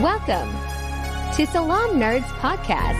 Welcome 0.00 0.50
to 1.36 1.46
Salaam 1.46 2.00
Nerds 2.00 2.24
Podcast. 2.40 2.96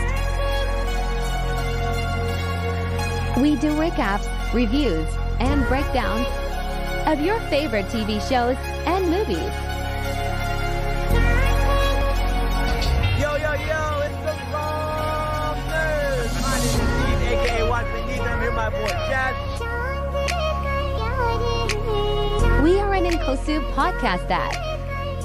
We 3.41 3.55
do 3.55 3.69
recaps, 3.73 4.27
reviews, 4.53 5.07
and 5.39 5.67
breakdowns 5.67 6.27
of 7.07 7.19
your 7.19 7.39
favorite 7.49 7.87
TV 7.87 8.21
shows 8.29 8.55
and 8.85 9.09
movies. 9.09 9.39
Yo, 13.19 13.37
yo, 13.37 13.53
yo, 13.53 14.01
it's 14.01 14.17
the 14.21 14.35
Salaam 14.51 15.57
Nerds. 15.67 16.41
My 16.43 16.57
name 16.59 16.67
is 16.69 16.71
Steve, 17.09 17.23
aka 17.33 17.69
Watson 17.69 18.05
Needs. 18.05 18.21
I'm 18.21 18.39
here, 18.39 18.51
my 18.51 18.69
boy 18.69 18.87
Jazz. 19.09 19.35
We 22.63 22.79
are 22.79 22.93
an 22.93 23.05
Inkosu 23.05 23.63
podcast 23.73 24.27
that 24.27 24.72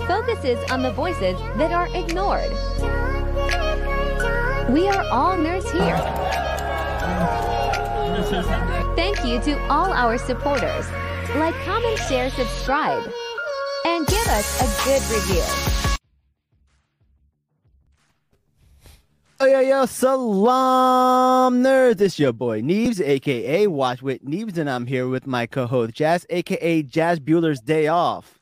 focuses 0.08 0.58
on 0.70 0.82
the 0.82 0.90
voices 0.90 1.38
that 1.58 1.70
are 1.70 1.86
ignored. 1.94 2.50
We 4.70 4.88
are 4.88 5.04
all 5.10 5.36
nerds 5.36 5.70
here. 5.70 5.98
Thank 8.96 9.24
you 9.24 9.38
to 9.42 9.58
all 9.68 9.92
our 9.92 10.18
supporters. 10.18 10.86
Like, 11.36 11.54
comment, 11.64 11.98
share, 12.08 12.30
subscribe, 12.30 13.04
and 13.84 14.06
give 14.06 14.26
us 14.28 14.60
a 14.60 14.84
good 14.84 15.02
review. 15.14 15.44
Oh, 19.40 19.46
yo, 19.46 19.60
yo, 19.60 19.86
salaam 19.86 21.62
nerds. 21.62 22.00
It's 22.00 22.18
your 22.18 22.32
boy 22.32 22.60
Neves, 22.60 23.00
aka 23.00 23.66
Watch 23.68 24.02
with 24.02 24.24
Neves, 24.24 24.58
and 24.58 24.68
I'm 24.68 24.86
here 24.86 25.06
with 25.06 25.26
my 25.26 25.46
co 25.46 25.66
host 25.66 25.94
Jazz, 25.94 26.26
aka 26.28 26.82
Jazz 26.82 27.20
Bueller's 27.20 27.60
Day 27.60 27.86
Off. 27.86 28.37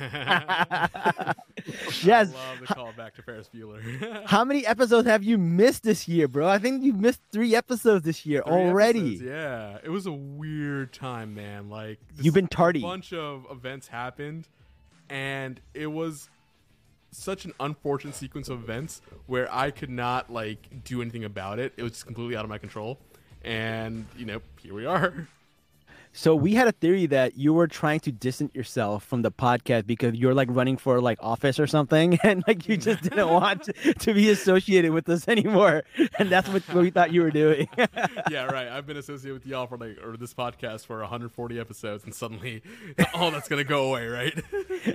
Jazz, 1.90 2.34
I 2.34 2.50
love 2.50 2.60
the 2.60 2.66
call 2.74 2.92
back 2.96 3.14
to 3.16 3.22
Ferris 3.22 3.50
Bueller. 3.54 4.24
how 4.26 4.44
many 4.44 4.66
episodes 4.66 5.06
have 5.06 5.22
you 5.22 5.36
missed 5.36 5.82
this 5.82 6.08
year, 6.08 6.26
bro? 6.26 6.48
I 6.48 6.58
think 6.58 6.82
you 6.82 6.92
missed 6.92 7.20
three 7.30 7.54
episodes 7.54 8.04
this 8.04 8.24
year 8.24 8.42
Three 8.42 8.52
already. 8.52 9.00
episodes, 9.16 9.22
yeah, 9.22 9.78
it 9.84 9.90
was 9.90 10.06
a 10.06 10.12
weird 10.12 10.92
time, 10.92 11.34
man. 11.34 11.68
Like 11.68 11.98
You've 12.20 12.34
been 12.34 12.48
tardy. 12.48 12.80
A 12.80 12.82
bunch 12.82 13.12
of 13.12 13.46
events 13.50 13.88
happened, 13.88 14.48
and 15.10 15.60
it 15.74 15.88
was 15.88 16.30
such 17.12 17.44
an 17.44 17.52
unfortunate 17.60 18.14
sequence 18.14 18.48
of 18.48 18.62
events 18.62 19.02
where 19.26 19.52
I 19.52 19.70
could 19.70 19.90
not 19.90 20.32
like 20.32 20.84
do 20.84 21.02
anything 21.02 21.24
about 21.24 21.58
it. 21.58 21.74
It 21.76 21.82
was 21.82 21.92
just 21.92 22.06
completely 22.06 22.36
out 22.36 22.44
of 22.44 22.48
my 22.48 22.58
control, 22.58 22.98
and 23.42 24.06
you 24.16 24.24
know, 24.24 24.40
here 24.62 24.74
we 24.74 24.86
are. 24.86 25.28
So 26.12 26.34
we 26.34 26.54
had 26.54 26.66
a 26.66 26.72
theory 26.72 27.06
that 27.06 27.36
you 27.36 27.54
were 27.54 27.68
trying 27.68 28.00
to 28.00 28.10
distance 28.10 28.52
yourself 28.52 29.04
from 29.04 29.22
the 29.22 29.30
podcast 29.30 29.86
because 29.86 30.16
you're 30.16 30.34
like 30.34 30.48
running 30.50 30.76
for 30.76 31.00
like 31.00 31.18
office 31.22 31.60
or 31.60 31.68
something, 31.68 32.18
and 32.24 32.42
like 32.48 32.68
you 32.68 32.76
just 32.76 33.02
didn't 33.04 33.28
want 33.30 33.62
to, 33.64 33.94
to 33.94 34.12
be 34.12 34.28
associated 34.28 34.90
with 34.90 35.08
us 35.08 35.28
anymore, 35.28 35.84
and 36.18 36.28
that's 36.28 36.48
what 36.48 36.66
we 36.74 36.90
thought 36.90 37.12
you 37.12 37.22
were 37.22 37.30
doing. 37.30 37.68
yeah, 38.30 38.46
right. 38.46 38.66
I've 38.68 38.86
been 38.86 38.96
associated 38.96 39.34
with 39.34 39.46
y'all 39.46 39.68
for 39.68 39.78
like 39.78 39.98
or 40.04 40.16
this 40.16 40.34
podcast 40.34 40.84
for 40.84 40.98
140 40.98 41.60
episodes, 41.60 42.02
and 42.02 42.12
suddenly 42.12 42.62
all 43.14 43.30
that's 43.30 43.48
gonna 43.48 43.62
go 43.62 43.90
away, 43.90 44.08
right? 44.08 44.42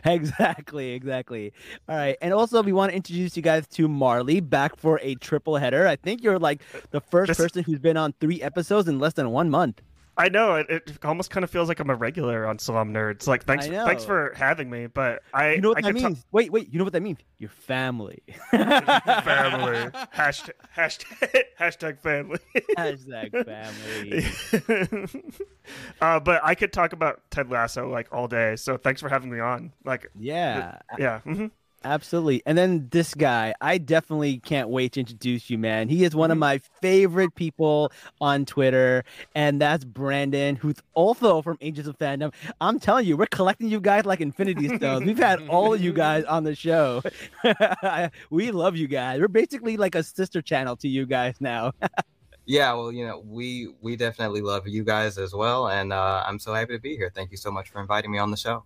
exactly, 0.05 0.91
exactly. 0.91 1.53
All 1.87 1.95
right, 1.95 2.17
and 2.21 2.33
also 2.33 2.61
we 2.61 2.73
want 2.73 2.91
to 2.91 2.95
introduce 2.95 3.37
you 3.37 3.41
guys 3.41 3.67
to 3.67 3.87
Marley 3.87 4.41
back 4.41 4.75
for 4.75 4.99
a 5.01 5.15
triple 5.15 5.55
header. 5.55 5.87
I 5.87 5.95
think 5.95 6.23
you're 6.23 6.39
like 6.39 6.61
the 6.91 6.99
first 6.99 7.29
This- 7.29 7.37
person 7.37 7.63
who's 7.63 7.79
been 7.79 7.95
on 7.95 8.13
three 8.19 8.41
episodes 8.41 8.89
in 8.89 8.99
less 8.99 9.13
than 9.13 9.29
one 9.31 9.49
month. 9.49 9.81
I 10.17 10.29
know 10.29 10.55
it, 10.55 10.67
it 10.69 10.97
almost 11.03 11.29
kind 11.29 11.43
of 11.43 11.49
feels 11.49 11.67
like 11.67 11.79
I'm 11.79 11.89
a 11.89 11.95
regular 11.95 12.47
on 12.47 12.57
Salaam 12.57 12.93
Nerds. 12.93 13.27
Like, 13.27 13.43
thanks, 13.43 13.67
thanks 13.67 14.05
for 14.05 14.33
having 14.35 14.69
me. 14.69 14.87
But 14.87 15.23
I, 15.33 15.53
You 15.55 15.61
know 15.61 15.69
what 15.69 15.79
I 15.79 15.81
that 15.91 15.93
could 15.93 16.15
ta- 16.15 16.21
Wait, 16.31 16.51
wait. 16.51 16.71
You 16.71 16.77
know 16.79 16.85
what 16.85 16.93
that 16.93 17.01
means? 17.01 17.19
Your 17.37 17.49
family. 17.49 18.23
family 18.51 19.75
hashtag 20.15 20.51
hashtag 20.75 21.43
hashtag 21.59 21.99
family. 21.99 22.39
Hashtag 22.77 23.45
family. 23.45 25.21
uh, 26.01 26.19
but 26.19 26.41
I 26.43 26.55
could 26.55 26.71
talk 26.71 26.93
about 26.93 27.21
Ted 27.31 27.49
Lasso 27.49 27.89
like 27.89 28.07
all 28.11 28.27
day. 28.27 28.55
So 28.55 28.77
thanks 28.77 29.01
for 29.01 29.09
having 29.09 29.29
me 29.29 29.39
on. 29.39 29.73
Like, 29.83 30.09
Yeah, 30.17 30.77
yeah. 30.97 31.19
mhm. 31.25 31.51
Absolutely. 31.85 32.41
And 32.47 32.57
then 32.57 32.87
this 32.89 33.13
guy, 33.13 33.53
I 33.61 33.77
definitely 33.77 34.39
can't 34.39 34.69
wait 34.69 34.93
to 34.93 35.01
introduce 35.01 35.51
you, 35.51 35.59
man. 35.59 35.87
He 35.87 36.03
is 36.03 36.15
one 36.15 36.25
Mm-hmm. 36.25 36.31
of 36.31 36.37
my 36.39 36.57
favorite 36.81 37.35
people 37.35 37.91
on 38.19 38.43
Twitter, 38.45 39.03
and 39.35 39.61
that's 39.61 39.85
Brandon, 39.85 40.55
who's 40.55 40.77
also 40.95 41.43
from 41.43 41.59
Agents 41.61 41.87
of 41.87 41.95
Fandom. 41.99 42.33
I'm 42.59 42.79
telling 42.79 43.05
you, 43.05 43.15
we're 43.15 43.27
collecting 43.27 43.69
you 43.69 43.79
guys 43.79 44.03
like 44.03 44.19
Infinity 44.19 44.75
Stones. 44.77 45.05
We've 45.05 45.15
had 45.17 45.47
all 45.47 45.75
of 45.75 45.81
you 45.81 45.93
guys 45.93 46.23
on 46.35 46.43
the 46.43 46.55
show. 46.55 47.03
we 48.31 48.49
love 48.49 48.75
you 48.75 48.87
guys. 48.87 49.19
We're 49.21 49.27
basically 49.27 49.77
like 49.77 49.93
a 49.93 50.01
sister 50.01 50.41
channel 50.41 50.75
to 50.77 50.87
you 50.87 51.05
guys 51.05 51.35
now. 51.39 51.71
Yeah, 52.47 52.73
well, 52.73 52.91
you 52.91 53.05
know, 53.05 53.23
we 53.25 53.75
we 53.81 53.95
definitely 53.95 54.41
love 54.41 54.67
you 54.67 54.83
guys 54.83 55.19
as 55.19 55.33
well, 55.35 55.67
and 55.67 55.93
uh, 55.93 56.23
I'm 56.25 56.39
so 56.39 56.51
happy 56.53 56.73
to 56.73 56.79
be 56.79 56.95
here. 56.95 57.11
Thank 57.13 57.29
you 57.29 57.37
so 57.37 57.51
much 57.51 57.69
for 57.69 57.79
inviting 57.79 58.11
me 58.11 58.17
on 58.17 58.31
the 58.31 58.37
show. 58.37 58.63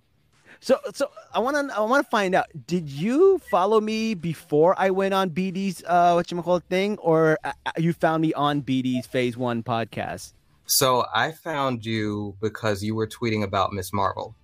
So, 0.61 0.77
so 0.93 1.09
I 1.33 1.39
want 1.39 1.69
to, 1.69 1.75
I 1.75 1.79
want 1.81 2.05
to 2.05 2.09
find 2.09 2.35
out. 2.35 2.47
Did 2.67 2.89
you 2.89 3.39
follow 3.49 3.79
me 3.79 4.13
before 4.13 4.75
I 4.77 4.89
went 4.89 5.13
on 5.13 5.29
BD's 5.29 5.83
uh, 5.87 6.13
what 6.13 6.29
you 6.31 6.41
call 6.41 6.59
thing, 6.59 6.97
or 6.97 7.39
uh, 7.43 7.53
you 7.77 7.93
found 7.93 8.21
me 8.21 8.33
on 8.33 8.61
BD's 8.61 9.07
Phase 9.07 9.37
One 9.37 9.63
podcast? 9.63 10.33
So 10.65 11.05
I 11.13 11.31
found 11.31 11.85
you 11.85 12.35
because 12.41 12.83
you 12.83 12.93
were 12.93 13.07
tweeting 13.07 13.43
about 13.43 13.71
Ms. 13.71 13.91
Marvel, 13.93 14.35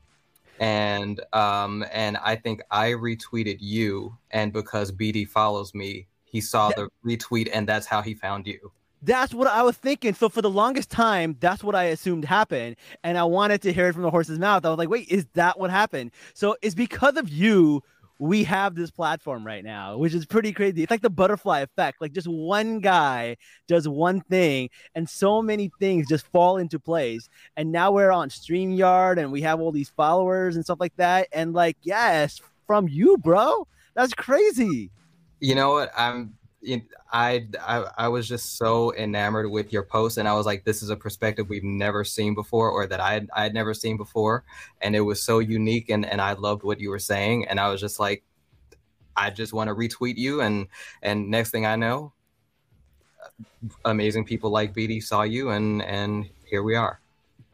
and 0.59 1.20
um, 1.34 1.86
and 1.92 2.18
I 2.18 2.36
think 2.38 2.62
I 2.72 2.92
retweeted 2.92 3.58
you, 3.59 4.18
and 4.31 4.54
because 4.54 4.92
BD 4.92 5.28
follows 5.28 5.75
me, 5.75 6.08
he 6.24 6.40
saw 6.40 6.70
the 6.70 6.90
retweet, 7.06 7.50
and 7.54 7.68
that's 7.68 7.86
how 7.86 8.02
he 8.02 8.14
found 8.14 8.48
you. 8.48 8.72
That's 9.06 9.34
what 9.34 9.48
I 9.48 9.62
was 9.62 9.78
thinking. 9.78 10.16
So 10.16 10.30
for 10.30 10.42
the 10.42 10.50
longest 10.50 10.90
time, 10.90 11.38
that's 11.40 11.64
what 11.64 11.76
I 11.76 11.86
assumed 11.86 12.26
happened, 12.26 12.76
and 13.04 13.18
I 13.18 13.24
wanted 13.24 13.62
to 13.62 13.72
hear 13.72 13.88
it 13.88 13.94
from 13.94 14.02
the 14.02 14.10
horse's 14.10 14.40
mouth. 14.40 14.66
I 14.66 14.70
was 14.70 14.80
like, 14.80 14.90
wait, 14.90 15.08
is 15.10 15.28
that 15.36 15.60
what 15.60 15.70
happened? 15.70 16.12
So 16.34 16.58
it's 16.62 16.76
because 16.76 17.16
of 17.16 17.30
you. 17.30 17.84
We 18.18 18.46
have 18.46 18.76
this 18.76 18.92
platform 18.92 19.46
right 19.46 19.64
now, 19.64 19.98
which 19.98 20.14
is 20.14 20.26
pretty 20.26 20.54
crazy. 20.54 20.82
It's 20.82 20.90
like 20.90 21.02
the 21.02 21.10
butterfly 21.10 21.60
effect. 21.60 22.00
Like 22.00 22.14
just 22.14 22.30
one 22.30 22.80
guy 22.80 23.36
does 23.68 23.90
one 23.90 24.22
thing, 24.22 24.70
and 24.96 25.10
so 25.10 25.42
many 25.42 25.70
things 25.80 26.08
just 26.08 26.26
fall 26.28 26.56
into 26.56 26.80
place. 26.80 27.28
And 27.58 27.74
now 27.74 27.92
we're 27.92 28.12
on 28.12 28.30
StreamYard, 28.30 29.18
and 29.18 29.34
we 29.34 29.42
have 29.42 29.60
all 29.60 29.74
these 29.74 29.90
followers 29.90 30.56
and 30.56 30.64
stuff 30.64 30.80
like 30.80 30.96
that. 30.96 31.28
And 31.34 31.54
like, 31.54 31.76
yes, 31.82 32.40
from 32.66 32.88
you, 32.88 33.18
bro. 33.18 33.68
That's 33.96 34.14
crazy. 34.14 34.92
You 35.42 35.56
know 35.56 35.74
what? 35.74 35.92
I'm. 35.98 36.36
I, 37.12 37.48
I 37.62 37.86
I 37.98 38.08
was 38.08 38.28
just 38.28 38.58
so 38.58 38.94
enamored 38.96 39.50
with 39.50 39.72
your 39.72 39.84
post, 39.84 40.18
and 40.18 40.28
I 40.28 40.34
was 40.34 40.46
like, 40.46 40.64
"This 40.64 40.81
is 40.84 40.90
a 40.90 40.96
perspective 40.96 41.50
we've 41.50 41.64
never 41.64 42.03
seen 42.03 42.36
before, 42.36 42.70
or 42.70 42.88
that 42.88 43.00
I 43.00 43.14
had, 43.14 43.30
I 43.34 43.44
had 43.44 43.53
never 43.53 43.74
seen 43.74 43.98
before," 43.98 44.44
and 44.81 44.96
it 44.96 45.02
was 45.02 45.22
so 45.22 45.40
unique, 45.40 45.90
and 45.90 46.06
and 46.06 46.22
I 46.22 46.34
loved 46.34 46.64
what 46.64 46.80
you 46.80 46.90
were 46.90 47.00
saying, 47.00 47.48
and 47.48 47.59
I 47.59 47.70
was 47.70 47.80
just 47.80 48.00
like, 48.00 48.24
I 49.16 49.30
just 49.30 49.54
want 49.54 49.70
to 49.70 49.75
retweet 49.75 50.18
you, 50.18 50.42
and 50.42 50.68
and 51.02 51.30
next 51.30 51.52
thing 51.52 51.66
I 51.66 51.75
know, 51.75 52.14
amazing 53.84 54.25
people 54.25 54.50
like 54.50 54.74
BD 54.74 55.02
saw 55.02 55.24
you, 55.24 55.50
and 55.50 55.81
and 55.84 56.30
here 56.46 56.64
we 56.64 56.75
are. 56.75 57.00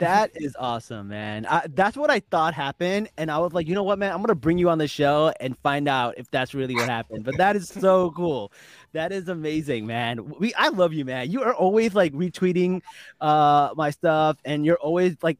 That 0.01 0.31
is 0.33 0.55
awesome, 0.57 1.09
man. 1.09 1.45
I, 1.45 1.67
that's 1.75 1.95
what 1.95 2.09
I 2.09 2.21
thought 2.21 2.55
happened, 2.55 3.09
and 3.17 3.29
I 3.29 3.37
was 3.37 3.53
like, 3.53 3.67
you 3.67 3.75
know 3.75 3.83
what, 3.83 3.99
man, 3.99 4.11
I'm 4.11 4.21
gonna 4.21 4.33
bring 4.33 4.57
you 4.57 4.67
on 4.71 4.79
the 4.79 4.87
show 4.87 5.31
and 5.39 5.55
find 5.59 5.87
out 5.87 6.15
if 6.17 6.29
that's 6.31 6.55
really 6.55 6.73
what 6.73 6.89
happened. 6.89 7.23
But 7.23 7.37
that 7.37 7.55
is 7.55 7.69
so 7.69 8.09
cool. 8.09 8.51
That 8.93 9.11
is 9.11 9.29
amazing, 9.29 9.85
man. 9.85 10.33
We, 10.39 10.53
I 10.55 10.67
love 10.69 10.93
you, 10.93 11.05
man. 11.05 11.31
You 11.31 11.43
are 11.43 11.53
always 11.53 11.95
like 11.95 12.13
retweeting 12.13 12.81
uh 13.21 13.69
my 13.75 13.89
stuff, 13.91 14.37
and 14.43 14.65
you're 14.65 14.79
always 14.79 15.15
like 15.21 15.37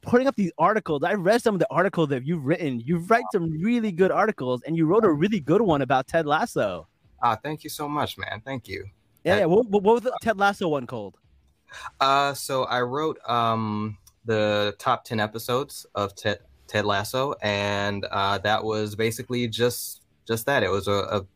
putting 0.00 0.26
up 0.26 0.36
these 0.36 0.52
articles. 0.58 1.02
I 1.02 1.14
read 1.14 1.42
some 1.42 1.54
of 1.54 1.58
the 1.58 1.66
articles 1.70 2.08
that 2.10 2.26
you've 2.26 2.44
written. 2.44 2.80
You've 2.80 3.10
write 3.10 3.24
some 3.32 3.50
really 3.62 3.92
good 3.92 4.10
articles, 4.10 4.62
and 4.66 4.76
you 4.76 4.86
wrote 4.86 5.04
a 5.04 5.12
really 5.12 5.40
good 5.40 5.60
one 5.60 5.82
about 5.82 6.06
Ted 6.06 6.26
Lasso. 6.26 6.88
Ah, 7.22 7.36
thank 7.36 7.64
you 7.64 7.70
so 7.70 7.88
much, 7.88 8.16
man. 8.16 8.40
Thank 8.44 8.68
you. 8.68 8.86
Yeah, 9.24 9.38
yeah. 9.38 9.44
What, 9.46 9.68
what 9.68 9.82
was 9.82 10.02
the 10.02 10.16
Ted 10.22 10.38
Lasso 10.38 10.68
one 10.68 10.86
called? 10.86 11.16
Uh, 12.00 12.34
so 12.34 12.64
I 12.64 12.80
wrote 12.82 13.18
um 13.28 13.98
the 14.24 14.74
top 14.78 15.04
ten 15.04 15.20
episodes 15.20 15.86
of 15.94 16.14
Ted 16.14 16.38
Ted 16.66 16.86
Lasso, 16.86 17.34
and 17.42 18.06
uh, 18.10 18.38
that 18.38 18.64
was 18.64 18.94
basically 18.94 19.48
just 19.48 20.02
just 20.26 20.46
that. 20.46 20.62
It 20.62 20.70
was 20.70 20.88
a, 20.88 20.92
a 20.92 21.26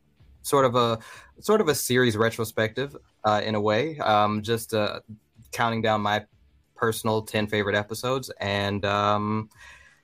sort 0.42 0.64
of 0.64 0.74
a 0.74 0.98
sort 1.40 1.60
of 1.60 1.68
a 1.68 1.74
series 1.74 2.16
retrospective 2.16 2.96
uh, 3.24 3.40
in 3.44 3.54
a 3.54 3.60
way, 3.60 3.98
um, 3.98 4.42
just 4.42 4.74
uh, 4.74 5.00
counting 5.52 5.82
down 5.82 6.00
my 6.00 6.24
personal 6.74 7.22
ten 7.22 7.46
favorite 7.46 7.76
episodes, 7.76 8.30
and 8.40 8.84
um, 8.84 9.48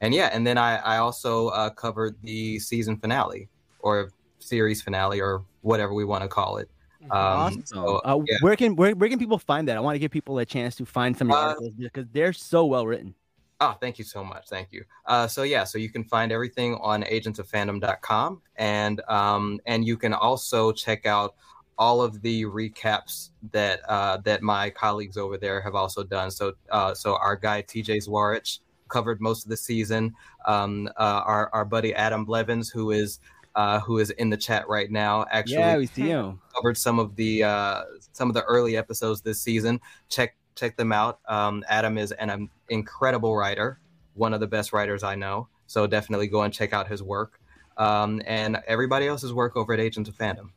and 0.01 0.15
yeah, 0.15 0.31
and 0.33 0.47
then 0.47 0.59
I 0.59 0.77
I 0.77 0.99
also 0.99 1.49
uh, 1.49 1.71
covered 1.71 2.17
the 2.23 2.59
season 2.59 2.97
finale 2.99 3.49
or 3.81 4.11
series 4.39 4.83
finale 4.83 5.21
or 5.21 5.45
whatever 5.63 5.95
we 5.95 6.05
want 6.05 6.23
to 6.23 6.29
call 6.29 6.59
it. 6.59 6.69
Um, 7.05 7.11
awesome. 7.11 7.67
so, 7.67 7.97
uh, 8.05 8.21
yeah. 8.27 8.37
Where 8.41 8.57
can 8.57 8.77
where, 8.77 8.95
where 8.95 9.09
can 9.11 9.19
people 9.19 9.39
find 9.39 9.69
that? 9.69 9.77
I 9.77 9.81
want 9.81 9.95
to 9.95 9.99
give 9.99 10.11
people 10.11 10.39
a 10.39 10.47
chance 10.47 10.75
to 10.77 10.87
find 10.87 11.17
some 11.17 11.31
of 11.31 11.35
your 11.35 11.43
Uh, 11.43 11.49
articles 11.49 11.73
because 11.79 12.07
they're 12.13 12.33
so 12.33 12.65
well 12.65 12.87
written. 12.87 13.15
Oh, 13.61 13.77
thank 13.81 13.99
you 13.99 14.05
so 14.05 14.25
much. 14.25 14.49
Thank 14.49 14.73
you. 14.73 14.85
Uh, 15.07 15.27
so 15.27 15.43
yeah, 15.43 15.65
so 15.65 15.79
you 15.79 15.89
can 15.89 16.05
find 16.05 16.33
everything 16.33 16.75
on 16.83 17.03
agentsoffandom.com 17.05 18.43
and 18.57 19.01
um, 19.09 19.61
and 19.67 19.87
you 19.87 19.97
can 19.97 20.13
also 20.13 20.73
check 20.73 21.07
out 21.07 21.35
all 21.79 22.01
of 22.03 22.21
the 22.23 22.45
recaps 22.45 23.31
that 23.53 23.81
uh, 23.89 24.19
that 24.19 24.43
my 24.43 24.71
colleagues 24.71 25.17
over 25.17 25.37
there 25.37 25.61
have 25.61 25.75
also 25.75 26.03
done. 26.05 26.31
So 26.31 26.55
uh, 26.71 26.95
so 26.95 27.17
our 27.17 27.37
guy 27.37 27.63
TJ 27.63 28.07
Zwarich 28.09 28.61
covered 28.89 29.21
most 29.21 29.45
of 29.45 29.51
the 29.51 29.57
season. 29.57 30.15
Um, 30.47 30.89
uh, 30.97 31.23
our 31.25 31.51
our 31.53 31.65
buddy 31.65 31.95
Adam 31.95 32.25
Blevins, 32.25 32.71
who 32.71 32.91
is 32.91 33.19
uh, 33.55 33.81
who 33.81 33.99
is 33.99 34.11
in 34.11 34.31
the 34.31 34.37
chat 34.37 34.69
right 34.69 34.91
now, 34.91 35.27
actually 35.31 35.55
Yeah, 35.55 35.77
we 35.77 35.87
see 35.87 36.09
him. 36.09 36.41
covered 36.55 36.77
some 36.77 36.99
of 36.99 37.15
the 37.17 37.45
uh, 37.45 37.83
some 38.13 38.29
of 38.29 38.35
the 38.35 38.43
early 38.43 38.77
episodes 38.77 39.21
this 39.21 39.41
season. 39.41 39.81
Check 40.09 40.37
check 40.55 40.77
them 40.77 40.93
out. 40.93 41.21
Um, 41.29 41.65
Adam 41.69 41.99
is 41.99 42.13
an 42.13 42.31
um, 42.31 42.51
incredible 42.69 43.37
writer, 43.37 43.79
one 44.15 44.35
of 44.35 44.41
the 44.41 44.47
best 44.47 44.73
writers 44.73 45.03
I 45.03 45.15
know. 45.15 45.49
So 45.67 45.87
definitely 45.87 46.29
go 46.29 46.43
and 46.43 46.53
check 46.53 46.73
out 46.73 46.89
his 46.89 47.03
work, 47.03 47.41
um, 47.77 48.23
and 48.27 48.63
everybody 48.67 49.07
else's 49.07 49.33
work 49.33 49.57
over 49.57 49.73
at 49.73 49.81
Agents 49.81 50.09
of 50.09 50.17
Fandom. 50.17 50.51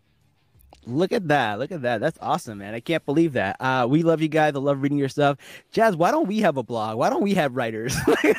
Look 0.88 1.12
at 1.12 1.28
that. 1.28 1.60
Look 1.60 1.72
at 1.74 1.82
that. 1.82 2.00
That's 2.00 2.18
awesome, 2.22 2.60
man. 2.60 2.74
I 2.74 2.80
can't 2.80 3.06
believe 3.06 3.34
that. 3.34 3.58
Uh, 3.60 3.88
we 3.90 4.04
love 4.04 4.22
you 4.22 4.30
guys. 4.30 4.56
I 4.56 4.60
love 4.60 4.82
reading 4.82 4.98
your 4.98 5.10
stuff. 5.10 5.38
Jazz, 5.72 5.98
why 5.98 6.12
don't 6.12 6.28
we 6.28 6.40
have 6.40 6.56
a 6.56 6.64
blog? 6.64 6.98
Why 6.98 7.10
don't 7.10 7.24
we 7.24 7.34
have 7.34 7.56
writers? 7.56 7.94
you 8.24 8.34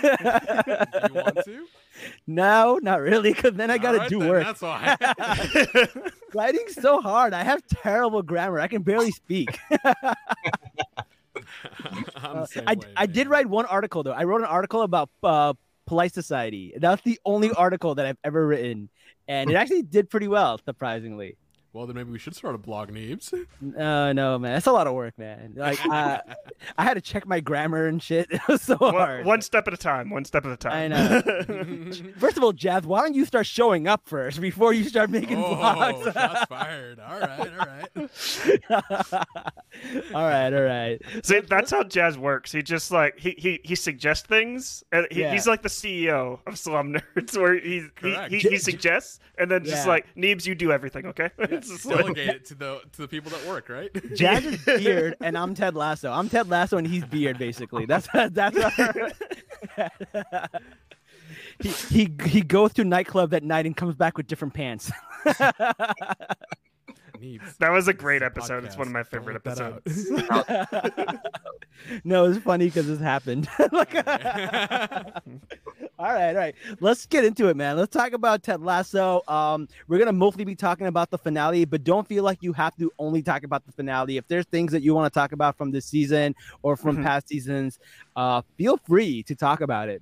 want 1.13 1.39
to? 1.45 1.67
no, 2.27 2.79
not 2.83 3.03
really, 3.03 3.35
because 3.35 3.53
then 3.55 3.71
I 3.71 3.77
got 3.77 3.93
to 3.93 3.99
All 3.99 4.03
right 4.03 4.11
do 4.11 4.19
then, 4.21 4.29
work. 4.29 4.45
That's 4.45 4.63
why. 4.63 4.97
Writing's 6.35 6.75
so 6.75 7.01
hard. 7.03 7.35
I 7.35 7.45
have 7.45 7.63
terrible 7.67 8.23
grammar. 8.23 8.61
I 8.61 8.69
can 8.69 8.83
barely 8.83 9.11
speak. 9.11 9.59
Same 12.47 12.65
I, 12.67 12.75
way, 12.75 12.93
I 12.97 13.07
did 13.07 13.29
write 13.29 13.47
one 13.47 13.67
article, 13.67 14.03
though. 14.03 14.13
I 14.13 14.25
wrote 14.25 14.41
an 14.41 14.47
article 14.47 14.83
about 14.83 15.11
uh, 15.23 15.55
polite 15.87 16.13
society. 16.13 16.75
That's 16.77 17.03
the 17.03 17.19
only 17.25 17.51
article 17.57 17.95
that 17.97 18.07
I've 18.07 18.19
ever 18.25 18.47
written. 18.47 18.89
And 19.27 19.51
it 19.51 19.55
actually 19.55 19.83
did 19.83 20.09
pretty 20.09 20.29
well, 20.29 20.59
surprisingly. 20.65 21.37
Well, 21.79 21.87
then 21.87 21.95
maybe 21.95 22.11
we 22.11 22.19
should 22.19 22.35
start 22.35 22.57
a 22.57 22.59
blog, 22.59 22.91
Neebs. 22.91 23.33
No, 23.61 24.11
no, 24.13 24.37
man. 24.37 24.55
That's 24.55 24.67
a 24.67 24.73
lot 24.73 24.89
of 24.89 24.95
work, 24.95 25.17
man. 25.17 25.53
Like, 25.55 25.79
uh, 25.87 26.19
I 26.77 26.83
had 26.83 26.95
to 26.95 27.01
check 27.01 27.25
my 27.25 27.39
grammar 27.39 27.87
and 27.87 28.03
shit. 28.03 28.27
It 28.39 28.41
was 28.49 28.63
so 28.63 28.75
one, 28.79 28.95
hard. 28.95 29.25
one 29.25 29.43
step 29.43 29.69
at 29.69 29.75
a 29.75 29.77
time. 29.77 30.11
One 30.11 30.25
step 30.25 30.45
at 30.45 30.51
a 30.51 30.57
time. 30.57 30.73
I 30.73 30.89
know. 30.89 31.23
First 32.19 32.37
of 32.37 32.43
all, 32.43 32.53
Jazz, 32.53 32.85
why 32.85 33.03
don't 33.03 33.15
you 33.15 33.25
start 33.25 33.47
showing 33.47 33.87
up 33.87 34.03
first 34.07 34.41
before 34.41 34.73
you 34.73 34.85
start 34.85 35.09
making 35.11 35.39
oh, 35.39 35.55
vlogs? 35.55 36.13
shots 36.13 36.45
fired. 36.47 36.99
All 36.99 37.21
right, 37.21 37.41
all 37.41 37.67
right. 37.67 37.91
all 40.15 40.25
right, 40.25 40.53
all 40.53 40.63
right. 40.63 41.01
See, 41.23 41.41
that's 41.41 41.71
how 41.71 41.85
jazz 41.85 42.19
works. 42.19 42.51
He 42.53 42.63
just 42.63 42.91
like 42.91 43.19
he 43.19 43.35
he, 43.39 43.61
he 43.63 43.75
suggests 43.75 44.27
things, 44.27 44.83
and 44.93 45.07
he, 45.11 45.21
Yeah. 45.21 45.33
he's 45.33 45.47
like 45.47 45.63
the 45.63 45.69
CEO 45.69 46.41
of 46.47 46.59
Salaam 46.59 46.95
Nerds, 46.95 47.37
where 47.37 47.55
he 47.59 47.81
he, 47.81 47.89
Correct. 47.95 48.33
he, 48.33 48.39
J- 48.41 48.51
he 48.51 48.59
suggests, 48.59 49.21
and 49.39 49.51
then 49.51 49.65
just 49.65 49.87
like 49.87 50.07
Neebs, 50.17 50.47
you 50.47 50.55
do 50.55 50.73
everything, 50.73 51.07
okay? 51.07 51.31
It's 51.39 51.68
just 51.69 51.87
like- 51.87 51.99
Delegate 51.99 52.29
it 52.37 52.45
to 52.47 52.55
the 52.55 52.81
to 52.93 53.03
the 53.03 53.09
people 53.09 53.31
that 53.31 53.47
work, 53.47 53.69
right? 53.69 53.91
Jazz 54.15 54.45
is 54.45 54.65
beard, 54.65 55.17
and 55.21 55.37
I'm 55.39 55.55
Ted 55.55 55.75
Lasso. 55.75 56.11
I'm 56.11 56.29
Ted 56.29 56.49
Lasso, 56.49 56.77
and 56.79 56.87
he's 56.87 57.05
beard. 57.05 57.39
Basically, 57.39 57.87
that's 57.87 58.09
that's. 58.31 58.57
he 61.61 61.69
he 61.69 62.09
he 62.27 62.41
goes 62.43 62.73
to 62.75 62.83
nightclubs 62.85 63.33
at 63.33 63.43
night 63.43 63.67
and 63.67 63.77
comes 63.77 63.95
back 63.95 64.17
with 64.17 64.27
different 64.27 64.55
pants. 64.55 64.91
Neebs. 67.21 67.57
that 67.59 67.71
was 67.71 67.89
a 67.89 67.93
great 67.93 68.17
is 68.17 68.23
a 68.23 68.27
episode. 68.27 68.65
It's 68.65 68.77
one 68.77 68.87
of 68.89 68.93
my 68.93 69.03
favorite 69.03 69.41
let 69.45 69.57
that 69.57 69.61
out. 69.61 69.83
episodes. 69.87 71.19
no, 72.05 72.25
it's 72.27 72.39
funny 72.39 72.67
because 72.67 72.87
this 72.87 73.01
happened. 73.01 73.49
Like- 73.73 73.95
all 75.99 76.13
right, 76.13 76.29
all 76.31 76.35
right. 76.37 76.55
Let's 76.81 77.07
get 77.07 77.25
into 77.25 77.49
it, 77.49 77.57
man. 77.57 77.77
Let's 77.77 77.93
talk 77.93 78.13
about 78.13 78.43
Ted 78.43 78.61
Lasso. 78.63 79.23
Um, 79.29 79.69
we're 79.89 79.99
gonna 79.99 80.13
mostly 80.13 80.45
be 80.45 80.55
talking 80.55 80.87
about 80.87 81.11
the 81.11 81.19
finale, 81.19 81.65
but 81.65 81.83
don't 81.85 82.07
feel 82.07 82.23
like 82.25 82.39
you 82.41 82.53
have 82.53 82.77
to 82.77 82.91
only 82.99 83.23
talk 83.23 83.43
about 83.43 83.67
the 83.67 83.73
finale. 83.73 84.17
If 84.17 84.27
there's 84.29 84.47
things 84.47 84.71
that 84.73 84.83
you 84.83 84.95
want 84.95 85.13
to 85.13 85.19
talk 85.19 85.33
about 85.33 85.57
from 85.57 85.71
this 85.73 85.87
season 85.87 86.35
or 86.63 86.77
from 86.77 86.99
Mhm. 86.99 87.03
past 87.05 87.29
seasons, 87.29 87.79
uh, 88.17 88.43
feel 88.57 88.77
free 88.87 89.23
to 89.25 89.35
talk 89.35 89.61
about 89.61 89.89
it. 89.89 90.01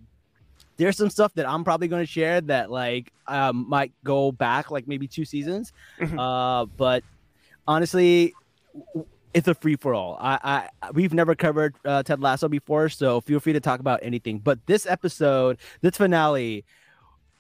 There's 0.76 0.96
some 0.96 1.11
stuff 1.11 1.32
that 1.34 1.49
I'm 1.49 1.64
probably 1.64 1.88
going 1.88 2.02
to 2.05 2.11
share 2.11 2.40
that 2.43 2.70
like 2.70 3.12
um, 3.26 3.67
might 3.69 3.93
go 4.05 4.31
back 4.32 4.70
like 4.70 4.87
maybe 4.87 5.06
two 5.08 5.25
seasons, 5.25 5.73
Mhm. 5.99 6.19
uh, 6.19 6.67
but 6.76 7.02
honestly, 7.67 8.34
it's 9.34 9.49
a 9.49 9.55
free 9.55 9.76
for 9.76 9.94
all. 9.94 10.17
I, 10.20 10.69
I 10.82 10.90
we've 10.93 11.12
never 11.14 11.34
covered 11.34 11.75
uh, 11.84 12.02
Ted 12.02 12.20
Lasso 12.20 12.49
before, 12.49 12.88
so 12.88 13.20
feel 13.20 13.40
free 13.40 13.52
to 13.55 13.61
talk 13.61 13.81
about 13.81 14.00
anything. 14.02 14.38
But 14.38 14.58
this 14.67 14.87
episode, 14.87 15.58
this 15.81 15.96
finale, 15.96 16.64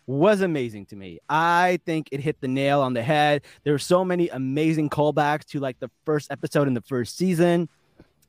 was 0.06 0.40
amazing 0.40 0.86
to 0.86 0.96
me. 0.96 1.18
I 1.28 1.80
think 1.84 2.08
it 2.12 2.20
hit 2.20 2.40
the 2.40 2.48
nail 2.48 2.80
on 2.80 2.92
the 2.94 3.02
head. 3.02 3.42
There 3.64 3.72
were 3.72 3.78
so 3.78 4.04
many 4.04 4.28
amazing 4.28 4.88
callbacks 4.90 5.44
to 5.46 5.60
like 5.60 5.78
the 5.80 5.90
first 6.04 6.30
episode 6.30 6.68
in 6.68 6.74
the 6.74 6.80
first 6.82 7.16
season. 7.16 7.68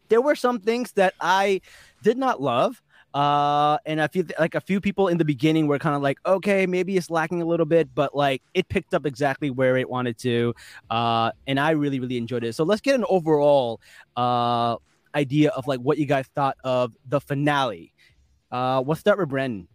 There 0.10 0.21
were 0.21 0.36
some 0.36 0.60
things 0.60 0.94
that 0.94 1.13
I 1.21 1.62
did 2.01 2.18
not 2.18 2.42
love. 2.42 2.81
Uh, 3.13 3.77
and 3.86 4.01
I 4.01 4.07
feel 4.07 4.25
like 4.38 4.56
a 4.56 4.62
few 4.62 4.80
people 4.80 5.07
in 5.07 5.18
the 5.18 5.25
beginning 5.25 5.68
were 5.68 5.80
kind 5.80 5.95
of 5.95 6.01
like, 6.01 6.19
okay, 6.25 6.65
maybe 6.65 6.98
it's 6.98 7.09
lacking 7.09 7.42
a 7.42 7.45
little 7.45 7.65
bit, 7.65 7.94
but 7.95 8.15
like 8.15 8.42
it 8.54 8.69
picked 8.69 8.94
up 8.94 9.06
exactly 9.06 9.50
where 9.50 9.77
it 9.77 9.89
wanted 9.89 10.18
to. 10.19 10.54
Uh, 10.89 11.31
and 11.48 11.59
I 11.59 11.71
really, 11.71 12.00
really 12.00 12.18
enjoyed 12.18 12.44
it. 12.44 12.54
So 12.54 12.63
let's 12.63 12.81
get 12.81 12.95
an 12.95 13.06
overall 13.09 13.81
uh, 14.15 14.75
idea 15.15 15.50
of 15.50 15.68
like 15.68 15.80
what 15.80 15.98
you 15.98 16.06
guys 16.06 16.27
thought 16.36 16.57
of 16.63 16.94
the 17.07 17.19
finale. 17.19 17.94
Uh, 18.51 18.83
we'll 18.86 18.95
start 18.95 19.18
with 19.18 19.30
Brendan. 19.30 19.68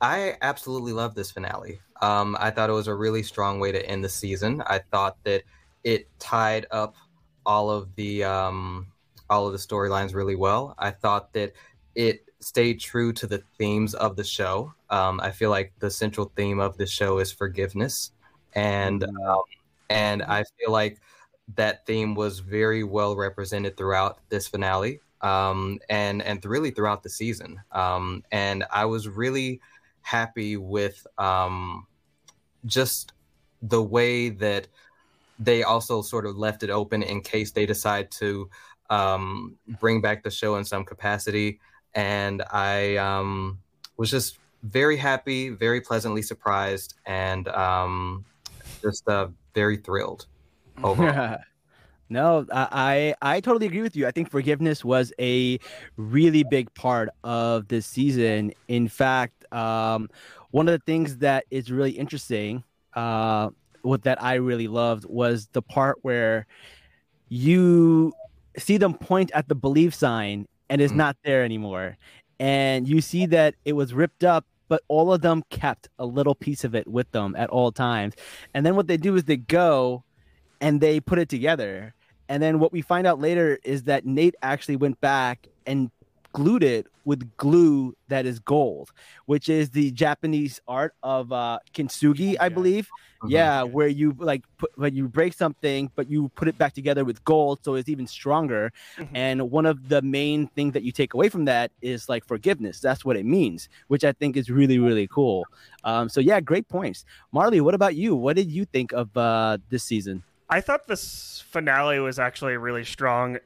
I 0.00 0.36
absolutely 0.40 0.92
love 0.92 1.14
this 1.14 1.30
finale. 1.30 1.80
Um, 2.00 2.36
I 2.40 2.50
thought 2.50 2.70
it 2.70 2.74
was 2.74 2.88
a 2.88 2.94
really 2.94 3.22
strong 3.22 3.60
way 3.60 3.72
to 3.72 3.86
end 3.86 4.02
the 4.02 4.08
season. 4.08 4.62
I 4.66 4.78
thought 4.78 5.16
that 5.24 5.42
it 5.84 6.08
tied 6.18 6.66
up 6.70 6.94
all 7.44 7.70
of 7.70 7.94
the 7.96 8.24
um, 8.24 8.86
all 9.28 9.46
of 9.46 9.52
the 9.52 9.58
storylines 9.58 10.14
really 10.14 10.36
well. 10.36 10.74
I 10.78 10.90
thought 10.90 11.32
that 11.34 11.52
it 11.94 12.24
stayed 12.40 12.80
true 12.80 13.12
to 13.12 13.26
the 13.26 13.42
themes 13.58 13.94
of 13.94 14.16
the 14.16 14.24
show. 14.24 14.72
Um, 14.88 15.20
I 15.20 15.30
feel 15.30 15.50
like 15.50 15.72
the 15.78 15.90
central 15.90 16.32
theme 16.36 16.58
of 16.58 16.76
the 16.76 16.86
show 16.86 17.18
is 17.18 17.32
forgiveness, 17.32 18.12
and 18.54 19.04
um, 19.04 19.42
and 19.88 20.22
I 20.22 20.44
feel 20.58 20.72
like 20.72 21.00
that 21.56 21.86
theme 21.86 22.14
was 22.14 22.38
very 22.40 22.84
well 22.84 23.16
represented 23.16 23.76
throughout 23.76 24.18
this 24.28 24.48
finale, 24.48 25.00
um, 25.20 25.78
and 25.88 26.22
and 26.22 26.44
really 26.44 26.70
throughout 26.70 27.02
the 27.02 27.10
season. 27.10 27.60
Um, 27.72 28.24
and 28.32 28.64
I 28.72 28.84
was 28.84 29.08
really 29.08 29.60
happy 30.02 30.56
with 30.56 31.06
um, 31.18 31.86
just 32.66 33.12
the 33.62 33.82
way 33.82 34.30
that 34.30 34.66
they 35.38 35.62
also 35.62 36.02
sort 36.02 36.26
of 36.26 36.36
left 36.36 36.62
it 36.62 36.70
open 36.70 37.02
in 37.02 37.20
case 37.20 37.50
they 37.50 37.66
decide 37.66 38.10
to 38.10 38.48
um, 38.90 39.56
bring 39.80 40.00
back 40.00 40.22
the 40.22 40.30
show 40.30 40.56
in 40.56 40.64
some 40.64 40.84
capacity. 40.84 41.60
And 41.94 42.42
I 42.50 42.96
um, 42.96 43.58
was 43.96 44.10
just 44.10 44.38
very 44.62 44.96
happy, 44.96 45.50
very 45.50 45.80
pleasantly 45.80 46.22
surprised, 46.22 46.94
and 47.06 47.48
um, 47.48 48.24
just 48.82 49.08
uh, 49.08 49.28
very 49.54 49.76
thrilled 49.76 50.26
overall. 50.84 51.38
no, 52.08 52.46
I, 52.52 53.14
I 53.22 53.40
totally 53.40 53.66
agree 53.66 53.82
with 53.82 53.96
you. 53.96 54.06
I 54.06 54.10
think 54.10 54.30
forgiveness 54.30 54.84
was 54.84 55.12
a 55.18 55.58
really 55.96 56.44
big 56.44 56.72
part 56.74 57.08
of 57.24 57.68
this 57.68 57.86
season. 57.86 58.52
In 58.68 58.88
fact, 58.88 59.44
um, 59.52 60.08
one 60.50 60.68
of 60.68 60.72
the 60.72 60.84
things 60.84 61.18
that 61.18 61.44
is 61.50 61.70
really 61.70 61.92
interesting, 61.92 62.64
uh, 62.94 63.50
what 63.82 64.02
that 64.02 64.22
I 64.22 64.34
really 64.34 64.68
loved 64.68 65.04
was 65.06 65.48
the 65.52 65.62
part 65.62 65.98
where 66.02 66.46
you 67.28 68.12
see 68.58 68.76
them 68.76 68.94
point 68.94 69.30
at 69.32 69.48
the 69.48 69.54
believe 69.54 69.94
sign 69.94 70.46
and 70.70 70.80
it's 70.80 70.94
Mhm. 70.94 70.96
not 70.96 71.16
there 71.24 71.44
anymore, 71.44 71.98
and 72.38 72.88
you 72.88 73.02
see 73.02 73.26
that 73.26 73.56
it 73.66 73.74
was 73.74 73.92
ripped 73.92 74.24
up. 74.24 74.46
But 74.68 74.82
all 74.86 75.12
of 75.12 75.20
them 75.20 75.42
kept 75.50 75.88
a 75.98 76.06
little 76.06 76.36
piece 76.36 76.62
of 76.62 76.76
it 76.76 76.86
with 76.86 77.10
them 77.10 77.34
at 77.36 77.50
all 77.50 77.72
times. 77.72 78.14
And 78.54 78.64
then 78.64 78.76
what 78.76 78.86
they 78.86 78.96
do 78.96 79.16
is 79.16 79.24
they 79.24 79.36
go 79.36 80.04
and 80.60 80.80
they 80.80 81.00
put 81.00 81.18
it 81.18 81.28
together. 81.28 81.92
And 82.28 82.40
then 82.40 82.60
what 82.60 82.72
we 82.72 82.80
find 82.80 83.04
out 83.04 83.18
later 83.18 83.58
is 83.64 83.82
that 83.84 84.06
Nate 84.06 84.36
actually 84.42 84.76
went 84.76 85.00
back 85.00 85.48
and 85.66 85.90
glued 86.32 86.62
it 86.62 86.86
with 87.04 87.36
glue 87.36 87.94
that 88.08 88.26
is 88.26 88.38
gold, 88.38 88.90
which 89.26 89.48
is 89.48 89.70
the 89.70 89.90
Japanese 89.90 90.60
art 90.68 90.94
of 91.02 91.32
uh, 91.32 91.58
kintsugi, 91.74 92.36
I 92.38 92.48
believe. 92.48 92.88
Mhm. 93.22 93.30
Yeah, 93.30 93.62
where 93.64 93.88
you 93.88 94.14
like 94.18 94.44
put 94.56 94.70
when 94.76 94.94
you 94.94 95.06
break 95.08 95.34
something, 95.34 95.90
but 95.94 96.08
you 96.08 96.28
put 96.36 96.48
it 96.48 96.56
back 96.56 96.72
together 96.72 97.04
with 97.04 97.22
gold, 97.24 97.58
so 97.62 97.74
it's 97.74 97.88
even 97.88 98.06
stronger. 98.06 98.72
Mhm. 98.96 99.08
And 99.14 99.50
one 99.50 99.66
of 99.66 99.88
the 99.88 100.00
main 100.02 100.46
things 100.48 100.72
that 100.72 100.82
you 100.82 100.92
take 100.92 101.12
away 101.14 101.28
from 101.28 101.44
that 101.44 101.70
is 101.82 102.08
like 102.08 102.24
forgiveness. 102.26 102.80
That's 102.80 103.04
what 103.04 103.16
it 103.16 103.26
means, 103.26 103.68
which 103.88 104.04
I 104.04 104.12
think 104.12 104.36
is 104.36 104.48
really 104.50 104.78
really 104.78 105.06
cool. 105.06 105.44
Um, 105.84 106.08
so 106.08 106.20
yeah, 106.20 106.40
great 106.40 106.68
points, 106.68 107.04
Marley. 107.32 107.60
What 107.60 107.74
about 107.74 107.94
you? 107.94 108.14
What 108.16 108.36
did 108.36 108.50
you 108.50 108.64
think 108.64 108.92
of 108.92 109.14
uh, 109.16 109.58
this 109.68 109.84
season? 109.84 110.22
I 110.50 110.60
thought 110.60 110.88
this 110.88 111.44
finale 111.48 112.00
was 112.00 112.18
actually 112.18 112.56
really 112.56 112.84
strong, 112.84 113.38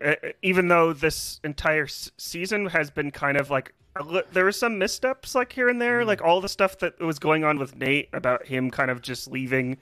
even 0.43 0.69
though 0.69 0.93
this 0.93 1.39
entire 1.45 1.87
season 1.87 2.67
has 2.67 2.91
been 2.91 3.11
kind 3.11 3.37
of 3.37 3.51
like 3.51 3.75
there 4.33 4.45
were 4.45 4.53
some 4.53 4.79
missteps 4.79 5.35
like 5.35 5.53
here 5.53 5.69
and 5.69 5.81
there, 5.81 6.01
mm-hmm. 6.01 6.09
like 6.09 6.23
all 6.23 6.41
the 6.41 6.49
stuff 6.49 6.79
that 6.79 6.99
was 7.01 7.19
going 7.19 7.45
on 7.45 7.59
with 7.59 7.77
Nate 7.77 8.09
about 8.13 8.47
him 8.47 8.71
kind 8.71 8.91
of 8.91 9.03
just 9.03 9.31
leaving, 9.31 9.77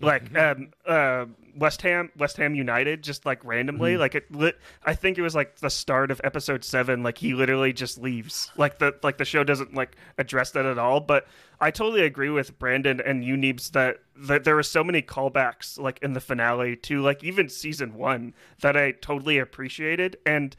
like 0.00 0.36
um, 0.36 0.68
uh, 0.86 1.26
West 1.56 1.82
Ham, 1.82 2.10
West 2.16 2.36
Ham 2.36 2.54
United, 2.54 3.02
just 3.02 3.24
like 3.24 3.44
randomly. 3.44 3.96
Like 3.96 4.14
it, 4.14 4.30
lit, 4.32 4.58
I 4.84 4.94
think 4.94 5.18
it 5.18 5.22
was 5.22 5.34
like 5.34 5.56
the 5.56 5.70
start 5.70 6.10
of 6.10 6.20
episode 6.24 6.64
seven. 6.64 7.02
Like 7.02 7.18
he 7.18 7.34
literally 7.34 7.72
just 7.72 7.98
leaves. 7.98 8.50
Like 8.56 8.78
the 8.78 8.94
like 9.02 9.18
the 9.18 9.24
show 9.24 9.44
doesn't 9.44 9.74
like 9.74 9.96
address 10.18 10.50
that 10.52 10.66
at 10.66 10.78
all. 10.78 11.00
But 11.00 11.26
I 11.60 11.70
totally 11.70 12.02
agree 12.02 12.30
with 12.30 12.58
Brandon 12.58 13.00
and 13.00 13.22
Unibs 13.22 13.70
that 13.72 13.98
that 14.16 14.44
there 14.44 14.56
were 14.56 14.62
so 14.62 14.82
many 14.82 15.02
callbacks 15.02 15.78
like 15.78 16.00
in 16.02 16.12
the 16.12 16.20
finale 16.20 16.76
to 16.76 17.00
like 17.00 17.22
even 17.22 17.48
season 17.48 17.94
one 17.94 18.34
that 18.60 18.76
I 18.76 18.92
totally 18.92 19.38
appreciated 19.38 20.16
and. 20.26 20.56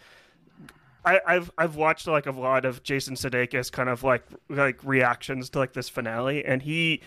I, 1.08 1.22
I've 1.28 1.52
I've 1.56 1.76
watched 1.76 2.08
like 2.08 2.26
a 2.26 2.32
lot 2.32 2.66
of 2.66 2.82
Jason 2.82 3.14
Sudeikis 3.14 3.72
kind 3.72 3.90
of 3.90 4.04
like 4.04 4.26
like 4.50 4.84
reactions 4.84 5.52
to 5.52 5.60
like 5.60 5.74
this 5.74 5.88
finale, 5.88 6.44
and 6.44 6.64
he 6.64 7.04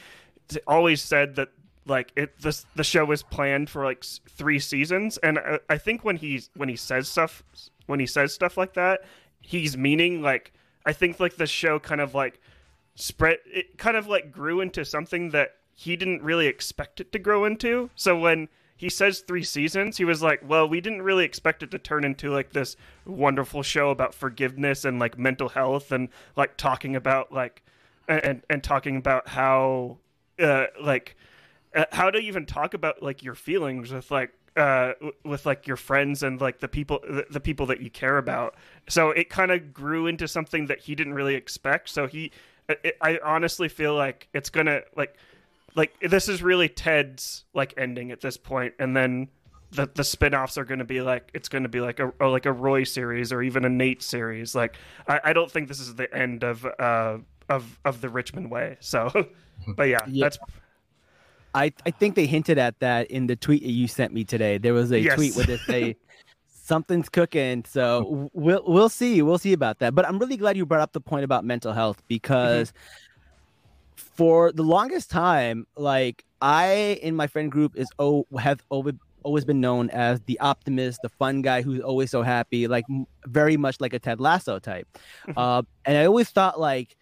always 0.69 1.03
said 1.03 1.35
that 1.35 1.49
like 1.89 2.13
it 2.17 2.39
this 2.41 2.67
the 2.77 2.85
show 2.85 3.05
was 3.05 3.23
planned 3.23 3.71
for 3.71 3.85
like 3.85 4.05
three 4.05 4.59
seasons, 4.59 5.19
and 5.19 5.39
I, 5.39 5.59
I 5.69 5.79
think 5.79 6.05
when 6.05 6.17
he's 6.17 6.51
when 6.55 6.69
he 6.69 6.77
says 6.77 7.09
stuff 7.09 7.43
when 7.87 8.01
he 8.01 8.07
says 8.07 8.33
stuff 8.33 8.57
like 8.57 8.75
that, 8.75 9.01
he's 9.41 9.77
meaning 9.77 10.23
like 10.23 10.53
I 10.87 10.93
think 10.93 11.19
like 11.19 11.37
the 11.37 11.47
show 11.47 11.79
kind 11.79 12.01
of 12.01 12.15
like 12.15 12.41
spread 12.95 13.39
it 13.47 13.79
kind 13.79 13.97
of 13.97 14.07
like 14.07 14.31
grew 14.33 14.61
into 14.61 14.85
something 14.85 15.31
that 15.31 15.55
he 15.75 15.97
didn't 15.97 16.23
really 16.23 16.47
expect 16.47 17.01
it 17.01 17.13
to 17.13 17.19
grow 17.19 17.45
into. 17.45 17.91
So 17.95 18.19
when 18.19 18.49
he 18.77 18.89
says 18.89 19.21
three 19.21 19.45
seasons, 19.45 19.97
he 19.97 20.05
was 20.05 20.23
like, 20.23 20.41
"Well, 20.47 20.69
we 20.69 20.81
didn't 20.81 21.03
really 21.03 21.25
expect 21.25 21.63
it 21.63 21.71
to 21.73 21.79
turn 21.79 22.05
into 22.05 22.31
like 22.31 22.53
this 22.53 22.77
wonderful 23.05 23.63
show 23.63 23.91
about 23.91 24.15
forgiveness 24.15 24.85
and 24.85 24.99
like 24.99 25.19
mental 25.19 25.49
health 25.49 25.91
and 25.93 26.09
like 26.37 26.57
talking 26.57 26.95
about 26.95 27.33
like 27.33 27.63
and 28.09 28.43
and 28.49 28.63
talking 28.63 28.97
about 28.97 29.29
how 29.29 29.99
uh 30.39 30.67
like 30.81 31.17
uh, 31.79 31.85
how 31.93 32.11
to 32.11 32.19
even 32.19 32.45
talk 32.45 32.75
about 32.75 33.03
like 33.03 33.23
your 33.23 33.35
feelings 33.35 33.93
with 33.93 34.11
like 34.11 34.33
uh 34.57 34.93
with 35.25 35.47
like 35.47 35.67
your 35.67 35.77
friends 35.77 36.23
and 36.23 36.41
like 36.41 36.59
the 36.59 36.69
people 36.69 37.01
the, 37.09 37.25
the 37.31 37.41
people 37.41 37.67
that 37.67 37.81
you 37.81 37.89
care 37.91 38.19
about. 38.19 38.55
So 38.89 39.11
it 39.11 39.31
kind 39.31 39.51
of 39.51 39.73
grew 39.73 40.07
into 40.07 40.29
something 40.29 40.67
that 40.67 40.81
he 40.81 40.95
didn't 40.95 41.15
really 41.15 41.35
expect. 41.37 41.89
So 41.89 42.07
he 42.07 42.33
it, 42.69 42.97
i 43.01 43.19
honestly 43.25 43.69
feel 43.69 43.95
like 43.95 44.29
it's 44.35 44.51
gonna 44.51 44.83
like 44.97 45.17
like 45.75 45.95
this 46.01 46.29
is 46.29 46.43
really 46.43 46.69
ted's 46.69 47.45
like 47.55 47.73
ending 47.79 48.11
at 48.11 48.21
this 48.21 48.37
point 48.37 48.75
and 48.79 48.97
then 48.97 49.29
the 49.71 49.89
the 49.95 50.05
spin-offs 50.05 50.59
are 50.59 50.65
going 50.65 50.79
to 50.79 50.85
be 50.85 51.01
like 51.01 51.31
it's 51.35 51.49
going 51.49 51.63
to 51.63 51.69
be 51.69 51.81
like 51.81 52.01
a 52.01 52.13
or 52.21 52.29
like 52.31 52.47
a 52.47 52.53
roy 52.53 52.85
series 52.85 53.33
or 53.33 53.43
even 53.43 53.65
a 53.65 53.69
nate 53.69 54.03
series. 54.03 54.55
Like 54.55 54.77
i, 55.07 55.21
I 55.25 55.33
don't 55.33 55.51
think 55.51 55.69
this 55.69 55.81
is 55.81 55.95
the 55.95 56.13
end 56.15 56.43
of 56.43 56.65
uh 56.65 57.19
of 57.49 57.79
of 57.85 58.01
the 58.01 58.09
richmond 58.09 58.51
way. 58.51 58.77
So 58.81 59.11
but 59.77 59.85
yeah, 59.85 60.01
Yeah. 60.09 60.25
that's 60.25 60.39
I, 61.59 61.73
I 61.85 61.91
think 61.91 62.15
they 62.15 62.27
hinted 62.27 62.57
at 62.59 62.79
that 62.79 63.11
in 63.11 63.27
the 63.27 63.35
tweet 63.35 63.63
that 63.63 63.73
you 63.73 63.89
sent 63.89 64.13
me 64.13 64.25
today. 64.25 64.59
There 64.59 64.75
was 64.75 64.93
a 64.93 65.01
Yes. 65.01 65.17
tweet 65.17 65.35
where 65.35 65.45
they 65.45 65.57
say 65.57 65.97
something's 66.49 67.09
cooking. 67.09 67.65
So 67.69 68.05
mm-hmm. 68.05 68.27
we'll 68.33 68.63
we'll 68.67 68.89
see. 68.89 69.23
We'll 69.23 69.39
see 69.39 69.53
about 69.53 69.81
that. 69.81 69.95
But 69.95 70.07
I'm 70.07 70.19
really 70.19 70.37
glad 70.37 70.57
you 70.57 70.65
brought 70.65 70.83
up 70.83 70.93
the 70.93 71.01
point 71.01 71.25
about 71.25 71.45
mental 71.45 71.73
health 71.73 71.97
mm-hmm. 71.97 72.07
because 72.09 72.73
for 73.97 74.53
the 74.53 74.63
longest 74.63 75.11
time, 75.11 75.67
like 75.77 76.25
I 76.41 76.99
in 77.03 77.17
my 77.17 77.27
friend 77.27 77.51
group 77.51 77.77
is 77.77 77.89
oh 77.99 78.25
have 78.39 78.63
always 78.69 78.95
always 79.25 79.45
been 79.45 79.61
known 79.61 79.91
as 79.91 80.21
the 80.23 80.39
optimist, 80.39 81.01
the 81.03 81.09
fun 81.09 81.43
guy 81.43 81.61
who's 81.61 81.81
always 81.81 82.09
so 82.09 82.23
happy, 82.23 82.69
like 82.69 82.85
m- 82.89 83.05
very 83.27 83.57
much 83.57 83.81
like 83.81 83.93
a 83.93 83.99
Ted 83.99 84.21
Lasso 84.21 84.61
type. 84.61 84.87
Mm-hmm. 85.27 85.39
uh, 85.39 85.63
and 85.85 85.99
I 85.99 86.05
always 86.05 86.31
thought 86.31 86.61
like 86.61 86.97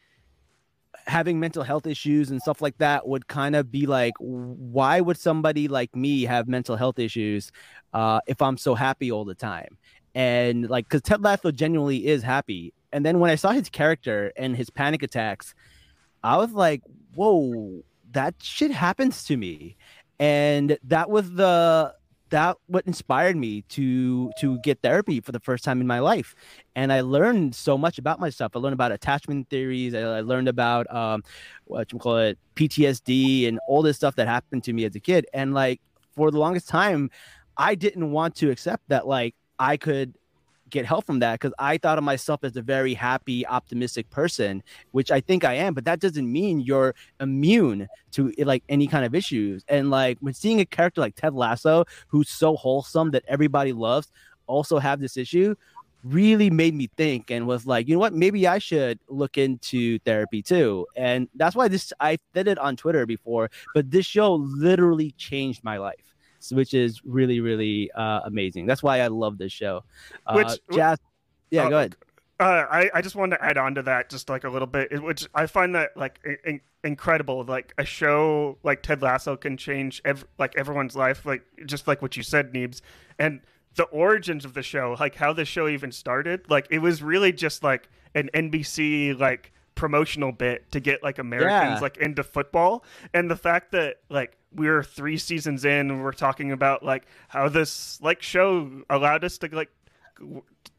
having 1.07 1.39
mental 1.39 1.63
health 1.63 1.87
issues 1.87 2.31
and 2.31 2.41
stuff 2.41 2.61
like 2.61 2.77
that 2.79 3.07
would 3.07 3.29
kind 3.29 3.55
of 3.55 3.71
be 3.71 3.87
like 3.87 4.15
why 4.19 5.01
would 5.01 5.17
somebody 5.17 5.69
like 5.69 5.95
me 5.95 6.25
have 6.25 6.49
mental 6.49 6.77
health 6.77 6.99
issues 6.99 7.53
uh, 7.95 8.21
if 8.27 8.43
i'm 8.43 8.57
so 8.57 8.75
happy 8.75 9.11
all 9.11 9.25
the 9.25 9.35
time? 9.35 9.79
And 10.15 10.69
like 10.69 10.87
because 10.89 11.03
ted 11.03 11.23
lasso 11.23 11.51
genuinely 11.51 12.07
is 12.07 12.23
happy. 12.23 12.73
And 12.93 13.05
then 13.05 13.21
when 13.21 13.31
i 13.31 13.35
saw 13.35 13.51
his 13.51 13.69
character 13.69 14.33
and 14.37 14.57
his 14.57 14.71
panic 14.71 15.03
attacks 15.03 15.55
i 16.25 16.37
was 16.37 16.53
like 16.53 16.83
whoa 17.15 17.83
that 18.17 18.35
shit 18.43 18.71
happens 18.71 19.25
to 19.25 19.37
me. 19.37 19.77
And 20.19 20.79
that 20.85 21.11
was 21.11 21.31
the 21.33 21.95
that 22.31 22.57
what 22.67 22.87
inspired 22.87 23.37
me 23.37 23.63
to 23.63 24.31
to 24.41 24.59
get 24.61 24.83
therapy 24.83 25.21
for 25.21 25.33
the 25.33 25.41
first 25.41 25.65
time 25.65 25.81
in 25.81 25.87
my 25.87 26.01
life. 26.01 26.35
And 26.75 26.93
i 26.93 27.01
learned 27.01 27.55
so 27.55 27.79
much 27.79 27.99
about 27.99 28.21
myself. 28.21 28.53
I 28.55 28.59
learned 28.59 28.75
about 28.75 28.93
attachment 28.93 29.49
theories. 29.49 29.95
I, 29.95 30.01
I 30.01 30.21
learned 30.21 30.49
about 30.49 30.93
um 30.95 31.23
what 31.65 31.93
you 31.93 31.99
call 31.99 32.19
it 32.19 32.39
ptsd 32.55 33.49
and 33.49 33.59
all 33.69 33.83
this 33.83 33.97
stuff 33.97 34.17
that 34.17 34.27
happened 34.27 34.65
to 34.65 34.73
me 34.73 34.85
as 34.85 34.95
a 34.95 35.01
kid. 35.01 35.27
And 35.33 35.55
like 35.55 35.81
for 36.17 36.31
the 36.31 36.39
longest 36.39 36.69
time 36.69 37.11
i 37.57 37.75
didn't 37.75 38.11
want 38.11 38.35
to 38.37 38.51
accept 38.51 38.83
that 38.89 39.07
like 39.07 39.35
i 39.59 39.77
could 39.77 40.17
get 40.71 40.85
help 40.85 41.05
from 41.07 41.21
that 41.21 41.35
because 41.35 41.55
i 41.59 41.79
thought 41.79 41.97
of 41.99 42.05
myself 42.05 42.43
as 42.43 42.57
a 42.57 42.63
very 42.63 42.93
happy 42.93 43.47
optimistic 43.47 44.09
person 44.11 44.63
which 44.91 45.11
i 45.11 45.21
think 45.21 45.45
i 45.45 45.55
am 45.55 45.75
but 45.75 45.85
that 45.85 46.01
doesn't 46.01 46.31
mean 46.31 46.61
you're 46.61 46.95
immune 47.21 47.87
to 48.17 48.33
eh, 48.39 48.45
like 48.45 48.65
any 48.69 48.87
kind 48.87 49.05
of 49.05 49.15
issues. 49.15 49.63
And 49.69 49.91
like 49.91 50.19
when 50.21 50.35
seeing 50.35 50.61
a 50.61 50.65
character 50.65 51.01
like 51.01 51.15
ted 51.15 51.35
lasso 51.35 51.85
who's 52.09 52.29
so 52.29 52.57
wholesome 52.57 53.13
that 53.13 53.25
everybody 53.29 53.73
loves 53.73 54.11
also 54.47 54.79
have 54.79 55.01
this 55.01 55.17
issue 55.17 55.55
really 56.03 56.51
made 56.51 56.75
me 56.75 56.89
think 56.97 57.31
and 57.31 57.47
was 57.47 57.67
like, 57.67 57.89
you 57.89 57.95
know 57.95 57.99
what, 57.99 58.15
maybe 58.15 58.47
I 58.47 58.59
should 58.59 58.99
look 59.09 59.37
into 59.37 59.99
therapy 60.01 60.41
too. 60.41 60.87
And 60.97 61.29
that's 61.35 61.57
why 61.57 61.69
this 61.69 61.93
I 62.01 62.19
did 62.33 62.49
it 62.49 62.59
on 62.59 62.77
Twitter 62.77 63.07
before, 63.07 63.51
but 63.75 63.91
this 63.91 64.07
show 64.07 64.35
literally 64.35 65.13
changed 65.13 65.65
my 65.65 65.79
life, 65.79 66.15
which 66.53 66.75
is 66.75 67.01
really, 67.05 67.41
really 67.41 67.91
uh, 67.93 68.21
amazing. 68.25 68.67
That's 68.67 68.83
why 68.83 69.01
I 69.01 69.09
love 69.09 69.39
this 69.39 69.53
show. 69.53 69.85
Uh, 70.27 70.35
Which- 70.35 70.59
Jazz, 70.77 70.99
yeah, 71.51 71.67
Oh, 71.67 71.71
go 71.71 71.77
ahead. 71.79 71.97
Uh, 72.39 72.67
I, 72.71 72.91
I 72.93 73.01
just 73.01 73.15
wanted 73.17 73.39
to 73.39 73.45
add 73.45 73.57
on 73.57 73.75
to 73.77 73.83
that 73.85 74.11
just 74.11 74.29
like 74.29 74.45
a 74.45 74.51
little 74.51 74.67
bit, 74.67 75.03
which 75.03 75.27
I 75.35 75.47
find 75.47 75.75
that 75.75 75.97
like 75.97 76.21
in- 76.45 76.61
incredible. 76.85 77.43
Like 77.45 77.73
a 77.79 77.85
show 77.87 78.59
like 78.63 78.83
Ted 78.83 79.01
Lasso 79.01 79.37
can 79.39 79.57
change 79.57 80.03
ev- 80.05 80.27
like 80.39 80.55
everyone's 80.55 80.95
life, 80.95 81.25
like 81.25 81.43
just 81.65 81.89
like 81.89 82.03
what 82.03 82.15
you 82.15 82.23
said, 82.23 82.53
Neebs, 82.53 82.83
and 83.19 83.41
the 83.77 83.85
origins 83.85 84.45
of 84.45 84.53
the 84.53 84.63
show, 84.63 84.97
like 85.01 85.15
how 85.15 85.33
the 85.33 85.47
show 85.47 85.67
even 85.67 85.91
started. 85.93 86.43
Like 86.51 86.67
it 86.71 86.81
was 86.81 87.03
really 87.03 87.33
just 87.33 87.63
like 87.63 87.89
an 88.15 88.29
NBC 88.35 89.19
like 89.19 89.53
promotional 89.75 90.33
bit 90.33 90.71
to 90.73 90.81
get 90.81 91.03
like 91.03 91.19
Americans 91.19 91.77
Yeah. 91.77 91.81
like 91.81 91.97
into 91.97 92.23
football, 92.23 92.85
and 93.15 93.31
the 93.31 93.37
fact 93.37 93.73
that 93.73 93.97
like 94.11 94.37
we're 94.57 94.83
three 94.83 95.19
seasons 95.19 95.65
in, 95.65 95.91
and 95.91 96.03
we're 96.03 96.13
talking 96.13 96.53
about 96.53 96.83
like 96.83 97.07
how 97.29 97.49
this 97.49 98.01
like 98.03 98.23
show 98.23 98.71
allowed 98.91 99.25
us 99.25 99.39
to 99.39 99.49
like 99.55 99.71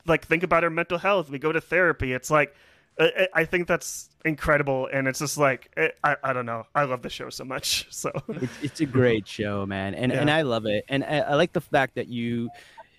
like 0.06 0.26
think 0.26 0.44
about 0.44 0.64
our 0.64 0.70
mental 0.70 0.98
health. 0.98 1.30
We 1.30 1.40
go 1.40 1.52
to 1.52 1.62
therapy. 1.62 2.14
It's 2.14 2.30
like 2.30 2.56
I, 3.00 3.46
think 3.46 3.68
that's 3.68 4.10
incredible, 4.26 4.90
and 4.92 5.08
it's 5.08 5.20
just 5.20 5.38
like 5.38 5.72
eh, 5.78 5.90
I, 6.04 6.16
I 6.24 6.34
don't 6.34 6.48
know. 6.48 6.66
I 6.74 6.86
love 6.86 7.04
the 7.04 7.10
show 7.10 7.30
so 7.30 7.46
much. 7.46 7.88
So 7.92 8.12
it's, 8.28 8.64
it's 8.64 8.82
a 8.82 8.86
great 8.86 9.28
show, 9.28 9.66
man, 9.66 9.94
and 9.96 10.12
and 10.12 10.30
I 10.30 10.42
love 10.44 10.66
it. 10.66 10.86
And 10.90 11.04
I, 11.04 11.20
I 11.20 11.34
like 11.36 11.54
the 11.54 11.62
fact 11.62 11.96
that 11.96 12.08
you 12.08 12.50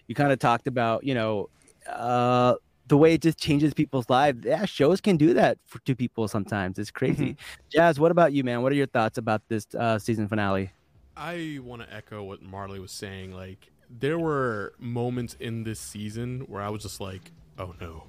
you 0.06 0.14
kind 0.14 0.32
of 0.32 0.38
talked 0.38 0.66
about, 0.66 1.04
you 1.04 1.14
know, 1.14 1.48
uh, 1.88 2.54
the 2.88 2.96
way 2.96 3.14
it 3.14 3.22
just 3.22 3.38
changes 3.38 3.74
people's 3.74 4.08
lives. 4.08 4.44
Yeah, 4.44 4.64
shows 4.64 5.00
can 5.00 5.16
do 5.16 5.34
that 5.34 5.58
for, 5.66 5.78
to 5.80 5.94
people 5.94 6.26
sometimes. 6.26 6.78
It's 6.78 6.90
crazy. 6.90 7.36
Jazz, 7.70 8.00
what 8.00 8.10
about 8.10 8.32
you, 8.32 8.42
man? 8.42 8.62
What 8.62 8.72
are 8.72 8.76
your 8.76 8.86
thoughts 8.86 9.18
about 9.18 9.42
this 9.48 9.66
uh, 9.74 9.98
season 9.98 10.28
finale? 10.28 10.72
I 11.16 11.58
want 11.62 11.82
to 11.82 11.94
echo 11.94 12.22
what 12.22 12.42
Marley 12.42 12.80
was 12.80 12.92
saying. 12.92 13.34
Like, 13.34 13.70
there 13.90 14.18
were 14.18 14.72
moments 14.78 15.36
in 15.38 15.64
this 15.64 15.80
season 15.80 16.40
where 16.48 16.62
I 16.62 16.68
was 16.68 16.82
just 16.82 17.00
like, 17.00 17.30
oh 17.58 17.74
no. 17.80 18.04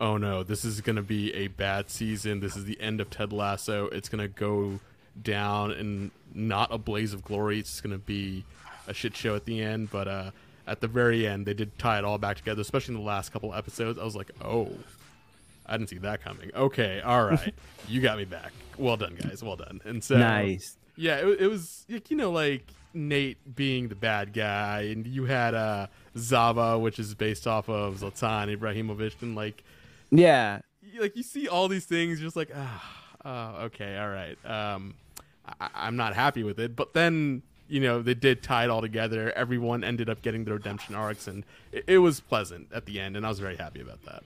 Oh 0.00 0.16
no, 0.16 0.42
this 0.42 0.64
is 0.64 0.80
going 0.80 0.96
to 0.96 1.02
be 1.02 1.32
a 1.34 1.46
bad 1.48 1.88
season. 1.88 2.40
This 2.40 2.56
is 2.56 2.64
the 2.64 2.80
end 2.80 3.00
of 3.00 3.10
Ted 3.10 3.32
Lasso. 3.32 3.86
It's 3.86 4.08
going 4.08 4.20
to 4.20 4.28
go 4.28 4.80
down 5.22 5.70
and 5.70 6.10
not 6.34 6.72
a 6.72 6.78
blaze 6.78 7.14
of 7.14 7.22
glory. 7.22 7.60
It's 7.60 7.80
going 7.80 7.92
to 7.92 8.04
be 8.04 8.44
a 8.88 8.92
shit 8.92 9.16
show 9.16 9.36
at 9.36 9.44
the 9.44 9.62
end. 9.62 9.90
But 9.90 10.08
uh, 10.08 10.30
at 10.66 10.80
the 10.80 10.88
very 10.88 11.26
end, 11.26 11.46
they 11.46 11.54
did 11.54 11.78
tie 11.78 11.98
it 11.98 12.04
all 12.04 12.18
back 12.18 12.36
together, 12.36 12.60
especially 12.60 12.94
in 12.94 13.00
the 13.00 13.06
last 13.06 13.32
couple 13.32 13.54
episodes. 13.54 13.98
I 13.98 14.04
was 14.04 14.16
like, 14.16 14.30
oh, 14.42 14.70
I 15.66 15.76
didn't 15.76 15.90
see 15.90 15.98
that 15.98 16.22
coming. 16.22 16.50
Okay, 16.54 17.00
all 17.00 17.24
right. 17.30 17.54
you 17.88 18.00
got 18.00 18.18
me 18.18 18.24
back. 18.24 18.52
Well 18.78 18.96
done, 18.96 19.16
guys. 19.20 19.42
Well 19.42 19.56
done. 19.56 19.80
And 19.84 20.02
so. 20.02 20.16
nice. 20.16 20.76
Yeah, 20.96 21.16
it, 21.16 21.40
it 21.40 21.46
was 21.48 21.84
you 21.88 22.16
know 22.16 22.30
like 22.30 22.68
Nate 22.92 23.56
being 23.56 23.88
the 23.88 23.96
bad 23.96 24.32
guy, 24.32 24.82
and 24.82 25.06
you 25.06 25.24
had 25.24 25.54
uh 25.54 25.88
Zava, 26.16 26.78
which 26.78 26.98
is 26.98 27.14
based 27.14 27.46
off 27.46 27.68
of 27.68 27.96
Zlatan 27.96 28.56
Ibrahimovic, 28.56 29.20
and 29.22 29.34
like 29.34 29.64
Yeah, 30.10 30.60
like 31.00 31.16
you 31.16 31.24
see 31.24 31.48
all 31.48 31.66
these 31.68 31.84
things, 31.84 32.20
you're 32.20 32.26
just 32.26 32.36
like 32.36 32.52
ah, 32.54 33.04
oh, 33.24 33.64
okay, 33.64 33.98
all 33.98 34.08
right. 34.08 34.38
Um, 34.44 34.94
I, 35.60 35.68
I'm 35.74 35.96
not 35.96 36.14
happy 36.14 36.44
with 36.44 36.60
it, 36.60 36.76
but 36.76 36.94
then 36.94 37.42
you 37.68 37.80
know 37.80 38.02
they 38.02 38.14
did 38.14 38.42
tie 38.42 38.64
it 38.64 38.70
all 38.70 38.80
together. 38.80 39.32
Everyone 39.36 39.84
ended 39.84 40.08
up 40.08 40.22
getting 40.22 40.44
their 40.44 40.54
redemption 40.54 40.94
arcs, 40.94 41.26
and 41.26 41.44
it, 41.72 41.84
it 41.86 41.98
was 41.98 42.20
pleasant 42.20 42.68
at 42.72 42.86
the 42.86 43.00
end, 43.00 43.16
and 43.16 43.24
I 43.24 43.28
was 43.28 43.38
very 43.38 43.56
happy 43.56 43.80
about 43.80 44.04
that. 44.04 44.22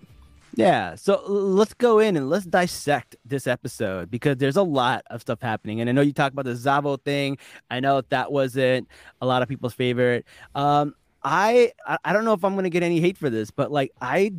Yeah, 0.54 0.96
so 0.96 1.22
let's 1.26 1.74
go 1.74 1.98
in 1.98 2.16
and 2.16 2.30
let's 2.30 2.44
dissect 2.44 3.16
this 3.24 3.46
episode 3.46 4.10
because 4.10 4.38
there's 4.38 4.56
a 4.56 4.62
lot 4.62 5.04
of 5.08 5.20
stuff 5.20 5.40
happening. 5.40 5.80
And 5.80 5.88
I 5.88 5.92
know 5.92 6.00
you 6.00 6.12
talked 6.12 6.32
about 6.32 6.46
the 6.46 6.56
Zava 6.56 6.96
thing. 6.96 7.38
I 7.70 7.80
know 7.80 8.00
that 8.08 8.32
wasn't 8.32 8.88
a 9.20 9.26
lot 9.26 9.42
of 9.42 9.48
people's 9.48 9.74
favorite. 9.74 10.26
Um, 10.54 10.94
I 11.22 11.72
I 12.04 12.12
don't 12.12 12.24
know 12.24 12.32
if 12.32 12.44
I'm 12.44 12.54
gonna 12.54 12.70
get 12.70 12.82
any 12.82 13.00
hate 13.00 13.18
for 13.18 13.30
this, 13.30 13.50
but 13.50 13.70
like 13.70 13.92
I 14.00 14.32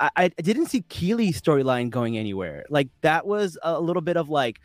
I, 0.00 0.10
I 0.16 0.28
didn't 0.28 0.66
see 0.66 0.82
Keeley's 0.82 1.40
storyline 1.40 1.90
going 1.90 2.18
anywhere. 2.18 2.64
Like 2.68 2.88
that 3.02 3.26
was 3.26 3.58
a 3.62 3.80
little 3.80 4.02
bit 4.02 4.16
of 4.16 4.28
like 4.28 4.60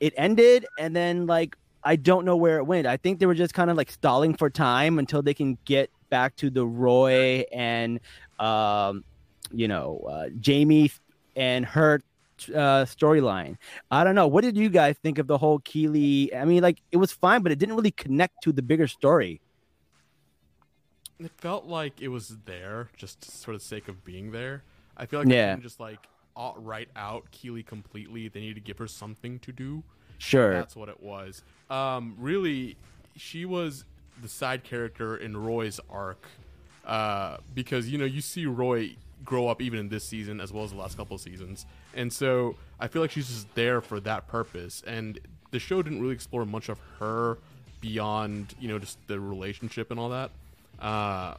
it 0.00 0.14
ended 0.16 0.66
and 0.78 0.96
then 0.96 1.26
like 1.26 1.56
I 1.82 1.96
don't 1.96 2.24
know 2.24 2.36
where 2.36 2.58
it 2.58 2.64
went. 2.64 2.86
I 2.86 2.96
think 2.96 3.18
they 3.18 3.26
were 3.26 3.34
just 3.34 3.54
kind 3.54 3.70
of 3.70 3.76
like 3.76 3.90
stalling 3.90 4.34
for 4.34 4.50
time 4.50 4.98
until 4.98 5.22
they 5.22 5.34
can 5.34 5.58
get 5.64 5.90
back 6.10 6.36
to 6.36 6.50
the 6.50 6.66
Roy 6.66 7.44
and 7.52 8.00
um 8.38 9.04
you 9.52 9.68
know 9.68 9.98
uh, 10.08 10.28
Jamie 10.40 10.90
and 11.36 11.64
her 11.64 12.00
uh, 12.48 12.84
storyline. 12.84 13.56
I 13.90 14.04
don't 14.04 14.14
know. 14.14 14.26
What 14.26 14.42
did 14.42 14.56
you 14.56 14.68
guys 14.68 14.96
think 15.02 15.18
of 15.18 15.26
the 15.26 15.38
whole 15.38 15.58
Keeley? 15.60 16.34
I 16.34 16.44
mean, 16.44 16.62
like 16.62 16.80
it 16.90 16.96
was 16.96 17.12
fine, 17.12 17.42
but 17.42 17.52
it 17.52 17.58
didn't 17.58 17.76
really 17.76 17.90
connect 17.90 18.42
to 18.44 18.52
the 18.52 18.62
bigger 18.62 18.88
story. 18.88 19.40
It 21.18 21.30
felt 21.36 21.66
like 21.66 22.00
it 22.00 22.08
was 22.08 22.38
there 22.46 22.88
just 22.96 23.44
for 23.44 23.52
the 23.52 23.60
sake 23.60 23.88
of 23.88 24.04
being 24.04 24.32
there. 24.32 24.62
I 24.96 25.06
feel 25.06 25.20
like 25.20 25.28
Yeah. 25.28 25.56
just 25.56 25.80
like 25.80 26.06
write 26.56 26.88
out 26.96 27.30
Keeley 27.30 27.62
completely. 27.62 28.28
They 28.28 28.40
need 28.40 28.54
to 28.54 28.60
give 28.60 28.78
her 28.78 28.86
something 28.86 29.38
to 29.40 29.52
do. 29.52 29.82
Sure. 30.16 30.54
That's 30.54 30.74
what 30.76 30.88
it 30.88 31.02
was. 31.02 31.42
Um, 31.70 32.16
really, 32.18 32.76
she 33.16 33.44
was 33.44 33.84
the 34.20 34.28
side 34.28 34.64
character 34.64 35.16
in 35.16 35.36
Roy's 35.36 35.80
arc 35.88 36.26
uh, 36.84 37.38
because 37.54 37.88
you 37.88 37.98
know 37.98 38.04
you 38.04 38.20
see 38.20 38.46
Roy 38.46 38.96
grow 39.24 39.48
up 39.48 39.62
even 39.62 39.78
in 39.78 39.88
this 39.88 40.04
season 40.04 40.40
as 40.40 40.52
well 40.52 40.64
as 40.64 40.72
the 40.72 40.76
last 40.76 40.96
couple 40.96 41.14
of 41.14 41.20
seasons, 41.20 41.66
and 41.94 42.12
so 42.12 42.56
I 42.78 42.88
feel 42.88 43.02
like 43.02 43.12
she's 43.12 43.28
just 43.28 43.54
there 43.54 43.80
for 43.80 44.00
that 44.00 44.26
purpose. 44.26 44.82
And 44.86 45.18
the 45.50 45.58
show 45.58 45.82
didn't 45.82 46.00
really 46.00 46.14
explore 46.14 46.44
much 46.44 46.68
of 46.68 46.78
her 46.98 47.38
beyond 47.80 48.54
you 48.60 48.68
know 48.68 48.78
just 48.78 48.98
the 49.06 49.20
relationship 49.20 49.90
and 49.90 50.00
all 50.00 50.10
that. 50.10 50.30
Uh, 50.80 51.34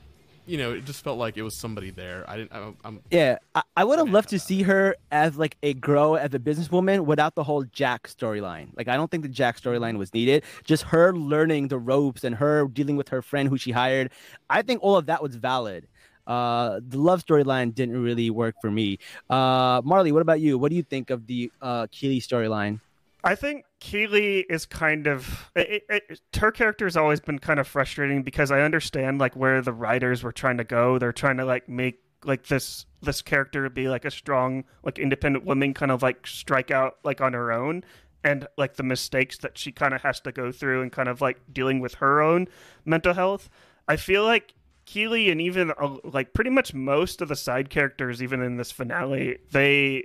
you 0.45 0.57
know, 0.57 0.71
it 0.71 0.85
just 0.85 1.03
felt 1.03 1.17
like 1.17 1.37
it 1.37 1.43
was 1.43 1.55
somebody 1.55 1.91
there. 1.91 2.25
I 2.27 2.37
didn't. 2.37 2.51
I, 2.51 2.73
I'm 2.83 3.01
Yeah, 3.11 3.37
I, 3.55 3.61
I 3.77 3.83
would 3.83 3.99
have 3.99 4.09
loved 4.09 4.29
to 4.29 4.35
about 4.35 4.47
see 4.47 4.63
her 4.63 4.95
as 5.11 5.37
like 5.37 5.57
a 5.63 5.73
grow 5.73 6.15
as 6.15 6.33
a 6.33 6.39
businesswoman 6.39 7.05
without 7.05 7.35
the 7.35 7.43
whole 7.43 7.63
Jack 7.63 8.07
storyline. 8.07 8.69
Like 8.75 8.87
I 8.87 8.95
don't 8.95 9.09
think 9.09 9.23
the 9.23 9.29
Jack 9.29 9.59
storyline 9.59 9.97
was 9.97 10.13
needed. 10.13 10.43
Just 10.63 10.83
her 10.83 11.13
learning 11.13 11.67
the 11.67 11.79
ropes 11.79 12.23
and 12.23 12.35
her 12.35 12.67
dealing 12.67 12.95
with 12.95 13.09
her 13.09 13.21
friend 13.21 13.49
who 13.49 13.57
she 13.57 13.71
hired. 13.71 14.11
I 14.49 14.61
think 14.61 14.81
all 14.81 14.97
of 14.97 15.05
that 15.07 15.21
was 15.21 15.35
valid. 15.35 15.87
Uh, 16.27 16.79
the 16.87 16.97
love 16.97 17.25
storyline 17.25 17.73
didn't 17.73 18.01
really 18.01 18.29
work 18.29 18.55
for 18.61 18.71
me. 18.71 18.99
Uh, 19.29 19.81
Marley, 19.83 20.11
what 20.11 20.21
about 20.21 20.39
you? 20.39 20.57
What 20.57 20.69
do 20.69 20.75
you 20.75 20.83
think 20.83 21.09
of 21.09 21.27
the 21.27 21.51
uh, 21.61 21.87
Keeley 21.91 22.19
storyline? 22.19 22.79
I 23.23 23.35
think 23.35 23.65
Keeley 23.81 24.41
is 24.41 24.67
kind 24.67 25.07
of 25.07 25.49
it, 25.55 25.83
it, 25.89 26.21
her 26.37 26.51
character 26.51 26.85
has 26.85 26.95
always 26.95 27.19
been 27.19 27.39
kind 27.39 27.59
of 27.59 27.67
frustrating 27.67 28.21
because 28.21 28.51
I 28.51 28.61
understand 28.61 29.17
like 29.17 29.35
where 29.35 29.59
the 29.61 29.73
writers 29.73 30.23
were 30.23 30.31
trying 30.31 30.57
to 30.57 30.63
go. 30.63 30.99
They're 30.99 31.11
trying 31.11 31.37
to 31.37 31.45
like 31.45 31.67
make 31.67 31.99
like 32.23 32.45
this 32.45 32.85
this 33.01 33.23
character 33.23 33.67
be 33.71 33.89
like 33.89 34.05
a 34.05 34.11
strong 34.11 34.65
like 34.83 34.99
independent 34.99 35.45
woman, 35.45 35.73
kind 35.73 35.91
of 35.91 36.03
like 36.03 36.27
strike 36.27 36.69
out 36.69 36.99
like 37.03 37.21
on 37.21 37.33
her 37.33 37.51
own, 37.51 37.83
and 38.23 38.47
like 38.55 38.75
the 38.75 38.83
mistakes 38.83 39.39
that 39.39 39.57
she 39.57 39.71
kind 39.71 39.95
of 39.95 40.03
has 40.03 40.19
to 40.21 40.31
go 40.31 40.51
through 40.51 40.83
and 40.83 40.91
kind 40.91 41.09
of 41.09 41.19
like 41.19 41.41
dealing 41.51 41.79
with 41.79 41.95
her 41.95 42.21
own 42.21 42.47
mental 42.85 43.15
health. 43.15 43.49
I 43.87 43.95
feel 43.95 44.23
like 44.23 44.53
Keeley 44.85 45.31
and 45.31 45.41
even 45.41 45.71
uh, 45.71 45.97
like 46.03 46.33
pretty 46.33 46.51
much 46.51 46.75
most 46.75 47.19
of 47.19 47.29
the 47.29 47.35
side 47.35 47.71
characters, 47.71 48.21
even 48.21 48.43
in 48.43 48.57
this 48.57 48.71
finale, 48.71 49.39
they 49.49 50.03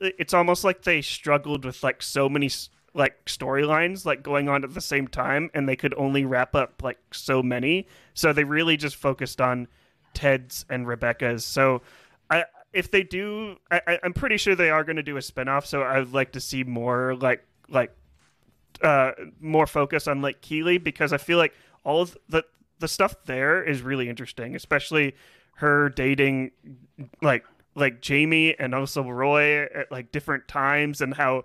it's 0.00 0.34
almost 0.34 0.64
like 0.64 0.82
they 0.82 1.00
struggled 1.00 1.64
with 1.64 1.82
like 1.82 2.02
so 2.02 2.28
many 2.28 2.50
like 2.94 3.24
storylines 3.26 4.04
like 4.04 4.22
going 4.22 4.48
on 4.48 4.64
at 4.64 4.74
the 4.74 4.80
same 4.80 5.06
time 5.06 5.50
and 5.54 5.68
they 5.68 5.76
could 5.76 5.94
only 5.96 6.24
wrap 6.24 6.54
up 6.54 6.82
like 6.82 6.98
so 7.12 7.42
many. 7.42 7.86
So 8.14 8.32
they 8.32 8.44
really 8.44 8.76
just 8.76 8.96
focused 8.96 9.40
on 9.40 9.68
ted's 10.14 10.64
and 10.68 10.86
rebecca's. 10.86 11.44
So 11.44 11.82
i 12.30 12.44
if 12.72 12.90
they 12.90 13.02
do 13.02 13.56
I, 13.70 13.98
i'm 14.02 14.12
pretty 14.12 14.36
sure 14.36 14.54
they 14.54 14.70
are 14.70 14.84
going 14.84 14.96
to 14.96 15.02
do 15.02 15.16
a 15.16 15.22
spin-off 15.22 15.66
so 15.66 15.82
i 15.82 15.98
would 15.98 16.12
like 16.12 16.32
to 16.32 16.40
see 16.40 16.64
more 16.64 17.14
like 17.14 17.44
like 17.68 17.94
uh 18.82 19.12
more 19.40 19.66
focus 19.66 20.06
on 20.06 20.20
like 20.22 20.40
keeley 20.40 20.78
because 20.78 21.12
i 21.12 21.16
feel 21.16 21.38
like 21.38 21.54
all 21.84 22.02
of 22.02 22.16
the 22.28 22.44
the 22.78 22.88
stuff 22.88 23.16
there 23.24 23.62
is 23.62 23.82
really 23.82 24.08
interesting 24.08 24.54
especially 24.54 25.14
her 25.54 25.88
dating 25.88 26.50
like 27.22 27.44
like 27.78 28.00
Jamie 28.00 28.58
and 28.58 28.74
also 28.74 29.02
Roy 29.02 29.62
at 29.64 29.90
like 29.90 30.12
different 30.12 30.48
times 30.48 31.00
and 31.00 31.14
how 31.14 31.44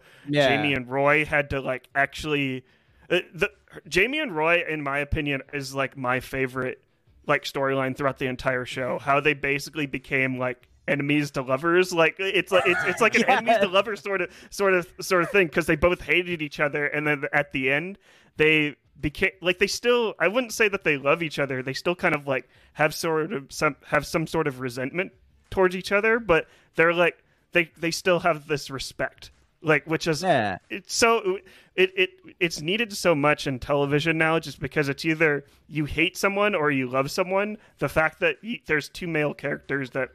Jamie 0.49 0.73
and 0.73 0.89
Roy 0.89 1.25
had 1.25 1.49
to 1.51 1.61
like 1.61 1.87
actually 1.95 2.65
uh, 3.09 3.19
the 3.33 3.51
Jamie 3.87 4.19
and 4.19 4.35
Roy 4.35 4.63
in 4.67 4.81
my 4.83 4.99
opinion 4.99 5.41
is 5.53 5.73
like 5.73 5.95
my 5.97 6.19
favorite 6.19 6.83
like 7.25 7.43
storyline 7.43 7.95
throughout 7.95 8.17
the 8.17 8.27
entire 8.27 8.65
show. 8.65 8.99
How 8.99 9.19
they 9.19 9.33
basically 9.33 9.85
became 9.85 10.37
like 10.37 10.67
enemies 10.87 11.31
to 11.31 11.41
lovers. 11.41 11.93
Like 11.93 12.15
it's 12.19 12.51
like 12.51 12.63
it's, 12.65 12.83
it's 12.85 13.01
like 13.01 13.15
an 13.15 13.25
enemies 13.27 13.59
to 13.59 13.67
lovers 13.67 14.01
sort 14.01 14.21
of 14.21 14.29
sort 14.49 14.73
of 14.73 14.91
sort 15.01 15.23
of 15.23 15.29
thing 15.29 15.47
because 15.47 15.67
they 15.67 15.75
both 15.75 16.01
hated 16.01 16.41
each 16.41 16.59
other. 16.59 16.85
And 16.85 17.07
then 17.07 17.23
at 17.31 17.51
the 17.51 17.71
end 17.71 17.97
they 18.37 18.75
became 18.99 19.31
like 19.41 19.59
they 19.59 19.67
still 19.67 20.15
I 20.19 20.27
wouldn't 20.27 20.53
say 20.53 20.67
that 20.67 20.83
they 20.83 20.97
love 20.97 21.23
each 21.23 21.39
other. 21.39 21.61
They 21.61 21.73
still 21.73 21.95
kind 21.95 22.15
of 22.15 22.27
like 22.27 22.49
have 22.73 22.93
sort 22.93 23.31
of 23.33 23.51
some 23.51 23.75
have 23.87 24.05
some 24.05 24.27
sort 24.27 24.47
of 24.47 24.59
resentment 24.59 25.11
towards 25.53 25.75
each 25.75 25.91
other 25.91 26.19
but 26.19 26.47
they're 26.75 26.93
like 26.93 27.23
they 27.51 27.69
they 27.77 27.91
still 27.91 28.19
have 28.19 28.47
this 28.47 28.69
respect 28.71 29.29
like 29.61 29.85
which 29.85 30.07
is 30.07 30.23
Yeah. 30.23 30.57
it's 30.69 30.93
so 30.93 31.37
it, 31.75 31.91
it 31.95 32.09
it's 32.39 32.59
needed 32.61 32.91
so 32.91 33.13
much 33.15 33.45
in 33.47 33.59
television 33.59 34.17
now 34.17 34.39
just 34.39 34.59
because 34.59 34.89
it's 34.89 35.05
either 35.05 35.45
you 35.67 35.85
hate 35.85 36.17
someone 36.17 36.53
or 36.55 36.69
you 36.69 36.87
love 36.89 37.09
someone. 37.09 37.57
The 37.79 37.87
fact 37.89 38.19
that 38.19 38.37
y 38.43 38.59
there's 38.65 38.89
two 38.89 39.07
male 39.07 39.33
characters 39.33 39.91
that 39.91 40.09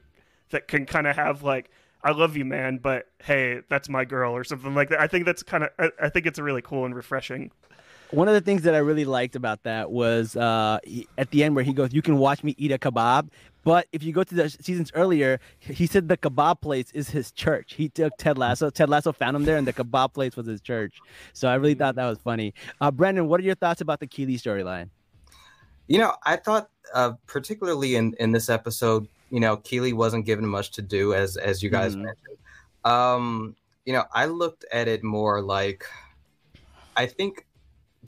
that 0.51 0.68
can 0.68 0.85
kind 0.87 1.07
of 1.07 1.16
have 1.16 1.42
like 1.42 1.70
i 2.05 2.11
love 2.12 2.37
you 2.37 2.44
man 2.44 2.79
but 2.79 3.07
hey 3.24 3.61
that's 3.68 3.88
my 3.88 4.05
girl 4.05 4.33
or 4.37 4.44
something 4.44 4.74
like 4.74 4.88
that. 4.90 5.01
I 5.01 5.07
think 5.07 5.24
that's 5.24 5.42
kind 5.42 5.64
of 5.64 5.70
I, 5.79 5.90
I 6.03 6.09
think 6.11 6.27
it's 6.27 6.38
really 6.38 6.62
cool 6.62 6.85
and 6.85 6.94
refreshing 6.94 7.51
One 8.11 8.27
of 8.27 8.35
the 8.35 8.40
things 8.40 8.62
that 8.62 8.75
I 8.75 8.79
really 8.79 9.05
liked 9.05 9.37
about 9.37 9.64
that 9.64 9.90
was 9.90 10.35
uh, 10.35 10.79
he, 10.83 11.07
at 11.18 11.31
the 11.31 11.44
end 11.44 11.55
where 11.55 11.64
he 11.64 11.73
goes, 11.75 11.92
"You 11.92 12.01
can 12.01 12.16
watch 12.18 12.42
me 12.42 12.55
eat 12.57 12.73
a 12.73 12.79
kebab." 12.79 13.29
But 13.64 13.87
if 13.92 14.03
you 14.03 14.14
go 14.14 14.25
to 14.25 14.35
the 14.35 14.49
seasons 14.49 14.90
earlier, 14.94 15.40
he 15.59 15.87
said 15.87 16.09
the 16.09 16.16
kebab 16.16 16.62
place 16.62 16.90
is 16.92 17.11
his 17.11 17.33
church. 17.33 17.75
He 17.75 17.90
took 17.90 18.16
Ted 18.16 18.38
Lasso. 18.38 18.71
Ted 18.71 18.88
Lasso 18.88 19.12
found 19.12 19.37
him 19.37 19.44
there, 19.44 19.59
and 19.59 19.66
the 19.66 19.75
kebab 19.75 20.14
place 20.14 20.37
was 20.37 20.47
his 20.47 20.62
church. 20.62 20.99
So 21.35 21.49
I 21.49 21.57
really 21.57 21.75
thought 21.75 21.97
that 21.97 22.07
was 22.09 22.18
funny. 22.18 22.55
Uh, 22.81 22.90
Brandon, 22.90 23.29
what 23.29 23.40
are 23.40 23.44
your 23.44 23.57
thoughts 23.57 23.83
about 23.83 24.01
the 24.01 24.07
Keeley 24.07 24.37
storyline? 24.37 24.88
You 25.87 25.99
know, 25.99 26.14
I 26.25 26.37
thought 26.37 26.71
uh, 26.94 27.12
particularly 27.27 27.97
in 27.97 28.14
in 28.18 28.33
this 28.33 28.49
episode, 28.49 29.07
you 29.31 29.40
know, 29.40 29.59
Keeley 29.59 29.92
wasn't 29.92 30.25
given 30.25 30.47
much 30.47 30.71
to 30.73 30.83
do 30.83 31.12
as 31.12 31.37
as 31.37 31.62
you 31.62 31.68
guys 31.68 31.94
Mhm. 31.94 32.05
mentioned. 32.05 32.38
Um, 32.85 33.57
you 33.85 33.92
know, 33.92 34.05
I 34.14 34.27
looked 34.27 34.64
at 34.73 34.88
it 34.88 35.05
more 35.05 35.42
like 35.42 35.85
I 36.97 37.05
think 37.07 37.44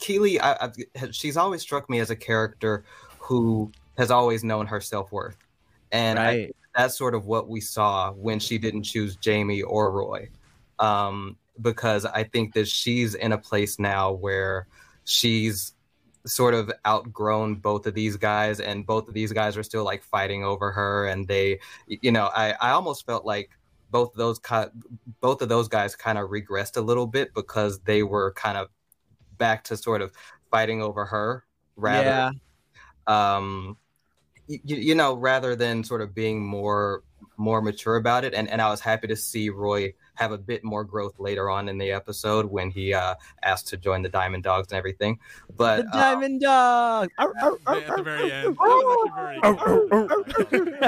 Keeley. 0.01 0.41
I, 0.41 0.53
I, 0.53 1.11
she's 1.11 1.37
always 1.37 1.63
struck 1.63 1.89
me 1.89 2.01
as 2.01 2.11
a 2.11 2.17
character 2.17 2.85
who 3.19 3.71
has 3.97 4.11
always 4.11 4.43
known 4.43 4.67
her 4.67 4.81
self 4.81 5.13
worth, 5.13 5.37
and 5.93 6.19
I 6.19 6.25
Right. 6.25 6.57
that's 6.75 6.97
sort 6.97 7.15
of 7.15 7.27
what 7.27 7.49
we 7.49 7.61
saw 7.61 8.13
when 8.13 8.39
she 8.39 8.59
didn't 8.59 8.85
choose 8.85 9.17
Jamie 9.17 9.63
or 9.63 9.91
Roy. 9.91 10.29
Um, 10.79 11.37
because 11.61 12.07
I 12.07 12.25
think 12.25 12.55
that 12.55 12.69
she's 12.69 13.15
in 13.15 13.33
a 13.33 13.39
place 13.39 13.79
now 13.79 14.13
where 14.13 14.67
she's 15.05 15.75
sort 16.27 16.55
of 16.55 16.71
outgrown 16.87 17.57
both 17.57 17.87
of 17.87 17.95
these 17.95 18.17
guys, 18.17 18.61
and 18.61 18.87
both 18.87 19.09
of 19.09 19.15
these 19.15 19.33
guys 19.33 19.57
are 19.57 19.63
still 19.63 19.85
like 19.85 20.03
fighting 20.03 20.45
over 20.45 20.73
her. 20.73 21.07
And 21.07 21.27
they, 21.29 21.61
you 21.87 22.13
know, 22.13 22.31
I, 22.35 22.55
I 22.61 22.71
almost 22.71 23.07
felt 23.07 23.25
like 23.25 23.51
both 23.91 24.13
of 24.13 24.17
those 24.17 24.41
both 25.21 25.43
of 25.43 25.49
those 25.49 25.69
guys 25.69 25.97
kind 25.97 26.19
of 26.19 26.31
regressed 26.31 26.77
a 26.77 26.81
little 26.81 27.07
bit 27.07 27.35
because 27.35 27.81
they 27.81 28.03
were 28.03 28.33
kind 28.33 28.57
of 28.57 28.69
back 29.41 29.65
to 29.65 29.77
sort 29.77 30.03
of 30.03 30.13
fighting 30.53 30.81
over 30.83 31.05
her 31.05 31.45
rather 31.77 32.05
Yeah. 32.05 32.31
um 33.09 33.77
you, 34.47 34.77
you 34.77 34.95
know 34.95 35.15
rather 35.15 35.57
than 35.57 35.83
sort 35.85 36.01
of 36.03 36.15
being 36.15 36.45
more 36.47 37.03
more 37.37 37.61
mature 37.63 37.97
about 37.97 38.25
it 38.25 38.35
and 38.35 38.49
and 38.49 38.61
I 38.61 38.69
was 38.71 38.81
happy 38.81 39.07
to 39.09 39.17
see 39.17 39.49
Roy 39.51 39.95
have 40.15 40.33
a 40.33 40.39
bit 40.39 40.63
more 40.63 40.85
growth 40.85 41.19
later 41.19 41.49
on 41.49 41.69
in 41.71 41.79
the 41.79 41.91
episode 41.93 42.45
when 42.47 42.71
he 42.71 42.93
uh 42.93 43.15
asked 43.43 43.69
to 43.69 43.77
join 43.79 44.03
the 44.03 44.09
Diamond 44.11 44.43
Dogs 44.43 44.69
and 44.71 44.77
everything 44.79 45.19
but 45.57 45.87
the 45.91 45.97
uh, 45.97 46.01
Diamond 46.01 46.41
Dog. 46.43 47.09
Arr, 47.19 47.33
arr, 47.43 47.57
arr, 47.67 47.77
at 47.79 47.97
the 47.97 48.03
very 48.03 48.31
end. 48.33 48.57
That 48.57 48.59
was 48.59 49.09
actually 49.43 49.89
very. 50.61 50.79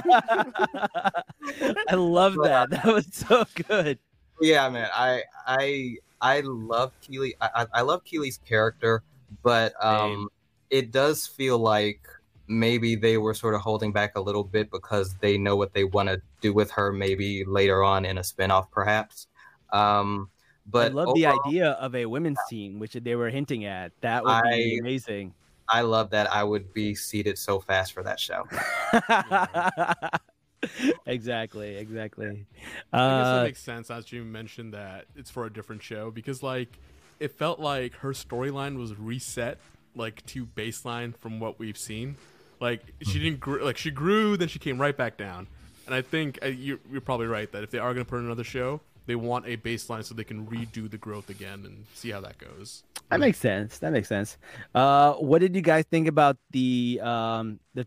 I 1.88 1.94
love 1.94 2.34
that. 2.42 2.70
That 2.70 2.84
was 2.86 3.06
so 3.12 3.44
good. 3.68 3.98
yeah 4.40 4.68
man 4.68 4.88
I 4.92 5.22
I 5.46 5.96
I 6.22 6.40
love 6.40 6.92
Keeley 7.02 7.34
I 7.40 7.50
I 7.54 7.66
I 7.74 7.80
love 7.82 8.04
Keeley's 8.04 8.38
character 8.38 9.02
but 9.42 9.74
um 9.84 10.28
it 10.70 10.90
does 10.90 11.26
feel 11.26 11.58
like 11.58 12.00
maybe 12.48 12.96
they 12.96 13.18
were 13.18 13.34
sort 13.34 13.54
of 13.54 13.60
holding 13.60 13.92
back 13.92 14.16
a 14.16 14.20
little 14.20 14.44
bit 14.44 14.70
because 14.70 15.14
they 15.20 15.36
know 15.36 15.56
what 15.56 15.74
they 15.74 15.84
want 15.84 16.08
to 16.08 16.22
do 16.40 16.54
with 16.54 16.70
her 16.70 16.92
maybe 16.92 17.44
later 17.44 17.82
on 17.84 18.04
in 18.06 18.16
a 18.18 18.22
spinoff 18.22 18.70
perhaps 18.70 19.26
um 19.72 20.30
but 20.66 20.92
I 20.92 20.94
love 20.94 21.14
the 21.14 21.26
idea 21.26 21.70
of 21.72 21.96
a 21.96 22.06
women's 22.06 22.38
team, 22.48 22.78
which 22.78 22.92
they 22.92 23.16
were 23.16 23.30
hinting 23.30 23.64
at. 23.64 23.90
That 24.00 24.22
would 24.22 24.42
be 24.44 24.76
I- 24.76 24.78
amazing. 24.80 25.34
i 25.68 25.80
love 25.80 26.10
that 26.10 26.30
i 26.32 26.42
would 26.42 26.72
be 26.74 26.94
seated 26.94 27.38
so 27.38 27.60
fast 27.60 27.92
for 27.92 28.02
that 28.02 28.18
show 28.18 28.44
exactly, 31.06 31.76
exactly. 31.76 32.26
I 32.26 32.30
guess 32.30 32.44
that 32.92 33.40
Uh, 33.40 33.42
makes 33.44 33.60
sense 33.62 33.90
as 33.90 34.12
you 34.12 34.24
mentioned 34.24 34.74
that 34.74 35.06
it's 35.16 35.30
for 35.30 35.46
a 35.46 35.52
different 35.52 35.82
show 35.82 36.10
because 36.10 36.42
like 36.42 36.78
it 37.20 37.32
felt 37.38 37.60
like 37.60 37.94
her 37.96 38.10
storyline 38.12 38.76
was 38.76 38.96
reset 38.98 39.58
like 39.94 40.24
to 40.26 40.46
baseline 40.46 41.16
from 41.16 41.40
what 41.40 41.58
we've 41.58 41.78
seen. 41.78 42.16
Like 42.60 42.82
she 43.02 43.18
didn't 43.18 43.40
gr- 43.40 43.62
like 43.62 43.76
she 43.76 43.90
grew, 43.90 44.36
then 44.36 44.48
she 44.48 44.58
came 44.58 44.80
right 44.80 44.96
back 44.96 45.16
down. 45.16 45.46
And 45.86 45.94
I 45.94 46.00
think 46.02 46.38
uh, 46.42 46.46
you're, 46.46 46.78
you're 46.90 47.00
probably 47.00 47.26
right 47.26 47.50
that 47.52 47.64
if 47.64 47.70
they 47.70 47.78
are 47.78 47.92
going 47.92 48.04
to 48.06 48.08
put 48.08 48.18
in 48.20 48.26
another 48.26 48.44
show, 48.44 48.80
they 49.06 49.16
want 49.16 49.46
a 49.46 49.56
baseline 49.56 50.04
so 50.04 50.14
they 50.14 50.22
can 50.24 50.46
redo 50.46 50.88
the 50.88 50.96
growth 50.96 51.28
again 51.28 51.64
and 51.66 51.84
see 51.92 52.10
how 52.10 52.20
that 52.20 52.38
goes. 52.38 52.84
that 53.10 53.18
makes 53.18 53.38
sense. 53.38 53.78
That 53.78 53.92
makes 53.92 54.08
sense. 54.08 54.38
Uh, 54.74 55.14
what 55.14 55.40
did 55.40 55.56
you 55.56 55.60
guys 55.60 55.84
think 55.90 56.06
about 56.08 56.36
the 56.52 57.00
um 57.02 57.58
the 57.74 57.86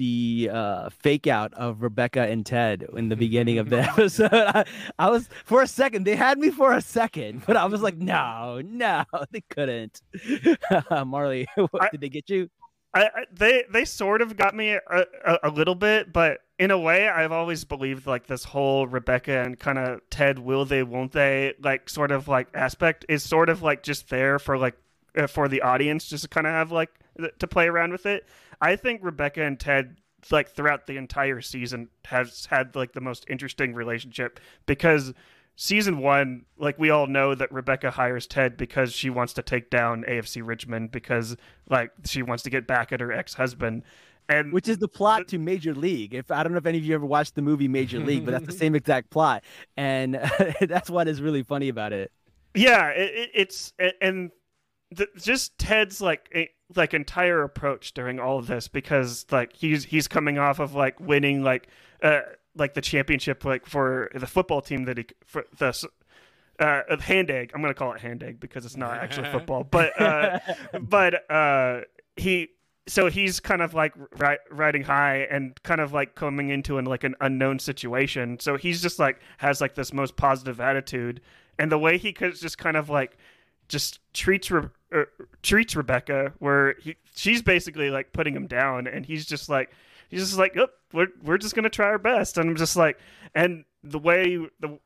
the 0.00 0.48
uh, 0.50 0.88
fake 0.88 1.26
out 1.26 1.52
of 1.54 1.82
Rebecca 1.82 2.22
and 2.22 2.44
Ted 2.46 2.86
in 2.96 3.10
the 3.10 3.16
beginning 3.16 3.58
of 3.58 3.68
the 3.68 3.80
episode? 3.90 4.30
I, 4.32 4.64
I 4.98 5.10
was 5.10 5.28
for 5.44 5.60
a 5.60 5.66
second. 5.66 6.04
They 6.06 6.16
had 6.16 6.38
me 6.38 6.50
for 6.50 6.72
a 6.72 6.80
second, 6.80 7.42
but 7.46 7.56
I 7.56 7.66
was 7.66 7.82
like, 7.82 7.98
no, 7.98 8.62
no, 8.64 9.04
they 9.30 9.42
couldn't. 9.42 10.00
Marley, 11.06 11.46
what, 11.54 11.82
I- 11.82 11.88
did 11.90 12.00
they 12.00 12.08
get 12.08 12.30
you? 12.30 12.48
I, 12.92 13.08
they 13.32 13.62
they 13.70 13.84
sort 13.84 14.20
of 14.20 14.36
got 14.36 14.52
me 14.56 14.70
a, 14.70 14.80
a, 15.24 15.38
a 15.44 15.50
little 15.50 15.76
bit, 15.76 16.12
but 16.12 16.38
in 16.58 16.72
a 16.72 16.78
way, 16.78 17.08
I've 17.08 17.30
always 17.30 17.64
believed 17.64 18.04
like 18.06 18.26
this 18.26 18.42
whole 18.42 18.88
Rebecca 18.88 19.42
and 19.44 19.56
kind 19.56 19.78
of 19.78 20.00
Ted 20.10 20.40
will 20.40 20.64
they 20.64 20.82
won't 20.82 21.12
they 21.12 21.54
like 21.62 21.88
sort 21.88 22.10
of 22.10 22.26
like 22.26 22.48
aspect 22.52 23.04
is 23.08 23.22
sort 23.22 23.48
of 23.48 23.62
like 23.62 23.84
just 23.84 24.08
there 24.08 24.40
for 24.40 24.58
like 24.58 24.74
uh, 25.16 25.28
for 25.28 25.46
the 25.46 25.62
audience 25.62 26.08
just 26.08 26.24
to 26.24 26.28
kind 26.28 26.48
of 26.48 26.52
have 26.52 26.72
like 26.72 26.90
to 27.38 27.46
play 27.46 27.68
around 27.68 27.92
with 27.92 28.06
it. 28.06 28.26
I 28.60 28.76
think 28.76 29.00
Rebecca 29.02 29.42
and 29.42 29.58
Ted 29.58 29.96
like 30.30 30.50
throughout 30.50 30.86
the 30.86 30.96
entire 30.96 31.40
season 31.40 31.88
has 32.04 32.46
had 32.46 32.76
like 32.76 32.92
the 32.92 33.00
most 33.00 33.24
interesting 33.28 33.74
relationship 33.74 34.38
because 34.66 35.14
season 35.56 35.98
one, 35.98 36.44
like 36.58 36.78
we 36.78 36.90
all 36.90 37.06
know 37.06 37.34
that 37.34 37.52
Rebecca 37.52 37.90
hires 37.90 38.26
Ted 38.26 38.56
because 38.56 38.92
she 38.92 39.10
wants 39.10 39.32
to 39.34 39.42
take 39.42 39.70
down 39.70 40.04
AFC 40.08 40.42
Richmond 40.44 40.90
because 40.90 41.36
like 41.68 41.90
she 42.04 42.22
wants 42.22 42.42
to 42.44 42.50
get 42.50 42.66
back 42.66 42.92
at 42.92 43.00
her 43.00 43.12
ex 43.12 43.34
husband. 43.34 43.82
And 44.28 44.52
Which 44.52 44.68
is 44.68 44.78
the 44.78 44.88
plot 44.88 45.26
to 45.28 45.38
Major 45.38 45.74
League. 45.74 46.14
If 46.14 46.30
I 46.30 46.42
don't 46.42 46.52
know 46.52 46.58
if 46.58 46.66
any 46.66 46.78
of 46.78 46.84
you 46.84 46.94
ever 46.94 47.06
watched 47.06 47.34
the 47.34 47.42
movie 47.42 47.68
Major 47.68 47.98
League, 48.04 48.24
but 48.24 48.32
that's 48.32 48.46
the 48.46 48.52
same 48.52 48.74
exact 48.74 49.10
plot, 49.10 49.42
and 49.76 50.14
that's 50.60 50.88
what 50.88 51.08
is 51.08 51.20
really 51.20 51.42
funny 51.42 51.68
about 51.68 51.92
it. 51.92 52.12
yeah, 52.54 52.88
it, 52.88 53.14
it, 53.14 53.30
it's 53.34 53.72
and 54.00 54.30
the, 54.90 55.08
just 55.16 55.58
Ted's 55.58 56.00
like 56.00 56.28
a, 56.34 56.50
like 56.76 56.94
entire 56.94 57.42
approach 57.42 57.94
during 57.94 58.18
all 58.18 58.38
of 58.38 58.46
this 58.46 58.68
because 58.68 59.26
like 59.30 59.54
he's 59.54 59.84
he's 59.84 60.08
coming 60.08 60.38
off 60.38 60.58
of 60.58 60.74
like 60.74 60.98
winning 61.00 61.42
like 61.42 61.68
uh 62.02 62.20
like 62.56 62.74
the 62.74 62.80
championship 62.80 63.44
like 63.44 63.66
for 63.66 64.10
the 64.14 64.26
football 64.26 64.60
team 64.60 64.84
that 64.84 64.98
he 64.98 65.06
for 65.24 65.44
the 65.58 65.88
uh 66.58 66.96
hand 67.00 67.30
egg. 67.30 67.52
I'm 67.54 67.60
gonna 67.60 67.74
call 67.74 67.92
it 67.92 68.00
hand 68.00 68.22
egg 68.22 68.40
because 68.40 68.64
it's 68.64 68.76
not 68.76 68.98
actually 68.98 69.28
football. 69.32 69.64
But 69.64 70.00
uh 70.00 70.38
but 70.80 71.30
uh 71.30 71.80
he 72.16 72.50
so 72.86 73.08
he's 73.08 73.38
kind 73.38 73.62
of 73.62 73.72
like 73.72 73.94
ri- 74.18 74.38
riding 74.50 74.82
high 74.82 75.18
and 75.30 75.60
kind 75.62 75.80
of 75.80 75.92
like 75.92 76.16
coming 76.16 76.48
into 76.48 76.78
an 76.78 76.84
like 76.84 77.04
an 77.04 77.14
unknown 77.20 77.58
situation. 77.60 78.40
So 78.40 78.56
he's 78.56 78.82
just 78.82 78.98
like 78.98 79.20
has 79.38 79.60
like 79.60 79.74
this 79.74 79.92
most 79.92 80.16
positive 80.16 80.60
attitude. 80.60 81.20
And 81.58 81.70
the 81.70 81.78
way 81.78 81.98
he 81.98 82.12
could 82.12 82.34
just 82.34 82.58
kind 82.58 82.76
of 82.76 82.88
like 82.88 83.16
just 83.70 84.00
treats 84.12 84.50
Re- 84.50 84.68
er, 84.92 85.08
treats 85.42 85.74
Rebecca 85.74 86.34
where 86.38 86.74
he, 86.74 86.96
she's 87.14 87.40
basically 87.40 87.88
like 87.88 88.12
putting 88.12 88.34
him 88.34 88.46
down 88.46 88.86
and 88.86 89.06
he's 89.06 89.24
just 89.24 89.48
like 89.48 89.70
he's 90.10 90.26
just 90.26 90.38
like 90.38 90.56
oh, 90.58 90.68
we're 90.92 91.08
we're 91.22 91.38
just 91.38 91.54
to 91.64 91.70
try 91.70 91.86
our 91.86 91.98
best. 91.98 92.36
And 92.36 92.50
I'm 92.50 92.56
just 92.56 92.76
like 92.76 92.98
and 93.34 93.64
the 93.82 93.98
way 93.98 94.38
the 94.58 94.78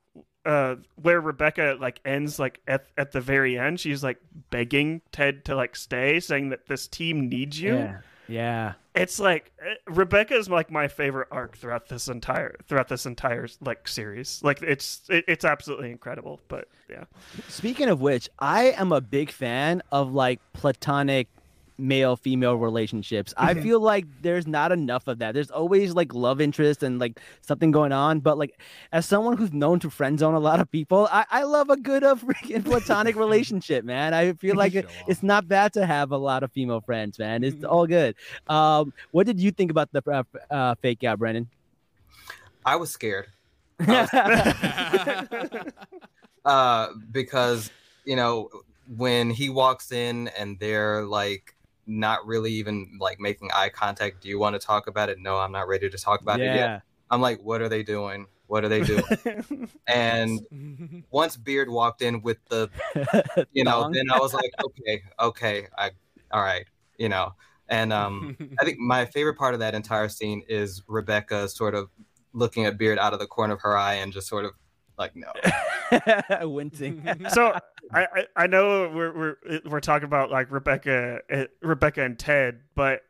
uh 0.45 0.77
where 1.01 1.21
Rebecca 1.21 1.77
like 1.81 2.01
ends 2.05 2.39
like 2.39 2.61
at 2.69 2.87
at 2.99 3.13
the 3.13 3.21
very 3.21 3.59
end 3.59 3.81
she's 3.81 4.05
like 4.05 4.19
begging 4.51 5.01
Ted 5.11 5.47
to 5.47 5.57
like 5.57 5.75
stay 5.75 6.21
saying 6.21 6.51
that 6.51 6.67
this 6.67 6.87
team 6.87 7.29
needs 7.29 7.59
you. 7.59 7.75
Yeah, 7.75 7.99
yeah. 8.29 8.73
It's 8.95 9.19
like 9.19 9.53
eh, 9.61 9.75
Rebecca 9.87 10.35
is 10.35 10.49
like 10.49 10.71
my 10.71 10.89
favorite 10.89 11.29
arc 11.31 11.57
throughout 11.57 11.89
this 11.89 12.09
entire 12.09 12.57
throughout 12.67 12.89
this 12.89 13.07
entire 13.07 13.49
like 13.61 13.89
series. 13.89 14.41
Like 14.43 14.63
it's 14.63 15.03
it, 15.09 15.25
it's 15.27 15.45
absolutely 15.45 15.91
incredible. 15.91 16.41
But 16.49 16.69
yeah, 16.89 17.05
Speaking 17.49 17.89
of 17.89 18.01
which, 18.01 18.29
I 18.39 18.71
am 18.73 18.93
a 18.93 19.01
big 19.01 19.31
fan 19.31 19.83
of 19.91 20.13
like 20.13 20.41
platonic 20.53 21.29
male 21.77 22.17
female 22.17 22.57
relationships. 22.57 23.35
I 23.37 23.55
feel 23.55 23.81
like 23.81 24.07
there's 24.23 24.47
not 24.47 24.71
enough 24.73 25.09
of 25.09 25.19
that. 25.19 25.35
There's 25.35 25.51
always 25.51 25.93
like 25.95 26.15
love 26.15 26.41
interest 26.41 26.83
and 26.83 26.99
like 26.99 27.21
something 27.41 27.71
going 27.71 27.93
on. 27.93 28.21
But 28.21 28.39
like 28.39 28.61
as 28.93 29.07
someone 29.07 29.37
who's 29.37 29.53
known 29.53 29.81
to 29.81 29.91
friend 29.91 30.19
zone 30.19 30.35
a 30.35 30.39
lot 30.39 30.61
of 30.61 30.71
people, 30.71 31.09
I, 31.11 31.25
I 31.31 31.43
love 31.43 31.71
a 31.71 31.77
good 31.77 32.05
uh, 32.05 32.15
freaking 32.17 32.65
platonic 32.65 33.17
relationship, 33.17 33.85
man. 33.85 34.15
I 34.15 34.35
feel 34.35 34.57
like 34.63 34.75
it, 34.75 34.87
it's 35.09 35.23
not 35.23 35.49
bad 35.49 35.73
to 35.75 35.85
have 35.87 36.13
a 36.13 36.19
lot 36.19 36.43
of 36.43 36.53
female 36.53 36.81
friends, 36.81 37.19
man. 37.19 37.43
It's 37.45 37.65
all 37.65 37.87
good. 37.87 38.15
Um, 38.49 38.93
what 39.11 39.27
did 39.27 39.41
you 39.41 39.51
think 39.51 39.71
about 39.71 39.91
the 39.93 40.03
uh, 40.11 40.23
uh, 40.53 40.75
fake 40.77 41.05
out, 41.05 41.19
Brennan? 41.19 41.49
i 42.67 42.77
was 42.77 42.91
scared 42.91 43.27
uh 46.45 46.89
because 47.11 47.71
you 48.05 48.17
know 48.17 48.49
when 48.97 49.31
he 49.31 49.49
walks 49.49 49.91
in 49.93 50.29
and 50.39 50.59
they're 50.61 51.05
like 51.05 51.55
not 51.87 52.27
really 52.27 52.53
even 52.53 52.99
like 53.01 53.21
making 53.21 53.51
eye 53.55 53.69
contact. 53.69 54.23
Do 54.23 54.29
you 54.29 54.39
want 54.39 54.55
to 54.55 54.65
talk 54.65 54.87
about 54.87 55.09
it? 55.09 55.19
No 55.19 55.39
i'm 55.39 55.53
not 55.53 55.69
ready 55.69 55.89
to 55.89 55.99
talk 55.99 56.21
about 56.21 56.41
it 56.41 56.45
yet. 56.45 56.57
Yeah. 56.57 56.81
i'm 57.11 57.21
like 57.21 57.41
what 57.43 57.61
are 57.61 57.69
they 57.69 57.83
doing? 57.83 58.27
What 58.47 58.65
are 58.65 58.69
they 58.69 58.83
doing? 58.83 59.69
And 59.87 61.05
once 61.11 61.37
beard 61.37 61.69
walked 61.69 62.03
in 62.03 62.23
with 62.23 62.39
the 62.49 62.71
you 63.53 63.65
know 63.65 63.91
then 63.93 64.11
i 64.11 64.19
was 64.19 64.35
like 64.35 64.51
okay 64.65 65.03
okay 65.21 65.67
i 65.77 65.91
all 66.31 66.43
right 66.43 66.67
you 66.99 67.09
know? 67.09 67.33
And 67.69 67.93
um 67.93 68.37
i 68.61 68.65
think 68.65 68.79
my 68.79 69.05
favorite 69.07 69.37
part 69.37 69.55
of 69.55 69.61
that 69.61 69.75
entire 69.75 70.09
scene 70.09 70.43
is 70.49 70.83
rebecca 70.87 71.49
sort 71.49 71.75
of 71.75 71.91
looking 72.33 72.67
at 72.67 72.77
beard 72.77 72.99
out 72.99 73.13
of 73.13 73.21
the 73.21 73.27
corner 73.27 73.55
of 73.55 73.61
her 73.63 73.77
eye 73.77 73.95
and 73.95 74.13
just 74.13 74.29
sort 74.29 74.45
of 74.45 74.53
like 74.99 75.13
no 75.17 75.33
Wincing. 76.49 77.03
so 77.31 77.59
I, 77.93 78.07
I 78.07 78.27
I 78.37 78.47
know 78.47 78.91
we're 78.95 79.13
we're 79.13 79.61
we're 79.67 79.81
talking 79.81 80.05
about 80.05 80.31
like 80.31 80.51
Rebecca 80.51 81.21
eh, 81.29 81.47
Rebecca 81.63 82.03
and 82.03 82.19
Ted, 82.19 82.61
but 82.75 83.03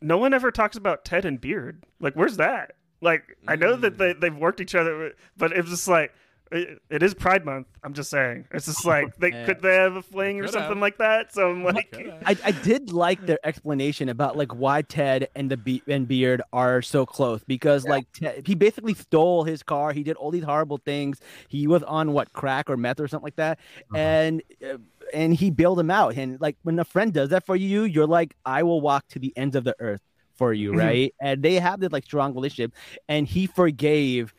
no 0.00 0.18
one 0.18 0.34
ever 0.34 0.50
talks 0.50 0.76
about 0.76 1.04
Ted 1.04 1.24
and 1.24 1.40
Beard. 1.40 1.84
Like 2.00 2.14
where's 2.14 2.36
that? 2.36 2.72
Like 3.00 3.36
I 3.48 3.56
know 3.56 3.76
that 3.76 3.98
they 3.98 4.12
they've 4.12 4.36
worked 4.36 4.60
each 4.60 4.74
other, 4.74 5.12
but 5.36 5.52
it's 5.52 5.70
just 5.70 5.88
like. 5.88 6.12
It, 6.52 6.82
it 6.90 7.02
is 7.02 7.14
Pride 7.14 7.44
Month. 7.44 7.68
I'm 7.84 7.92
just 7.94 8.10
saying. 8.10 8.46
It's 8.50 8.66
just 8.66 8.84
like 8.84 9.14
they 9.18 9.30
Yeah. 9.30 9.46
could 9.46 9.62
they 9.62 9.74
have 9.76 9.94
a 9.96 10.02
fling 10.02 10.40
or 10.40 10.48
something 10.48 10.68
have. 10.70 10.78
like 10.78 10.98
that. 10.98 11.32
So 11.32 11.50
I'm 11.50 11.62
like, 11.62 11.94
I, 12.26 12.36
I 12.44 12.50
did 12.50 12.92
like 12.92 13.24
their 13.24 13.38
explanation 13.44 14.08
about 14.08 14.36
like 14.36 14.52
why 14.52 14.82
Ted 14.82 15.28
and 15.36 15.50
the 15.50 15.56
Be- 15.56 15.82
and 15.86 16.08
Beard 16.08 16.42
are 16.52 16.82
so 16.82 17.06
close 17.06 17.44
because 17.44 17.84
like 17.86 18.10
Ted, 18.12 18.46
he 18.46 18.54
basically 18.56 18.94
stole 18.94 19.44
his 19.44 19.62
car. 19.62 19.92
He 19.92 20.02
did 20.02 20.16
all 20.16 20.30
these 20.32 20.44
horrible 20.44 20.78
things. 20.78 21.20
He 21.48 21.66
was 21.68 21.82
on 21.84 22.12
what 22.12 22.32
crack 22.32 22.68
or 22.68 22.76
meth 22.76 22.98
or 22.98 23.06
something 23.06 23.24
like 23.26 23.36
that, 23.36 23.58
and 23.94 24.42
uh, 24.64 24.78
and 25.14 25.32
he 25.34 25.50
bailed 25.50 25.78
him 25.78 25.90
out. 25.90 26.16
And 26.16 26.40
like 26.40 26.56
when 26.62 26.78
a 26.78 26.84
friend 26.84 27.12
does 27.12 27.28
that 27.28 27.46
for 27.46 27.54
you, 27.56 27.84
you're 27.84 28.06
like, 28.06 28.34
I 28.44 28.64
will 28.64 28.80
walk 28.80 29.06
to 29.10 29.18
the 29.20 29.32
ends 29.36 29.54
of 29.54 29.64
the 29.64 29.76
earth 29.78 30.00
for 30.34 30.52
you, 30.52 30.72
Mhm. 30.72 30.78
right? 30.78 31.14
And 31.20 31.42
they 31.42 31.54
have 31.60 31.80
this 31.80 31.92
like 31.92 32.04
strong 32.04 32.34
relationship, 32.34 32.72
and 33.08 33.26
he 33.26 33.46
forgave 33.46 34.34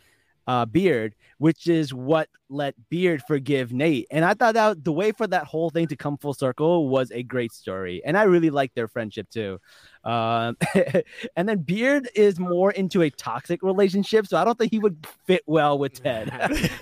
uh, 0.48 0.66
Beard, 0.66 1.16
which 1.38 1.68
is 1.68 1.94
what 1.94 2.30
let 2.50 2.76
Beard 2.90 3.22
forgive 3.28 3.72
Nate. 3.72 4.08
And 4.12 4.26
I 4.26 4.34
thought 4.34 4.54
that 4.56 4.84
the 4.84 4.92
way 4.92 5.12
for 5.12 5.26
that 5.28 5.46
whole 5.46 5.70
thing 5.70 5.88
to 5.88 5.96
come 5.96 6.18
full 6.18 6.34
circle 6.34 6.90
was 6.90 7.12
a 7.12 7.24
great 7.24 7.52
story, 7.52 8.02
and 8.06 8.18
I 8.18 8.24
really 8.24 8.50
liked 8.50 8.76
their 8.76 8.88
friendship 8.88 9.30
too. 9.30 9.60
Um, 10.04 10.58
and 11.36 11.48
then 11.48 11.60
Beard 11.60 12.10
is 12.16 12.40
more 12.40 12.72
into 12.72 13.02
a 13.04 13.10
toxic 13.10 13.62
relationship, 13.64 14.28
so 14.28 14.38
I 14.38 14.44
don't 14.44 14.58
think 14.58 14.72
he 14.72 14.80
would 14.80 15.06
fit 15.26 15.44
well 15.46 15.78
with 15.78 16.02
Ted. 16.02 16.30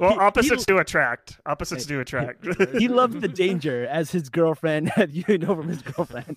well, 0.00 0.12
He- 0.12 0.18
opposites 0.18 0.64
do 0.66 0.78
attract. 0.78 1.38
Opposites 1.46 1.86
do 1.86 2.00
attract. 2.00 2.46
he 2.78 2.88
loves 2.88 3.18
the 3.20 3.28
danger 3.28 3.86
as 3.86 4.10
his 4.10 4.28
girlfriend. 4.28 4.92
you 5.10 5.38
know 5.38 5.56
from 5.56 5.68
his 5.68 5.82
girlfriend. 5.82 6.36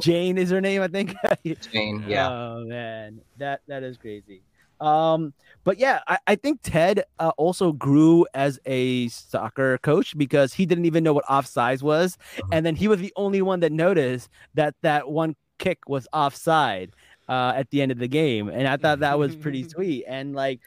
Jane 0.00 0.36
is 0.36 0.50
her 0.50 0.60
name, 0.60 0.82
I 0.82 0.88
think. 0.88 1.14
Jane, 1.72 2.04
yeah 2.06 2.28
Oh 2.30 2.64
man, 2.66 3.20
that 3.38 3.62
that 3.68 3.82
is 3.82 3.96
crazy. 3.96 4.42
Um, 4.80 5.32
but 5.64 5.78
yeah, 5.78 6.00
I, 6.06 6.18
I 6.26 6.34
think 6.36 6.60
Ted 6.62 7.04
uh, 7.18 7.32
also 7.36 7.72
grew 7.72 8.26
as 8.34 8.58
a 8.66 9.08
soccer 9.08 9.78
coach 9.78 10.16
because 10.16 10.52
he 10.52 10.66
didn't 10.66 10.84
even 10.84 11.02
know 11.02 11.14
what 11.14 11.24
offsides 11.24 11.82
was, 11.82 12.18
and 12.52 12.64
then 12.64 12.76
he 12.76 12.86
was 12.86 13.00
the 13.00 13.12
only 13.16 13.42
one 13.42 13.60
that 13.60 13.72
noticed 13.72 14.28
that 14.54 14.74
that 14.82 15.08
one 15.10 15.34
kick 15.58 15.88
was 15.88 16.06
offside 16.12 16.92
uh, 17.28 17.52
at 17.56 17.70
the 17.70 17.80
end 17.80 17.92
of 17.92 17.98
the 17.98 18.08
game, 18.08 18.48
and 18.48 18.68
I 18.68 18.76
thought 18.76 19.00
that 19.00 19.18
was 19.18 19.34
pretty 19.34 19.62
sweet. 19.68 20.04
And 20.06 20.34
like 20.34 20.60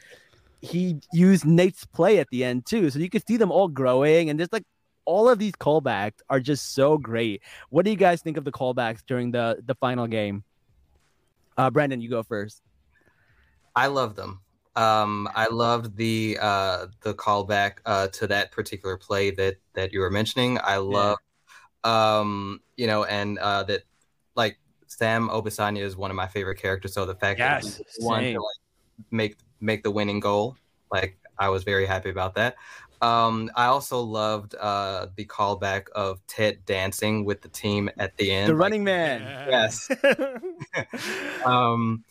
he 0.60 0.96
used 1.12 1.44
Nate's 1.44 1.84
play 1.84 2.18
at 2.18 2.28
the 2.30 2.42
end 2.42 2.66
too, 2.66 2.90
so 2.90 2.98
you 2.98 3.10
could 3.10 3.26
see 3.26 3.36
them 3.36 3.52
all 3.52 3.68
growing, 3.68 4.30
and 4.30 4.38
just 4.38 4.52
like 4.52 4.64
all 5.04 5.28
of 5.28 5.38
these 5.38 5.52
callbacks 5.52 6.20
are 6.28 6.40
just 6.40 6.74
so 6.74 6.98
great. 6.98 7.40
What 7.70 7.84
do 7.84 7.90
you 7.90 7.96
guys 7.96 8.20
think 8.20 8.36
of 8.36 8.44
the 8.44 8.52
callbacks 8.52 9.00
during 9.06 9.30
the 9.30 9.62
the 9.64 9.76
final 9.76 10.08
game? 10.08 10.42
Uh, 11.56 11.70
Brandon, 11.70 12.00
you 12.00 12.08
go 12.08 12.22
first. 12.22 12.62
I 13.78 13.86
love 13.86 14.16
them. 14.16 14.40
Um, 14.74 15.28
I 15.36 15.46
loved 15.46 15.96
the 15.96 16.36
uh, 16.40 16.86
the 17.02 17.14
callback 17.14 17.74
uh, 17.86 18.08
to 18.08 18.26
that 18.26 18.50
particular 18.50 18.96
play 18.96 19.30
that 19.30 19.58
that 19.74 19.92
you 19.92 20.00
were 20.00 20.10
mentioning. 20.10 20.58
I 20.60 20.78
love, 20.78 21.18
um, 21.84 22.60
you 22.76 22.88
know, 22.88 23.04
and 23.04 23.38
uh, 23.38 23.62
that 23.64 23.82
like 24.34 24.58
Sam 24.88 25.28
Obisanya 25.28 25.82
is 25.82 25.96
one 25.96 26.10
of 26.10 26.16
my 26.16 26.26
favorite 26.26 26.56
characters. 26.56 26.92
So 26.92 27.06
the 27.06 27.14
fact 27.14 27.38
that 27.38 27.62
Yes, 27.62 27.76
he 27.76 28.04
won 28.04 28.24
to 28.24 28.40
like 28.40 29.06
make 29.12 29.36
make 29.60 29.84
the 29.84 29.92
winning 29.92 30.18
goal, 30.18 30.56
like 30.90 31.16
I 31.38 31.48
was 31.48 31.62
very 31.62 31.86
happy 31.86 32.10
about 32.10 32.34
that. 32.34 32.56
Um, 33.00 33.48
I 33.54 33.66
also 33.66 34.00
loved 34.00 34.56
uh, 34.56 35.06
the 35.14 35.24
callback 35.24 35.88
of 35.90 36.20
Ted 36.26 36.64
dancing 36.66 37.24
with 37.24 37.42
the 37.42 37.48
team 37.48 37.88
at 37.96 38.16
the 38.16 38.32
end. 38.32 38.48
The 38.48 38.54
like, 38.54 38.60
running 38.60 38.82
man. 38.82 39.22
Yes. 39.48 39.88
um 41.46 42.02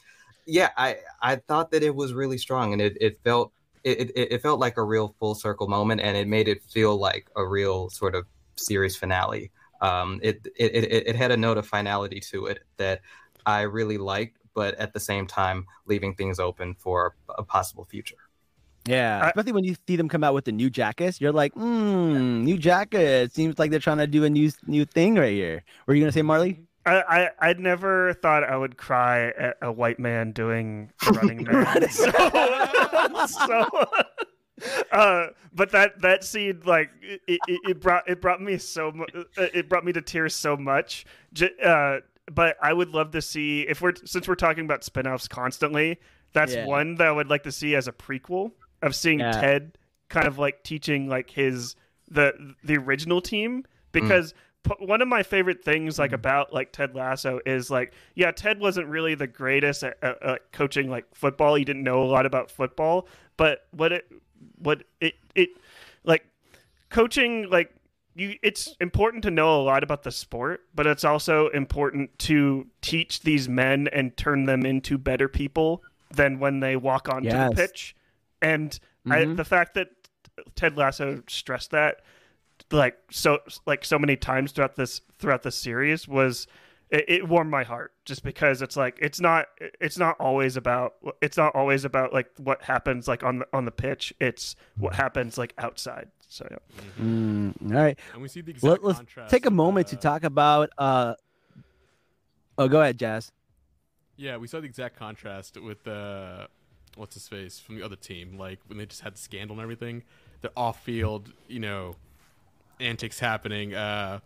yeah 0.48 0.72
i 0.78 0.98
i 1.22 1.36
thought 1.36 1.72
that 1.72 1.84
it 1.84 1.96
was 1.96 2.14
really 2.14 2.38
strong 2.38 2.74
and 2.74 2.82
it, 2.82 2.98
it 3.02 3.20
felt 3.24 3.54
it, 3.84 4.12
it, 4.16 4.34
it 4.34 4.42
felt 4.42 4.60
like 4.60 4.78
a 4.78 4.84
real 4.84 5.16
full 5.20 5.36
circle 5.36 5.68
moment 5.68 6.02
and 6.02 6.18
it 6.18 6.28
made 6.28 6.48
it 6.50 6.64
feel 6.64 6.98
like 6.98 7.30
a 7.38 7.46
real 7.46 7.90
sort 7.90 8.16
of 8.16 8.26
series 8.58 8.96
finale 8.98 9.52
um 9.82 10.20
it 10.24 10.48
it, 10.58 10.74
it, 10.76 11.08
it 11.10 11.16
had 11.16 11.32
a 11.32 11.38
note 11.38 11.58
of 11.58 11.68
finality 11.68 12.20
to 12.20 12.48
it 12.48 12.60
that 12.78 13.02
i 13.46 13.62
really 13.62 14.00
liked 14.00 14.38
but 14.56 14.76
at 14.76 14.94
the 14.94 15.00
same 15.00 15.28
time 15.28 15.66
leaving 15.86 16.16
things 16.16 16.40
open 16.40 16.76
for 16.76 17.16
a 17.38 17.44
possible 17.44 17.86
future 17.86 18.18
Yeah, 18.86 19.26
I- 19.26 19.30
especially 19.30 19.52
when 19.54 19.66
you 19.66 19.76
see 19.88 19.98
them 19.98 20.10
come 20.10 20.24
out 20.24 20.34
with 20.34 20.46
the 20.46 20.54
new 20.54 20.70
jackets, 20.70 21.20
you're 21.22 21.34
like, 21.34 21.54
hmm, 21.54 22.44
new 22.44 22.58
jacket. 22.58 23.34
Seems 23.34 23.60
like 23.60 23.72
they're 23.72 23.80
trying 23.82 24.00
to 24.00 24.08
do 24.08 24.26
a 24.26 24.30
new 24.30 24.52
new 24.68 24.86
thing 24.86 25.16
right 25.16 25.34
here. 25.34 25.64
Were 25.88 25.94
you 25.96 26.02
gonna 26.02 26.12
say 26.14 26.22
Marley? 26.22 26.67
I, 26.88 27.30
I 27.42 27.50
I 27.50 27.54
never 27.54 28.14
thought 28.14 28.44
I 28.44 28.56
would 28.58 28.78
cry 28.78 29.28
at 29.30 29.58
a 29.62 29.72
white 29.72 30.00
man 30.00 30.32
doing 30.32 30.92
the 31.06 31.12
running 31.22 31.44
man. 31.44 31.90
so, 33.28 33.28
so 33.28 33.88
uh, 34.92 35.28
but 35.54 35.72
that 35.72 36.02
that 36.02 36.24
scene 36.24 36.62
like 36.66 36.90
it, 37.02 37.22
it, 37.28 37.40
it 37.48 37.82
brought 37.82 38.10
it 38.10 38.22
brought 38.22 38.42
me 38.42 38.58
so 38.58 38.92
it 39.38 39.70
brought 39.70 39.86
me 39.86 39.92
to 39.94 40.02
tears 40.02 40.36
so 40.36 40.58
much. 40.58 41.06
Uh, 41.64 41.98
but 42.32 42.58
I 42.62 42.74
would 42.74 42.90
love 42.90 43.12
to 43.12 43.22
see 43.22 43.62
if 43.62 43.82
we're 43.82 43.94
since 44.06 44.28
we're 44.28 44.36
talking 44.36 44.66
about 44.66 44.84
spin-offs 44.84 45.28
constantly, 45.28 46.00
that's 46.34 46.56
Yeah. 46.56 46.66
one 46.66 46.96
that 46.96 47.08
I 47.08 47.12
would 47.12 47.30
like 47.30 47.44
to 47.44 47.52
see 47.52 47.76
as 47.76 47.88
a 47.88 47.92
prequel 47.92 48.52
of 48.82 48.96
seeing 48.96 49.20
Yeah. 49.20 49.32
Ted 49.32 49.78
kind 50.10 50.28
of 50.28 50.40
like 50.40 50.64
teaching 50.64 51.08
like 51.08 51.30
his 51.30 51.76
the 52.10 52.56
the 52.64 52.78
original 52.78 53.22
team 53.22 53.66
because 53.92 54.34
p- 54.34 54.40
one 54.80 55.02
of 55.02 55.08
my 55.08 55.24
favorite 55.24 55.64
things 55.64 55.98
like 56.00 56.12
about 56.14 56.54
like 56.54 56.72
Ted 56.72 56.96
Lasso 56.96 57.40
is 57.46 57.70
like 57.70 57.94
yeah 58.16 58.32
Ted 58.32 58.60
wasn't 58.60 58.88
really 58.88 59.16
the 59.16 59.28
greatest 59.28 59.84
at, 59.84 59.98
at, 60.02 60.22
at 60.24 60.52
coaching 60.52 60.90
like 60.90 61.06
football 61.14 61.56
he 61.56 61.64
didn't 61.66 61.84
know 61.84 62.02
a 62.04 62.06
lot 62.06 62.26
about 62.26 62.52
football 62.52 63.08
but 63.38 63.68
what 63.72 63.92
it 63.92 64.12
what 64.60 64.84
it 65.02 65.16
it 65.36 65.50
like 66.04 66.26
coaching 66.90 67.50
like 67.50 67.74
you 68.16 68.36
it's 68.42 68.76
important 68.82 69.24
to 69.24 69.32
know 69.32 69.60
a 69.60 69.64
lot 69.64 69.84
about 69.84 70.04
the 70.04 70.12
sport 70.12 70.62
but 70.74 70.88
it's 70.88 71.04
also 71.04 71.50
important 71.50 72.18
to 72.20 72.66
teach 72.82 73.22
these 73.22 73.48
men 73.50 73.88
and 73.94 74.16
turn 74.18 74.46
them 74.46 74.66
into 74.66 74.98
better 74.98 75.28
people 75.28 75.84
than 76.12 76.40
when 76.40 76.60
they 76.60 76.76
walk 76.76 77.10
onto 77.10 77.28
Yes. 77.30 77.50
the 77.50 77.56
pitch 77.56 77.96
and 78.42 78.80
I, 79.10 79.20
Mhm. 79.20 79.38
the 79.38 79.46
fact 79.46 79.74
that 79.76 79.90
Ted 80.56 80.78
Lasso 80.78 81.24
stressed 81.28 81.72
that 81.72 82.02
like 82.72 82.98
so 83.12 83.40
like 83.66 83.86
so 83.86 83.98
many 83.98 84.16
times 84.16 84.52
throughout 84.52 84.76
this 84.76 85.02
throughout 85.20 85.44
the 85.44 85.52
series 85.52 86.08
was 86.08 86.48
it, 86.90 87.06
it 87.08 87.28
warmed 87.28 87.52
my 87.52 87.64
heart 87.64 87.94
just 88.06 88.24
because 88.24 88.62
it's 88.62 88.76
like 88.78 88.98
it's 89.02 89.20
not 89.20 89.46
it's 89.82 89.98
not 89.98 90.16
always 90.20 90.58
about 90.58 90.96
it's 91.22 91.38
not 91.38 91.56
always 91.56 91.86
about 91.86 92.14
like 92.14 92.30
what 92.38 92.62
happens 92.64 93.08
like 93.08 93.24
on 93.24 93.40
the 93.40 93.48
on 93.54 93.66
the 93.66 93.72
pitch 93.72 94.14
it's 94.20 94.56
what 94.78 94.96
happens 94.96 95.38
like 95.38 95.54
outside 95.58 96.10
so 96.30 96.46
yeah. 96.52 96.58
Mm, 97.02 97.54
all 97.74 97.82
right, 97.84 97.98
And 98.14 98.22
we 98.22 98.28
see 98.28 98.42
the 98.42 98.52
Let, 98.62 98.80
exact 98.80 98.84
us 98.86 98.96
contrast. 98.98 99.32
take 99.32 99.46
a 99.46 99.50
with, 99.50 99.54
moment 99.54 99.88
to 99.88 99.96
uh, 99.96 100.00
talk 100.00 100.24
about. 100.24 100.70
uh 100.78 101.14
Oh, 102.58 102.68
go 102.68 102.82
ahead, 102.82 102.98
Jazz. 102.98 103.32
Yeah, 104.16 104.38
we 104.38 104.48
saw 104.48 104.60
the 104.60 104.66
exact 104.66 104.98
contrast 104.98 105.62
with 105.62 105.88
uh, 105.88 106.48
what's 106.96 107.14
his 107.14 107.28
face 107.28 107.60
from 107.60 107.76
the 107.76 107.84
other 107.86 107.96
team. 107.96 108.38
Like 108.38 108.60
when 108.68 108.78
they 108.78 108.86
just 108.86 109.02
had 109.02 109.14
the 109.14 109.20
scandal 109.20 109.56
and 109.56 109.62
everything, 109.62 110.04
the 110.42 110.52
off-field, 110.58 111.32
you 111.48 111.60
know, 111.60 111.96
antics 112.80 113.20
happening. 113.20 113.74
Uh, 113.74 114.20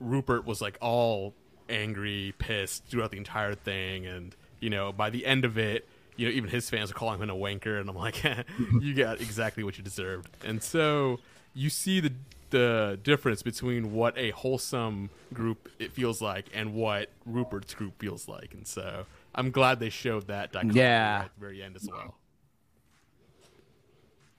Rupert 0.00 0.44
was 0.46 0.60
like 0.60 0.76
all 0.80 1.34
angry, 1.68 2.34
pissed 2.38 2.84
throughout 2.86 3.10
the 3.10 3.16
entire 3.18 3.54
thing, 3.54 4.06
and 4.06 4.34
you 4.60 4.70
know, 4.70 4.92
by 4.92 5.10
the 5.10 5.24
end 5.26 5.44
of 5.44 5.56
it, 5.58 5.86
you 6.16 6.26
know, 6.26 6.32
even 6.32 6.50
his 6.50 6.68
fans 6.68 6.90
are 6.90 6.94
calling 6.94 7.20
him 7.20 7.30
a 7.30 7.34
wanker, 7.34 7.80
and 7.80 7.88
I'm 7.88 7.96
like, 7.96 8.22
you 8.80 8.94
got 8.94 9.20
exactly 9.20 9.62
what 9.62 9.78
you 9.78 9.84
deserved. 9.84 10.28
And 10.44 10.62
so 10.62 11.20
you 11.54 11.70
see 11.70 12.00
the 12.00 12.12
the 12.50 12.98
difference 13.02 13.42
between 13.42 13.92
what 13.92 14.16
a 14.16 14.30
wholesome 14.30 15.10
group 15.34 15.68
it 15.78 15.92
feels 15.92 16.22
like 16.22 16.46
and 16.54 16.72
what 16.72 17.10
Rupert's 17.26 17.74
group 17.74 17.98
feels 18.00 18.26
like, 18.26 18.54
and 18.54 18.66
so 18.66 19.04
I'm 19.34 19.50
glad 19.50 19.78
they 19.80 19.90
showed 19.90 20.26
that 20.28 20.52
dichotomy 20.52 20.80
Yeah. 20.80 21.22
at 21.26 21.30
the 21.34 21.40
very 21.40 21.62
end 21.62 21.76
as 21.76 21.86
well. 21.88 22.16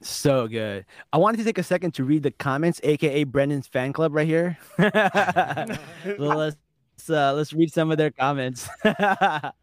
So 0.02 0.48
good. 0.48 0.86
I 1.12 1.18
wanted 1.18 1.38
to 1.38 1.44
take 1.44 1.58
a 1.58 1.62
second 1.62 1.92
to 1.94 2.04
read 2.04 2.22
the 2.22 2.30
comments, 2.30 2.80
aka 2.82 3.24
Brendan's 3.24 3.66
fan 3.66 3.92
club 3.92 4.14
right 4.14 4.26
here. 4.26 4.58
So 6.16 6.24
let's 6.24 6.56
uh, 7.10 7.32
let's 7.34 7.52
read 7.52 7.72
some 7.72 7.90
of 7.90 7.98
their 7.98 8.10
comments. 8.10 8.68
let's 8.84 9.54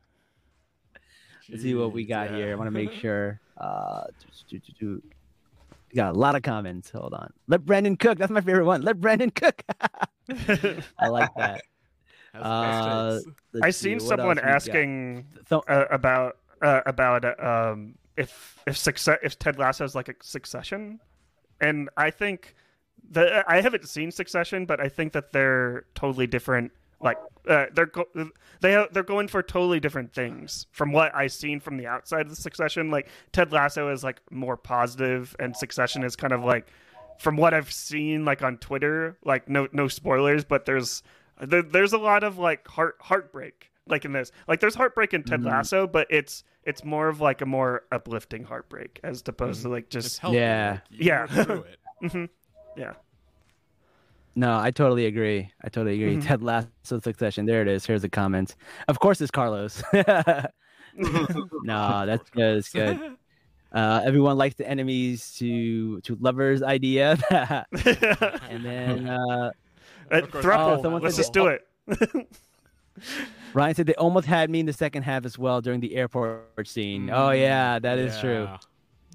see 1.58 1.76
what 1.76 1.94
we 1.94 2.06
got 2.06 2.32
yeah. 2.32 2.38
here. 2.38 2.52
I 2.52 2.56
want 2.56 2.68
to 2.68 2.72
make 2.72 2.92
sure. 2.92 3.40
Uh, 3.58 4.04
do, 4.50 4.60
do, 4.60 4.60
do, 4.60 4.74
do. 4.80 5.02
We 5.90 5.96
got 5.96 6.16
a 6.16 6.18
lot 6.18 6.36
of 6.36 6.42
comments. 6.44 6.90
Hold 6.92 7.14
on. 7.14 7.32
Let 7.48 7.66
Brendan 7.66 7.98
cook. 7.98 8.18
That's 8.18 8.32
my 8.32 8.42
favorite 8.42 8.66
one. 8.66 8.82
Let 8.82 9.00
Brendan 9.00 9.32
cook. 9.32 9.64
I 11.00 11.08
like 11.08 11.34
that. 11.38 11.62
Uh, 12.34 13.12
best 13.12 13.26
takes. 13.26 13.38
Let's 13.54 13.66
I 13.66 13.70
seen 13.72 13.98
what 14.00 14.08
someone 14.08 14.40
else 14.40 14.68
we 14.68 14.74
got? 14.74 14.80
asking 14.80 15.26
uh, 15.52 15.86
about 15.90 16.38
uh, 16.62 16.82
about 16.86 17.26
uh, 17.26 17.72
um, 17.72 17.96
if 18.18 18.58
if 18.68 18.78
success 18.78 19.20
if 19.24 19.40
Ted 19.40 19.58
Lasso 19.58 19.86
is 19.86 19.96
like 19.96 20.10
a 20.10 20.16
Succession, 20.22 21.00
and 21.62 21.90
I 21.96 22.10
think 22.10 22.56
that 23.12 23.46
I 23.48 23.62
haven't 23.62 23.88
seen 23.88 24.12
Succession, 24.12 24.66
but 24.66 24.82
I 24.82 24.90
think 24.90 25.14
that 25.14 25.32
they're 25.32 25.86
totally 25.96 26.28
different. 26.28 26.72
Like 27.00 27.18
uh, 27.48 27.68
they're 27.74 27.86
go- 27.86 28.10
they 28.60 28.72
have, 28.72 28.92
they're 28.92 29.04
going 29.04 29.28
for 29.28 29.44
totally 29.44 29.80
different 29.80 30.14
things 30.14 30.66
from 30.72 30.92
what 30.92 31.14
I've 31.16 31.32
seen 31.32 31.60
from 31.60 31.78
the 31.78 31.86
outside 31.86 32.22
of 32.22 32.30
the 32.30 32.36
Succession. 32.36 32.90
Like 32.90 33.08
Ted 33.32 33.52
Lasso 33.52 33.92
is 33.92 34.04
like 34.04 34.20
more 34.32 34.58
positive, 34.58 35.36
and 35.40 35.56
Succession 35.56 36.04
is 36.04 36.16
kind 36.16 36.34
of 36.34 36.44
like 36.44 36.68
from 37.20 37.38
what 37.38 37.54
I've 37.54 37.72
seen 37.72 38.26
like 38.26 38.42
on 38.42 38.58
Twitter. 38.58 39.18
Like 39.24 39.48
no 39.48 39.68
no 39.72 39.88
spoilers, 39.88 40.44
but 40.44 40.66
there's 40.66 41.04
there, 41.40 41.62
there's 41.62 41.94
a 41.94 42.00
lot 42.00 42.24
of 42.24 42.40
like 42.40 42.68
heart 42.68 42.96
heartbreak 43.00 43.72
like 43.90 44.06
in 44.06 44.12
this 44.12 44.32
like 44.48 44.60
there's 44.60 44.76
heartbreak 44.76 45.14
in 45.14 45.24
ted 45.24 45.42
Mhm. 45.42 45.46
lasso 45.52 45.88
but 45.88 46.08
it's 46.10 46.44
it's 46.64 46.84
more 46.84 47.08
of 47.08 47.22
like 47.22 47.42
a 47.42 47.46
more 47.46 47.84
uplifting 47.92 48.44
heartbreak 48.44 49.00
as 49.04 49.24
opposed 49.28 49.62
to 49.64 49.70
like 49.70 49.90
just 49.90 50.20
healthy, 50.20 50.38
Yeah. 50.38 50.80
like, 50.92 51.02
Yeah. 51.02 51.22
work 51.36 51.48
through 51.48 51.62
it. 51.64 51.80
Mhm. 52.04 52.30
yeah 52.76 52.94
no, 54.36 54.60
I 54.60 54.70
totally 54.70 55.08
agree. 55.08 55.52
I 55.64 55.70
totally 55.70 55.96
agree. 56.00 56.18
Mhm. 56.18 56.28
Ted 56.28 56.44
Lasso 56.44 57.00
Succession. 57.00 57.48
There 57.48 57.64
it 57.64 57.68
is. 57.68 57.88
Here's 57.88 58.04
the 58.04 58.10
comment. 58.10 58.56
Of 58.88 59.00
course, 59.00 59.20
it's 59.20 59.32
Carlos. 59.32 59.82
no, 59.94 60.04
that's 62.06 62.30
good. 62.30 62.58
It's 62.58 62.70
good. 62.70 63.00
Uh, 63.72 64.02
everyone 64.06 64.38
likes 64.38 64.54
the 64.54 64.70
enemies 64.70 65.34
to 65.40 66.00
to 66.02 66.16
lovers 66.22 66.62
idea, 66.62 67.18
and 67.32 68.64
then 68.64 69.10
uh, 69.10 69.50
Uh, 70.12 70.22
course. 70.22 70.46
thruple 70.46 70.86
Oh, 70.86 70.98
let's 71.02 71.18
just 71.18 71.34
do 71.34 71.48
it 71.48 71.68
Ryan 73.54 73.76
said 73.76 73.86
they 73.88 73.96
almost 73.96 74.28
had 74.28 74.50
me 74.50 74.60
in 74.60 74.66
the 74.66 74.74
second 74.74 75.04
half 75.04 75.26
as 75.26 75.38
well 75.38 75.62
during 75.62 75.80
the 75.80 75.96
airport 75.96 76.68
scene. 76.68 77.10
Oh 77.12 77.32
yeah, 77.32 77.80
that 77.80 77.98
is 77.98 78.20
true. 78.20 78.48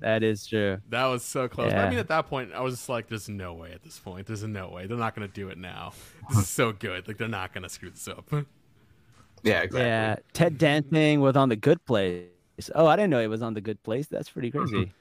That 0.00 0.24
is 0.24 0.46
true. 0.46 0.78
That 0.88 1.06
was 1.06 1.22
so 1.22 1.46
close. 1.46 1.70
But 1.70 1.76
Yeah. 1.76 1.86
I 1.86 1.90
mean, 1.90 1.98
at 2.00 2.08
that 2.08 2.26
point, 2.28 2.52
I 2.52 2.60
was 2.60 2.74
just 2.74 2.88
like, 2.88 3.08
"There's 3.08 3.28
no 3.28 3.54
way." 3.54 3.70
At 3.72 3.84
this 3.84 4.00
point, 4.00 4.26
there's 4.26 4.42
no 4.42 4.68
way. 4.68 4.86
They're 4.86 4.96
not 4.96 5.14
gonna 5.14 5.28
do 5.28 5.48
it 5.48 5.58
now. 5.58 5.92
This 6.28 6.38
is 6.38 6.48
so 6.48 6.72
good. 6.72 7.06
Like 7.06 7.18
they're 7.18 7.28
not 7.28 7.54
gonna 7.54 7.68
screw 7.68 7.90
this 7.90 8.08
up. 8.08 8.28
yeah 9.42 9.60
exactly 9.60 9.80
Yeah, 9.80 10.16
Ted 10.32 10.58
dancing 10.58 11.20
was 11.20 11.36
on 11.36 11.48
the 11.50 11.56
good 11.56 11.84
place. 11.84 12.26
Oh, 12.74 12.86
I 12.86 12.96
didn't 12.96 13.10
know 13.10 13.20
it 13.20 13.28
was 13.28 13.42
on 13.42 13.54
the 13.54 13.60
Good 13.60 13.82
Place. 13.82 14.06
That's 14.06 14.28
pretty 14.28 14.50
crazy. 14.50 14.92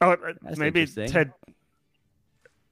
Oh, 0.00 0.12
uh, 0.12 0.16
That's 0.42 0.58
maybe 0.58 0.82
interesting. 0.82 1.10
Ted. 1.10 1.32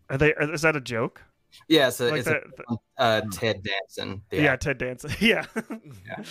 Are 0.08 0.16
they? 0.16 0.32
Is 0.32 0.62
that 0.62 0.76
a 0.76 0.80
joke? 0.80 1.22
Yeah, 1.68 1.90
so 1.90 2.08
Like 2.08 2.20
it's 2.20 2.28
that- 2.28 2.42
a, 2.68 2.76
uh, 3.00 3.20
Ted 3.32 3.62
Danson. 3.62 4.22
the 4.30 4.36
yeah. 4.42 4.56
Ted 4.56 4.78
Danson. 4.78 5.10
Yeah. 5.20 5.44
Yeah. 6.06 6.24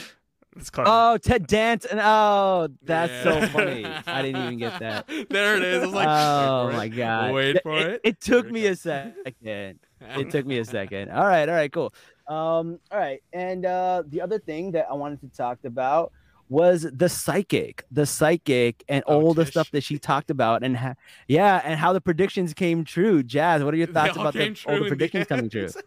It's 0.58 0.70
clever. 0.70 0.90
Oh, 0.90 1.18
Ted 1.18 1.48
Danson. 1.48 2.00
Oh, 2.02 2.70
that's 2.82 3.24
so 3.24 3.46
funny. 3.48 3.86
I 4.08 4.22
didn't 4.22 4.42
even 4.44 4.58
get 4.58 4.80
that. 4.80 5.06
there 5.30 5.58
it 5.58 5.64
is. 5.64 5.84
I 5.84 5.86
was 5.86 5.94
like, 5.94 6.08
oh 6.08 6.72
my 6.72 6.86
it. 6.86 6.90
god! 6.90 7.34
Wait 7.34 7.58
for 7.62 7.78
it. 7.78 8.00
It 8.06 8.22
took 8.22 8.46
Here 8.46 8.54
me 8.54 8.66
a 8.68 8.70
comes. 8.70 8.80
second. 8.82 9.80
It 10.02 10.30
took 10.32 10.46
me 10.46 10.60
a 10.60 10.64
second. 10.66 11.12
All 11.12 11.26
right, 11.26 11.50
all 11.50 11.56
right, 11.56 11.70
cool. 11.72 11.94
Um, 12.30 12.80
all 12.90 12.98
right, 12.98 13.22
and 13.34 13.66
uh, 13.66 14.04
the 14.08 14.22
other 14.22 14.40
thing 14.40 14.72
that 14.72 14.88
I 14.90 14.94
wanted 14.94 15.20
to 15.22 15.28
talk 15.28 15.60
about 15.66 16.14
was 16.50 16.88
the 16.94 17.10
psychic, 17.10 17.84
the 17.92 18.06
psychic, 18.06 18.84
and 18.88 19.04
Oh, 19.08 19.22
all 19.22 19.34
the 19.34 19.46
stuff 19.46 19.72
that 19.72 19.84
she 19.84 19.98
talked 19.98 20.30
about, 20.30 20.64
and 20.64 20.78
ha- 20.78 20.94
yeah, 21.28 21.62
and 21.64 21.80
how 21.80 21.94
the 21.94 22.02
predictions 22.02 22.54
came 22.54 22.84
true. 22.84 23.24
Jazz, 23.24 23.64
what 23.64 23.74
are 23.74 23.78
your 23.78 23.88
thoughts 23.88 24.16
about 24.16 24.34
the, 24.34 24.56
all 24.66 24.74
the 24.78 24.84
the 24.84 24.90
predictions 24.90 25.28
coming 25.28 25.50
true? 25.50 25.70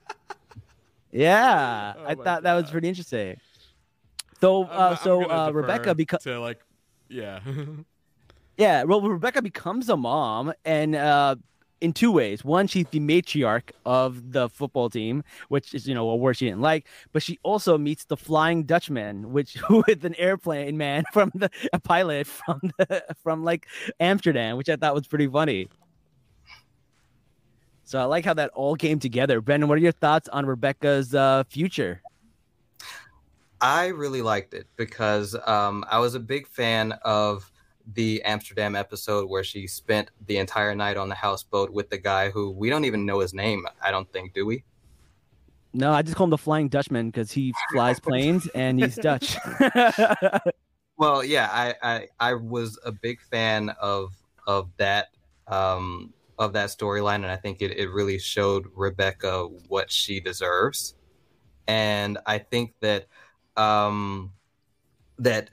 Yeah, 1.11 1.95
Oh 1.97 2.05
I 2.05 2.15
thought 2.15 2.43
that 2.43 2.55
was 2.55 2.65
God. 2.65 2.73
pretty 2.73 2.89
interesting. 2.89 3.37
So, 4.41 4.65
uh, 4.65 4.95
so 4.97 5.31
uh, 5.31 5.51
Rebecca, 5.53 5.95
because 5.95 6.23
to 6.25 6.39
like, 6.41 6.61
yeah, 7.09 7.41
Yeah, 8.59 8.83
well, 8.83 9.01
Rebecca 9.01 9.41
becomes 9.41 9.89
a 9.89 9.97
mom, 9.97 10.53
and 10.65 10.95
uh, 10.97 11.37
in 11.81 11.93
two 11.93 12.11
ways. 12.11 12.45
One, 12.45 12.67
she's 12.67 12.87
the 12.91 13.01
matriarch 13.01 13.71
of 13.85 14.33
the 14.33 14.49
football 14.49 14.91
team, 14.91 15.23
which 15.49 15.75
is 15.75 15.87
you 15.87 15.95
know 15.95 16.09
a 16.11 16.17
word 16.17 16.37
she 16.37 16.47
didn't 16.47 16.61
like. 16.61 16.87
But 17.13 17.23
she 17.23 17.39
also 17.43 17.79
meets 17.79 18.05
the 18.05 18.17
Flying 18.17 18.65
Dutchman, 18.65 19.33
which 19.33 19.59
with 19.71 20.05
an 20.05 20.15
airplane 20.17 20.77
man 20.77 21.05
from 21.13 21.33
the 21.35 21.51
a 21.73 21.79
pilot 21.79 22.27
from 22.27 22.61
the 22.79 23.05
from 23.23 23.45
like 23.45 23.67
Amsterdam, 24.01 24.57
which 24.57 24.69
I 24.69 24.77
thought 24.77 24.95
was 24.95 25.07
pretty 25.07 25.29
funny. 25.29 25.69
So 27.85 27.99
I 27.99 28.05
like 28.05 28.27
how 28.27 28.35
that 28.35 28.51
all 28.51 28.77
came 28.77 28.99
together. 28.99 29.41
Brendan, 29.41 29.69
what 29.69 29.79
are 29.79 29.81
your 29.81 29.93
thoughts 29.93 30.29
on 30.29 30.45
Rebecca's 30.45 31.15
uh, 31.15 31.45
future? 31.49 32.03
I 33.63 33.87
really 33.87 34.21
liked 34.21 34.53
it 34.53 34.67
because 34.77 35.35
um, 35.47 35.85
I 35.91 35.99
was 35.99 36.15
a 36.15 36.21
big 36.21 36.47
fan 36.47 36.93
of 37.03 37.51
the 37.95 38.23
Amsterdam 38.23 38.77
episode 38.77 39.29
where 39.29 39.45
she 39.45 39.67
spent 39.67 40.11
the 40.27 40.39
entire 40.39 40.75
night 40.75 40.97
on 40.97 41.09
the 41.09 41.15
houseboat 41.15 41.71
with 41.71 41.91
the 41.91 41.99
guy 41.99 42.31
who 42.31 42.51
we 42.51 42.69
don't 42.71 42.85
even 42.85 43.07
know 43.07 43.21
his 43.21 43.33
name. 43.33 43.67
I 43.83 43.91
don't 43.91 44.11
think, 44.13 44.35
do 44.35 44.45
we? 44.47 44.65
No, 45.73 45.93
I 45.93 46.03
just 46.03 46.17
call 46.17 46.25
him 46.25 46.31
the 46.31 46.39
Flying 46.39 46.69
Dutchman 46.69 47.11
because 47.11 47.31
he 47.31 47.55
flies 47.73 48.01
planes 48.01 48.49
and 48.55 48.79
he's 48.79 48.97
Dutch. 48.97 49.37
Well, 50.99 51.23
yeah, 51.23 51.49
I, 51.53 51.75
I 51.81 52.09
I 52.19 52.35
was 52.35 52.77
a 52.85 52.91
big 52.91 53.21
fan 53.21 53.71
of 53.81 54.13
of 54.49 54.69
that 54.79 55.07
um, 55.47 56.13
of 56.41 56.53
that 56.55 56.71
storyline, 56.71 57.17
and 57.17 57.27
I 57.27 57.37
think 57.37 57.63
it, 57.63 57.71
it 57.79 57.89
really 57.89 58.19
showed 58.19 58.67
Rebecca 58.75 59.45
what 59.69 59.93
she 59.93 60.19
deserves. 60.19 60.97
And 61.69 62.19
I 62.27 62.39
think 62.39 62.75
that 62.81 63.07
um, 63.57 64.33
that 65.21 65.51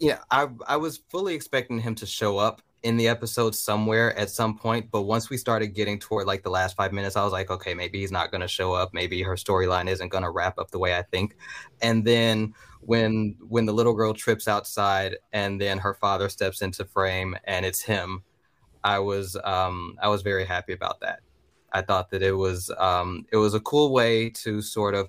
yeah, 0.00 0.18
I 0.30 0.48
I 0.66 0.76
was 0.76 1.02
fully 1.10 1.34
expecting 1.34 1.78
him 1.78 1.94
to 1.96 2.06
show 2.06 2.38
up 2.38 2.62
in 2.82 2.96
the 2.96 3.08
episode 3.08 3.54
somewhere 3.54 4.16
at 4.18 4.28
some 4.28 4.58
point, 4.58 4.90
but 4.90 5.02
once 5.02 5.30
we 5.30 5.36
started 5.36 5.68
getting 5.68 5.98
toward 5.98 6.26
like 6.26 6.42
the 6.42 6.50
last 6.50 6.76
five 6.76 6.92
minutes, 6.92 7.16
I 7.16 7.22
was 7.22 7.32
like, 7.32 7.50
okay, 7.50 7.74
maybe 7.74 8.00
he's 8.00 8.10
not 8.10 8.30
going 8.30 8.40
to 8.40 8.48
show 8.48 8.72
up. 8.72 8.92
Maybe 8.92 9.22
her 9.22 9.36
storyline 9.36 9.88
isn't 9.88 10.08
going 10.08 10.24
to 10.24 10.30
wrap 10.30 10.58
up 10.58 10.70
the 10.70 10.78
way 10.78 10.96
I 10.96 11.02
think. 11.02 11.36
And 11.80 12.04
then 12.04 12.54
when 12.80 13.36
when 13.40 13.66
the 13.66 13.72
little 13.72 13.94
girl 13.94 14.14
trips 14.14 14.48
outside 14.48 15.16
and 15.32 15.60
then 15.60 15.78
her 15.78 15.94
father 15.94 16.28
steps 16.28 16.62
into 16.62 16.84
frame 16.84 17.36
and 17.44 17.64
it's 17.64 17.80
him, 17.80 18.24
I 18.82 18.98
was 18.98 19.36
um, 19.44 19.96
I 20.02 20.08
was 20.08 20.22
very 20.22 20.44
happy 20.44 20.72
about 20.72 21.00
that. 21.00 21.20
I 21.72 21.82
thought 21.82 22.10
that 22.10 22.22
it 22.22 22.32
was 22.32 22.70
um, 22.78 23.26
it 23.32 23.36
was 23.36 23.54
a 23.54 23.60
cool 23.60 23.92
way 23.92 24.30
to 24.30 24.60
sort 24.60 24.94
of 24.94 25.08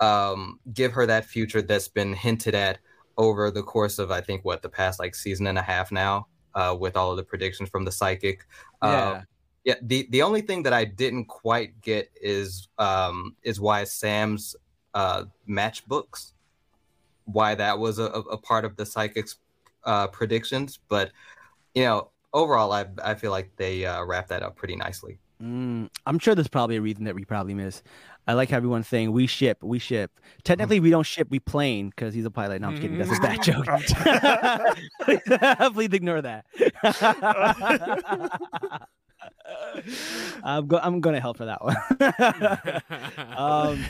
um, 0.00 0.58
give 0.74 0.92
her 0.92 1.06
that 1.06 1.24
future 1.24 1.62
that's 1.62 1.88
been 1.88 2.12
hinted 2.12 2.54
at 2.54 2.78
over 3.18 3.50
the 3.50 3.62
course 3.62 3.98
of 3.98 4.10
I 4.10 4.20
think 4.20 4.44
what 4.44 4.62
the 4.62 4.68
past 4.68 4.98
like 4.98 5.14
season 5.14 5.46
and 5.46 5.58
a 5.58 5.62
half 5.62 5.90
now 5.90 6.26
uh, 6.54 6.76
with 6.78 6.96
all 6.96 7.10
of 7.10 7.16
the 7.16 7.22
predictions 7.22 7.68
from 7.68 7.84
the 7.84 7.92
psychic. 7.92 8.46
yeah. 8.82 9.10
Um, 9.10 9.26
yeah, 9.64 9.74
the 9.82 10.06
the 10.10 10.22
only 10.22 10.42
thing 10.42 10.62
that 10.62 10.72
I 10.72 10.84
didn't 10.84 11.24
quite 11.24 11.80
get 11.80 12.08
is 12.20 12.68
um, 12.78 13.34
is 13.42 13.60
why 13.60 13.82
Sam's 13.82 14.54
uh, 14.94 15.24
matchbooks, 15.48 16.34
why 17.24 17.56
that 17.56 17.80
was 17.80 17.98
a, 17.98 18.04
a 18.04 18.20
a 18.20 18.38
part 18.38 18.64
of 18.64 18.76
the 18.76 18.86
psychic's 18.86 19.38
uh, 19.82 20.06
predictions, 20.06 20.78
but 20.88 21.10
you 21.74 21.82
know 21.82 22.10
overall 22.32 22.70
I 22.70 22.86
I 23.02 23.14
feel 23.14 23.32
like 23.32 23.56
they 23.56 23.84
uh, 23.84 24.04
wrapped 24.04 24.28
that 24.28 24.44
up 24.44 24.54
pretty 24.54 24.76
nicely. 24.76 25.18
Mm, 25.42 25.90
I'm 26.06 26.20
sure 26.20 26.36
there's 26.36 26.48
probably 26.48 26.76
a 26.76 26.80
reason 26.80 27.02
that 27.04 27.16
we 27.16 27.24
probably 27.24 27.54
miss. 27.54 27.82
I 28.26 28.32
like 28.32 28.50
how 28.50 28.56
everyone's 28.56 28.88
saying 28.88 29.12
we 29.12 29.28
ship, 29.28 29.62
we 29.62 29.78
ship. 29.78 30.10
Technically, 30.42 30.80
we 30.80 30.90
don't 30.90 31.06
ship, 31.06 31.28
we 31.30 31.38
plane 31.38 31.90
because 31.90 32.12
he's 32.12 32.24
a 32.24 32.30
pilot. 32.30 32.60
No, 32.60 32.68
I'm 32.68 32.72
just 32.74 32.82
kidding. 32.82 32.98
That's 32.98 33.18
a 33.18 33.22
bad 33.22 33.40
joke. 33.42 33.66
Please 35.74 35.92
ignore 35.92 36.22
that. 36.22 36.44
I'm, 40.44 40.66
go- 40.66 40.80
I'm 40.82 41.00
gonna 41.00 41.20
help 41.20 41.36
for 41.36 41.44
that 41.46 41.62
one. 41.64 41.76
um, 43.36 43.84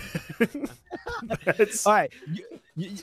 all 1.87 1.92
right, 1.92 2.12
you, 2.33 2.44
you, 2.77 2.96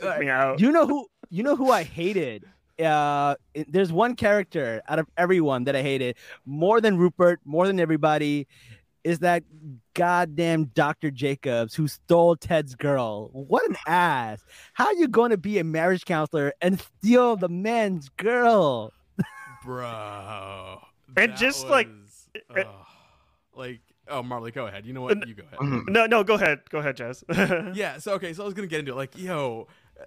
you 0.59 0.71
know 0.71 0.87
who 0.87 1.07
you 1.29 1.43
know 1.43 1.55
who 1.55 1.71
I 1.71 1.83
hated. 1.83 2.45
Uh, 2.83 3.35
there's 3.67 3.91
one 3.91 4.15
character 4.15 4.81
out 4.87 4.99
of 4.99 5.07
everyone 5.17 5.65
that 5.65 5.75
I 5.75 5.81
hated 5.81 6.15
more 6.45 6.81
than 6.81 6.97
Rupert, 6.97 7.39
more 7.45 7.67
than 7.67 7.79
everybody, 7.79 8.47
is 9.03 9.19
that 9.19 9.43
goddamn 9.93 10.65
Dr. 10.65 11.11
Jacobs 11.11 11.75
who 11.75 11.87
stole 11.87 12.35
Ted's 12.35 12.75
girl. 12.75 13.29
What 13.33 13.67
an 13.69 13.75
ass! 13.87 14.43
How 14.73 14.91
you 14.93 15.07
going 15.07 15.31
to 15.31 15.37
be 15.37 15.59
a 15.59 15.63
marriage 15.63 16.05
counselor 16.05 16.53
and 16.61 16.79
steal 16.79 17.35
the 17.35 17.49
man's 17.49 18.09
girl? 18.09 18.93
bro. 19.63 20.79
And 21.15 21.31
that 21.31 21.37
just, 21.37 21.67
like, 21.67 21.87
uh, 22.55 22.63
like, 23.55 23.81
oh, 24.07 24.23
Marley, 24.23 24.51
go 24.51 24.67
ahead. 24.67 24.85
You 24.85 24.93
know 24.93 25.01
what? 25.01 25.27
You 25.27 25.35
go 25.35 25.43
ahead. 25.43 25.59
Mhm. 25.59 25.89
no, 25.89 26.05
no, 26.05 26.23
go 26.23 26.35
ahead, 26.35 26.61
go 26.69 26.79
ahead, 26.79 26.97
Jazz. 26.97 27.23
yeah 27.73 27.97
so 27.97 28.13
okay 28.13 28.33
so 28.33 28.43
i 28.43 28.45
was 28.45 28.53
gonna 28.53 28.67
get 28.67 28.79
into 28.79 28.91
it 28.91 28.95
like 28.95 29.17
yo 29.17 29.67
uh, 29.99 30.05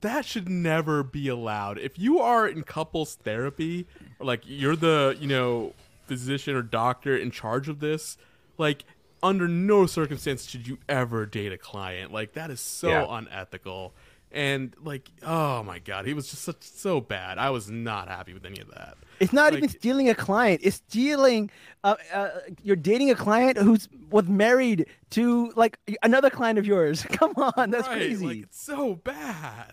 that 0.00 0.24
should 0.24 0.48
never 0.48 1.02
be 1.02 1.28
allowed 1.28 1.78
if 1.78 1.98
you 1.98 2.18
are 2.18 2.48
in 2.48 2.62
couples 2.62 3.14
therapy 3.16 3.86
or 4.18 4.26
like 4.26 4.42
you're 4.44 4.76
the 4.76 5.16
you 5.20 5.26
know 5.28 5.72
physician 6.06 6.54
or 6.54 6.62
doctor 6.62 7.16
in 7.16 7.30
charge 7.30 7.68
of 7.68 7.80
this 7.80 8.16
like 8.58 8.84
under 9.22 9.48
no 9.48 9.86
circumstance 9.86 10.46
should 10.46 10.66
you 10.68 10.78
ever 10.88 11.26
date 11.26 11.52
a 11.52 11.58
client 11.58 12.12
like 12.12 12.32
that 12.34 12.50
is 12.50 12.60
so 12.60 12.88
Yeah. 12.88 13.06
unethical 13.18 13.94
and 14.32 14.74
like 14.82 15.10
oh 15.22 15.62
my 15.62 15.78
god 15.78 16.04
he 16.06 16.12
was 16.14 16.28
just 16.30 16.42
such 16.42 16.62
so 16.62 17.00
bad 17.00 17.38
i 17.38 17.48
was 17.50 17.70
not 17.70 18.08
happy 18.08 18.34
with 18.34 18.44
any 18.44 18.60
of 18.60 18.68
that 18.70 18.96
It's 19.20 19.32
not 19.32 19.54
even 19.54 19.70
stealing 19.70 20.10
a 20.10 20.14
client. 20.14 20.60
It's 20.62 20.76
stealing. 20.76 21.50
Uh, 21.82 21.94
uh, 22.12 22.28
you're 22.62 22.76
dating 22.76 23.10
a 23.10 23.14
client 23.14 23.56
who's 23.56 23.88
was 24.10 24.28
married 24.28 24.84
to 25.16 25.50
like 25.56 25.78
another 26.02 26.28
client 26.28 26.58
of 26.58 26.66
yours. 26.66 27.02
Come 27.18 27.32
on, 27.38 27.70
that's 27.70 27.88
right 27.88 27.96
crazy. 27.96 28.26
like 28.26 28.42
it's 28.42 28.60
so 28.60 28.96
bad 28.96 29.72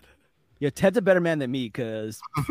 Yeah, 0.60 0.70
Ted's 0.70 0.96
a 0.96 1.02
better 1.02 1.20
man 1.20 1.40
than 1.40 1.50
me 1.50 1.66
because 1.68 2.22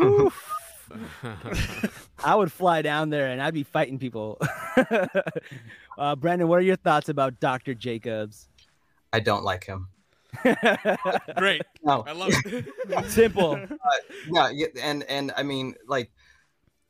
I 2.24 2.34
would 2.34 2.52
fly 2.52 2.82
down 2.82 3.10
there 3.10 3.28
and 3.28 3.40
I'd 3.40 3.54
be 3.54 3.62
fighting 3.62 3.98
people. 3.98 4.38
uh, 5.98 6.16
Brandon, 6.16 6.48
what 6.48 6.58
are 6.58 6.62
your 6.62 6.76
thoughts 6.76 7.08
about 7.08 7.40
Dr. 7.40 7.74
Jacobs? 7.74 8.48
I 9.12 9.20
don't 9.20 9.44
like 9.44 9.64
him. 9.64 9.88
great 11.36 11.62
No, 11.84 12.02
i 12.08 12.12
love 12.12 12.32
it 12.44 12.66
Simple. 13.08 13.56
yeah, 14.28 14.50
yeah, 14.50 14.66
and 14.82 15.04
and 15.04 15.32
I 15.36 15.44
mean, 15.44 15.76
like 15.86 16.10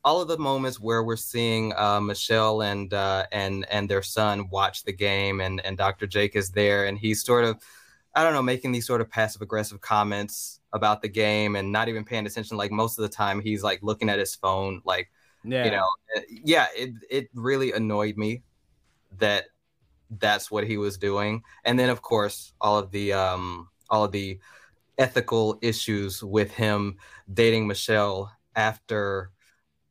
all 0.04 0.20
of 0.20 0.28
the 0.28 0.38
moments 0.38 0.78
where 0.78 1.02
we're 1.02 1.16
seeing 1.16 1.72
uh, 1.76 2.00
Michelle 2.00 2.62
and 2.62 2.92
uh, 2.92 3.26
and 3.32 3.66
and 3.70 3.88
their 3.88 4.02
son 4.02 4.48
watch 4.50 4.84
the 4.84 4.92
game, 4.92 5.40
and 5.40 5.64
and 5.64 5.76
Dr. 5.76 6.06
Jake 6.06 6.36
is 6.36 6.50
there, 6.50 6.84
and 6.84 6.98
he's 6.98 7.24
sort 7.24 7.44
of, 7.44 7.62
I 8.14 8.22
don't 8.22 8.34
know, 8.34 8.42
making 8.42 8.72
these 8.72 8.86
sort 8.86 9.00
of 9.00 9.10
passive 9.10 9.42
aggressive 9.42 9.80
comments 9.80 10.60
about 10.74 11.00
the 11.02 11.08
game, 11.08 11.56
and 11.56 11.72
not 11.72 11.88
even 11.88 12.04
paying 12.04 12.26
attention. 12.26 12.58
Like 12.58 12.72
most 12.72 12.98
of 12.98 13.02
the 13.02 13.08
time, 13.08 13.40
he's 13.40 13.62
like 13.62 13.80
looking 13.82 14.10
at 14.10 14.18
his 14.18 14.34
phone, 14.34 14.82
like 14.84 15.10
Yeah. 15.44 15.64
you 15.64 15.70
know, 15.70 15.86
uh, 16.16 16.20
yeah, 16.28 16.66
it 16.76 16.90
it 17.10 17.28
really 17.34 17.72
annoyed 17.72 18.16
me 18.18 18.42
that 19.18 19.46
that's 20.20 20.50
what 20.50 20.64
he 20.66 20.76
was 20.76 20.98
doing, 20.98 21.42
and 21.64 21.78
then 21.78 21.90
of 21.90 22.02
course 22.02 22.52
all 22.60 22.78
of 22.78 22.90
the 22.90 23.12
um 23.14 23.68
all 23.90 24.04
of 24.04 24.12
the 24.12 24.38
ethical 24.98 25.58
issues 25.62 26.22
with 26.22 26.52
him 26.52 26.96
dating 27.32 27.66
Michelle 27.66 28.30
after 28.56 29.30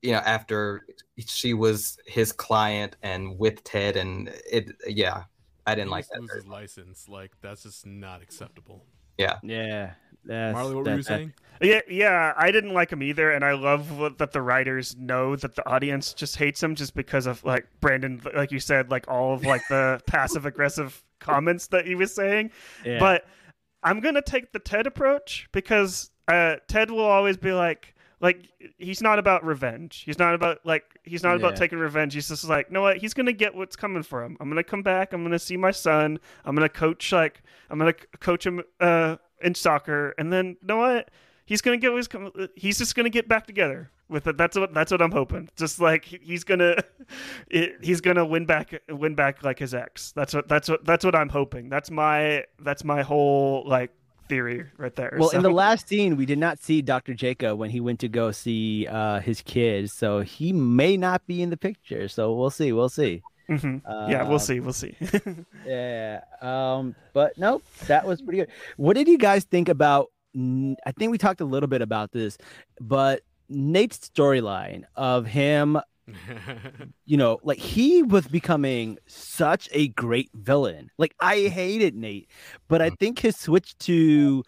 you 0.01 0.11
know 0.11 0.19
after 0.19 0.85
she 1.25 1.53
was 1.53 1.97
his 2.05 2.31
client 2.31 2.95
and 3.03 3.37
with 3.37 3.63
Ted 3.63 3.97
and 3.97 4.29
it 4.49 4.71
yeah 4.87 5.23
I 5.65 5.75
didn't 5.75 5.89
He 5.89 5.91
like 5.91 6.07
that 6.09 6.47
license 6.47 7.09
like 7.09 7.31
that's 7.41 7.63
just 7.63 7.85
not 7.85 8.21
acceptable 8.21 8.85
Yeah. 9.17 9.93
That's, 10.25 10.53
Marley, 10.53 10.75
what 10.75 10.79
were 10.79 10.83
that- 10.85 10.91
you 10.97 11.03
that- 11.03 11.07
saying? 11.07 11.33
Yeah, 11.61 11.79
yeah, 11.87 12.33
I 12.35 12.51
didn't 12.51 12.73
like 12.73 12.91
him 12.91 13.01
either, 13.01 13.31
and 13.31 13.45
I 13.45 13.53
love 13.53 14.17
that 14.17 14.31
the 14.33 14.41
writers 14.41 14.97
know 14.97 15.35
that 15.37 15.55
the 15.55 15.65
audience 15.69 16.13
just 16.13 16.35
hates 16.35 16.61
him 16.61 16.75
just 16.75 16.93
because 16.93 17.25
of 17.25 17.41
like 17.45 17.67
Brandon, 17.79 18.21
like 18.35 18.51
you 18.51 18.59
said, 18.59 18.91
like 18.91 19.07
all 19.07 19.33
of 19.33 19.45
like 19.45 19.61
the 19.69 20.01
passive 20.07 20.45
aggressive 20.45 21.01
comments 21.19 21.67
that 21.67 21.85
he 21.85 21.95
was 21.95 22.13
saying. 22.13 22.51
Yeah. 22.83 22.99
But 22.99 23.25
I'm 23.81 24.01
gonna 24.01 24.21
take 24.21 24.51
the 24.51 24.59
Ted 24.59 24.87
approach 24.87 25.47
because 25.53 26.11
uh, 26.27 26.55
Ted 26.67 26.91
will 26.91 27.05
always 27.05 27.37
be 27.37 27.53
like, 27.53 27.92
like 28.23 28.49
he's 28.77 29.01
not 29.01 29.19
about 29.19 29.43
revenge. 29.43 30.03
He's 30.05 30.17
not 30.17 30.33
about 30.33 30.65
like 30.65 30.85
he's 31.03 31.23
not 31.23 31.35
about 31.35 31.57
taking 31.57 31.77
revenge. 31.77 32.13
He's 32.13 32.29
just 32.29 32.45
like, 32.45 32.69
you 32.69 32.73
know 32.73 32.81
what? 32.81 32.95
He's 32.97 33.13
gonna 33.13 33.33
get 33.33 33.53
what's 33.53 33.75
coming 33.75 34.01
for 34.01 34.23
him. 34.23 34.37
I'm 34.39 34.47
gonna 34.47 34.63
come 34.63 34.81
back. 34.81 35.11
I'm 35.11 35.23
gonna 35.23 35.37
see 35.37 35.57
my 35.57 35.71
son. 35.71 36.17
I'm 36.45 36.55
gonna 36.55 36.69
coach 36.69 37.11
like 37.11 37.43
I'm 37.69 37.77
gonna 37.77 37.93
coach 38.21 38.45
him 38.45 38.63
uh, 38.79 39.17
in 39.41 39.53
soccer, 39.53 40.15
and 40.17 40.31
then 40.31 40.55
you 40.61 40.67
know 40.67 40.77
what? 40.77 41.11
He's 41.45 41.59
gonna 41.59 41.75
get 41.75 41.91
his. 41.91 42.07
He's 42.55 42.77
just 42.77 42.95
gonna 42.95 43.09
get 43.09 43.27
back 43.27 43.45
together 43.45 43.91
with 44.07 44.25
it. 44.25 44.37
That's 44.37 44.57
what. 44.57 44.73
That's 44.73 44.93
what 44.93 45.01
I'm 45.01 45.11
hoping. 45.11 45.49
Just 45.57 45.81
like 45.81 46.05
he's 46.05 46.45
gonna, 46.45 46.77
it, 47.49 47.75
he's 47.81 47.99
gonna 47.99 48.25
win 48.25 48.45
back, 48.45 48.73
win 48.87 49.15
back 49.15 49.43
like 49.43 49.59
his 49.59 49.73
ex. 49.73 50.13
That's 50.13 50.33
what. 50.33 50.47
That's 50.47 50.69
what. 50.69 50.85
That's 50.85 51.03
what 51.03 51.13
I'm 51.13 51.27
hoping. 51.27 51.67
That's 51.67 51.91
my. 51.91 52.45
That's 52.57 52.85
my 52.85 53.01
whole 53.01 53.67
like 53.67 53.91
theory 54.33 54.65
right 54.77 54.95
there. 54.95 55.15
Well, 55.19 55.29
in 55.29 55.43
the 55.43 55.51
last 55.51 55.87
scene, 55.87 56.17
we 56.17 56.25
did 56.25 56.39
not 56.39 56.57
see 56.59 56.81
Dr. 56.81 57.13
Jacob 57.13 57.57
when 57.59 57.69
he 57.69 57.79
went 57.79 57.99
to 57.99 58.07
go 58.07 58.31
see 58.31 58.87
uh, 58.87 59.19
his 59.19 59.41
kids, 59.41 59.93
so 59.93 60.21
he 60.21 60.51
may 60.53 60.97
not 60.97 61.25
be 61.27 61.41
in 61.43 61.49
the 61.49 61.57
picture. 61.57 62.07
So 62.07 62.33
we'll 62.33 62.49
see. 62.49 62.71
We'll 62.73 62.89
see. 62.89 63.21
Mhm. 63.49 63.81
yeah, 64.09 64.23
Uh, 64.23 64.29
we'll 64.29 64.39
see. 64.39 64.59
We'll 64.59 64.73
see. 64.73 64.95
Yeah. 65.67 66.21
Um. 66.41 66.95
But 67.13 67.37
nope, 67.37 67.63
that 67.87 68.05
was 68.07 68.21
pretty 68.21 68.39
good. 68.39 68.49
What 68.77 68.95
did 68.95 69.07
you 69.07 69.17
guys 69.17 69.43
think 69.43 69.69
about? 69.69 70.07
I 70.35 70.91
think 70.97 71.11
we 71.11 71.17
talked 71.17 71.41
a 71.41 71.45
little 71.45 71.69
bit 71.69 71.81
about 71.81 72.11
this, 72.11 72.37
but 72.81 73.21
Nate's 73.49 73.99
storyline 73.99 74.83
of 74.95 75.25
him 75.27 75.77
you 77.05 77.17
know, 77.17 77.39
like 77.43 77.59
he 77.59 78.03
was 78.03 78.27
becoming 78.27 78.97
such 79.07 79.69
a 79.71 79.89
great 79.89 80.29
villain. 80.33 80.89
Like 80.97 81.15
I 81.19 81.47
hated 81.47 81.95
Nate, 81.95 82.29
but 82.67 82.81
I 82.81 82.89
think 82.89 83.19
his 83.19 83.35
switch 83.35 83.77
to 83.79 84.43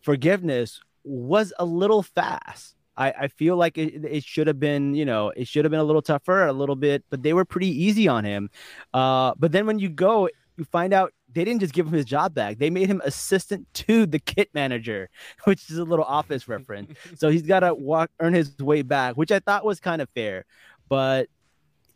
forgiveness 0.00 0.80
was 1.04 1.52
a 1.58 1.64
little 1.64 2.02
fast. 2.02 2.74
I, 2.96 3.10
I 3.10 3.28
feel 3.28 3.56
like 3.56 3.76
it, 3.76 4.04
it 4.04 4.24
should 4.24 4.46
have 4.46 4.58
been, 4.58 4.94
you 4.94 5.04
know, 5.04 5.30
it 5.36 5.46
should 5.46 5.64
have 5.64 5.70
been 5.70 5.80
a 5.80 5.84
little 5.84 6.02
tougher, 6.02 6.46
a 6.46 6.52
little 6.52 6.76
bit, 6.76 7.04
but 7.10 7.22
they 7.22 7.34
were 7.34 7.44
pretty 7.44 7.68
easy 7.68 8.08
on 8.08 8.24
him. 8.24 8.48
Uh, 8.94 9.34
but 9.38 9.52
then 9.52 9.66
when 9.66 9.78
you 9.78 9.90
go, 9.90 10.28
you 10.56 10.64
find 10.64 10.92
out 10.92 11.12
they 11.32 11.44
didn't 11.44 11.60
just 11.60 11.74
give 11.74 11.86
him 11.86 11.92
his 11.92 12.06
job 12.06 12.32
back; 12.32 12.58
they 12.58 12.70
made 12.70 12.88
him 12.88 13.02
assistant 13.04 13.66
to 13.74 14.06
the 14.06 14.18
kit 14.18 14.48
manager, 14.54 15.10
which 15.44 15.70
is 15.70 15.78
a 15.78 15.84
little 15.84 16.04
office 16.04 16.48
reference. 16.48 16.92
so 17.16 17.28
he's 17.28 17.42
got 17.42 17.60
to 17.60 17.74
walk, 17.74 18.10
earn 18.20 18.32
his 18.32 18.56
way 18.58 18.82
back, 18.82 19.16
which 19.16 19.30
I 19.30 19.40
thought 19.40 19.64
was 19.64 19.80
kind 19.80 20.00
of 20.00 20.08
fair. 20.10 20.44
But 20.88 21.28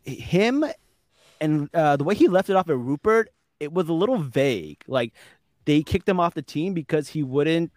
him 0.03 0.65
and 1.39 1.69
uh, 1.73 1.97
the 1.97 2.03
way 2.03 2.15
he 2.15 2.27
left 2.27 2.49
it 2.49 2.55
off 2.55 2.69
at 2.69 2.77
Rupert, 2.77 3.29
it 3.59 3.73
was 3.73 3.89
a 3.89 3.93
little 3.93 4.17
vague. 4.17 4.81
Like 4.87 5.13
they 5.65 5.83
kicked 5.83 6.07
him 6.07 6.19
off 6.19 6.33
the 6.33 6.41
team 6.41 6.73
because 6.73 7.07
he 7.07 7.23
wouldn't 7.23 7.71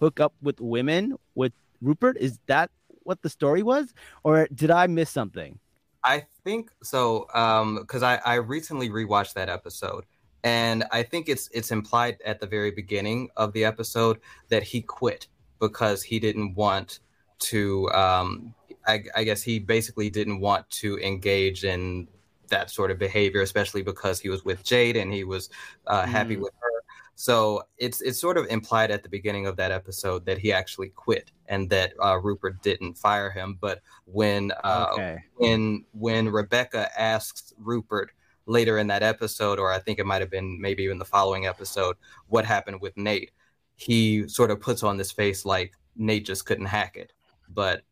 hook 0.00 0.20
up 0.20 0.34
with 0.42 0.60
women 0.60 1.16
with 1.34 1.52
Rupert. 1.80 2.16
Is 2.18 2.38
that 2.46 2.70
what 3.02 3.22
the 3.22 3.28
story 3.28 3.62
was, 3.62 3.92
or 4.22 4.48
did 4.54 4.70
I 4.70 4.86
miss 4.86 5.10
something? 5.10 5.58
I 6.02 6.26
think 6.44 6.70
so 6.82 7.26
um 7.32 7.76
because 7.76 8.02
I 8.02 8.16
I 8.16 8.34
recently 8.34 8.90
rewatched 8.90 9.32
that 9.34 9.48
episode 9.48 10.04
and 10.44 10.84
I 10.92 11.02
think 11.02 11.28
it's 11.28 11.48
it's 11.52 11.70
implied 11.70 12.18
at 12.24 12.38
the 12.40 12.46
very 12.46 12.70
beginning 12.70 13.30
of 13.36 13.52
the 13.54 13.64
episode 13.64 14.20
that 14.50 14.62
he 14.62 14.82
quit 14.82 15.26
because 15.58 16.02
he 16.02 16.20
didn't 16.20 16.54
want 16.54 17.00
to 17.40 17.90
um 17.92 18.54
I, 18.86 19.04
I 19.14 19.24
guess 19.24 19.42
he 19.42 19.58
basically 19.58 20.10
didn't 20.10 20.40
want 20.40 20.68
to 20.70 20.98
engage 20.98 21.64
in 21.64 22.08
that 22.48 22.70
sort 22.70 22.90
of 22.90 22.98
behavior 22.98 23.40
especially 23.42 23.82
because 23.82 24.20
he 24.20 24.28
was 24.28 24.44
with 24.44 24.62
Jade 24.62 24.96
and 24.96 25.12
he 25.12 25.24
was 25.24 25.48
uh, 25.86 26.04
happy 26.06 26.36
Mm. 26.36 26.42
with 26.42 26.52
her 26.60 26.70
so 27.16 27.62
it's 27.78 28.00
it's 28.02 28.20
sort 28.20 28.36
of 28.36 28.46
implied 28.48 28.90
at 28.90 29.02
the 29.02 29.08
beginning 29.08 29.46
of 29.46 29.56
that 29.56 29.70
episode 29.70 30.26
that 30.26 30.36
he 30.38 30.52
actually 30.52 30.88
quit 30.88 31.30
and 31.46 31.70
that 31.70 31.92
uh, 32.02 32.18
Rupert 32.20 32.60
didn't 32.62 32.94
fire 32.98 33.30
him 33.30 33.56
but 33.60 33.80
when 34.04 34.52
uh, 34.62 34.88
okay. 34.92 35.24
when 35.36 35.84
when 35.92 36.28
Rebecca 36.28 36.90
asks 37.00 37.54
Rupert 37.58 38.10
later 38.46 38.76
in 38.78 38.86
that 38.88 39.02
episode, 39.02 39.58
or 39.58 39.72
I 39.72 39.78
think 39.78 39.98
it 39.98 40.04
might 40.04 40.20
have 40.20 40.30
been 40.30 40.60
maybe 40.60 40.82
even 40.82 40.98
the 40.98 41.04
following 41.04 41.46
episode, 41.46 41.96
what 42.28 42.44
happened 42.44 42.80
with 42.80 42.94
Nate, 42.96 43.30
he 43.76 44.28
sort 44.28 44.50
of 44.50 44.60
puts 44.60 44.82
on 44.82 44.98
this 44.98 45.10
face 45.10 45.46
like 45.46 45.72
Nate 45.96 46.26
just 46.26 46.44
couldn't 46.44 46.66
hack 46.66 46.96
it. 46.96 47.12
But 47.48 47.82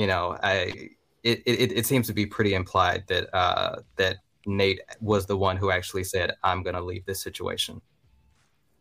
you 0.00 0.06
know, 0.06 0.38
I 0.42 0.88
it 1.22 1.42
it, 1.44 1.72
it 1.72 1.84
seems 1.84 2.06
to 2.06 2.14
be 2.14 2.24
pretty 2.24 2.54
implied 2.54 3.04
that 3.08 3.28
uh, 3.36 3.80
that 3.96 4.16
Nate 4.46 4.80
was 5.02 5.26
the 5.26 5.36
one 5.36 5.58
who 5.58 5.70
actually 5.70 6.04
said, 6.04 6.32
"I'm 6.42 6.62
going 6.62 6.74
to 6.74 6.80
leave 6.80 7.04
this 7.04 7.20
situation." 7.20 7.82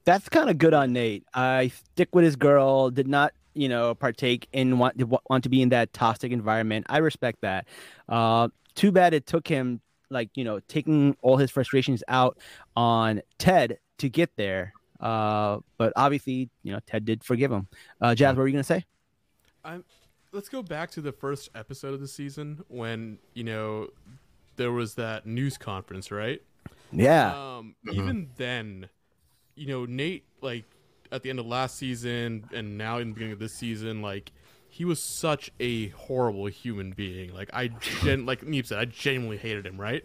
That's 0.06 0.30
kind 0.30 0.50
of 0.50 0.58
good 0.58 0.74
on 0.74 0.94
Nate. 0.94 1.26
I 1.34 1.74
stick 1.92 2.16
with 2.16 2.24
his 2.24 2.38
girl. 2.38 2.90
Did 2.90 3.10
not, 3.10 3.34
you 3.54 3.68
know, 3.68 3.94
partake 3.96 4.48
in 4.54 4.80
want 4.80 4.96
want 5.30 5.44
to 5.44 5.50
be 5.50 5.62
in 5.62 5.68
that 5.70 5.92
toxic 5.92 6.32
environment. 6.32 6.86
I 6.88 7.00
respect 7.00 7.42
that. 7.42 7.68
Uh, 8.08 8.48
too 8.76 8.94
bad 8.94 9.14
it 9.14 9.26
took 9.26 9.46
him 9.46 9.82
like 10.10 10.30
you 10.36 10.46
know 10.46 10.62
taking 10.70 11.18
all 11.22 11.36
his 11.36 11.52
frustrations 11.52 12.02
out 12.08 12.38
on 12.78 13.22
Ted 13.40 13.78
to 13.98 14.08
get 14.08 14.32
there. 14.38 14.72
Uh, 15.02 15.60
but 15.78 15.92
obviously, 15.98 16.50
you 16.64 16.72
know, 16.72 16.80
Ted 16.88 17.04
did 17.04 17.26
forgive 17.26 17.52
him. 17.52 17.68
Uh, 18.00 18.16
Jazz, 18.16 18.38
what 18.38 18.44
were 18.44 18.48
you 18.48 18.54
gonna 18.54 18.64
say? 18.64 18.86
I'm, 19.66 19.84
let's 20.32 20.50
go 20.50 20.62
back 20.62 20.92
to 20.92 21.02
the 21.02 21.12
first 21.12 21.50
episode 21.56 21.94
of 21.94 22.00
the 22.00 22.08
season 22.08 22.64
when 22.68 23.20
you 23.34 23.44
know 23.44 23.90
there 24.56 24.72
was 24.72 24.96
that 24.96 25.26
news 25.26 25.58
conference, 25.58 26.12
right? 26.12 26.42
Yeah. 26.92 27.58
Um, 27.58 27.76
even 27.92 28.30
then, 28.38 28.90
you 29.56 29.68
know, 29.68 29.86
Nate 29.86 30.26
like 30.42 30.66
at 31.12 31.24
the 31.24 31.30
end 31.30 31.40
of 31.40 31.46
last 31.46 31.78
season 31.78 32.46
and 32.54 32.78
now 32.78 32.98
in 32.98 33.10
the 33.10 33.14
beginning 33.14 33.34
of 33.34 33.40
this 33.40 33.54
season, 33.54 34.02
like 34.02 34.32
he 34.70 34.86
was 34.86 35.02
such 35.02 35.52
a 35.60 35.90
horrible 35.90 36.46
human 36.48 36.92
being. 36.92 37.34
Like 37.34 37.50
I 37.54 37.68
gen 38.02 38.26
like 38.26 38.46
Neep 38.46 38.68
said, 38.68 38.80
I 38.80 38.86
genuinely 38.86 39.38
hated 39.38 39.66
him, 39.66 39.80
right? 39.80 40.04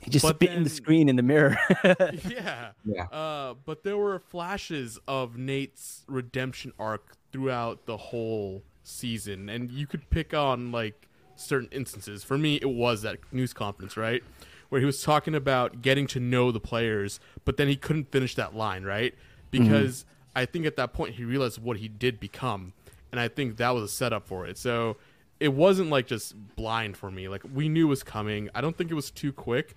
He 0.00 0.10
just 0.10 0.22
but 0.22 0.36
spit 0.36 0.52
in 0.52 0.64
the 0.64 0.70
screen 0.70 1.08
in 1.08 1.16
the 1.16 1.22
mirror. 1.22 1.58
yeah. 2.28 2.72
Yeah. 2.84 3.04
Uh, 3.04 3.54
but 3.64 3.84
there 3.84 3.96
were 3.96 4.18
flashes 4.18 4.98
of 5.08 5.38
Nate's 5.38 6.04
redemption 6.08 6.74
arc 6.78 7.16
throughout 7.32 7.86
the 7.86 7.96
whole 7.96 8.62
season, 8.84 9.48
and 9.48 9.70
you 9.70 9.86
could 9.86 10.08
pick 10.10 10.32
on 10.32 10.70
like 10.70 11.08
certain 11.34 11.68
instances. 11.72 12.22
For 12.22 12.38
me, 12.38 12.56
it 12.56 12.68
was 12.68 13.02
that 13.02 13.18
news 13.32 13.52
conference, 13.52 13.96
right, 13.96 14.22
where 14.68 14.80
he 14.80 14.86
was 14.86 15.02
talking 15.02 15.34
about 15.34 15.82
getting 15.82 16.06
to 16.08 16.20
know 16.20 16.52
the 16.52 16.60
players, 16.60 17.18
but 17.44 17.56
then 17.56 17.66
he 17.68 17.76
couldn't 17.76 18.12
finish 18.12 18.34
that 18.36 18.54
line, 18.54 18.84
right, 18.84 19.14
mm-hmm. 19.52 19.64
because 19.64 20.04
I 20.36 20.46
think 20.46 20.66
at 20.66 20.76
that 20.76 20.92
point 20.92 21.14
he 21.14 21.24
realized 21.24 21.60
what 21.60 21.78
he 21.78 21.88
did 21.88 22.20
become, 22.20 22.72
and 23.10 23.20
I 23.20 23.28
think 23.28 23.56
that 23.56 23.70
was 23.70 23.84
a 23.84 23.88
setup 23.88 24.26
for 24.26 24.46
it. 24.46 24.58
So 24.58 24.96
it 25.40 25.52
wasn't 25.52 25.90
like 25.90 26.06
just 26.06 26.34
blind 26.56 26.96
for 26.96 27.10
me. 27.10 27.28
Like 27.28 27.42
we 27.52 27.68
knew 27.68 27.86
it 27.86 27.90
was 27.90 28.02
coming. 28.02 28.48
I 28.54 28.60
don't 28.60 28.76
think 28.76 28.90
it 28.90 28.94
was 28.94 29.10
too 29.10 29.32
quick 29.32 29.74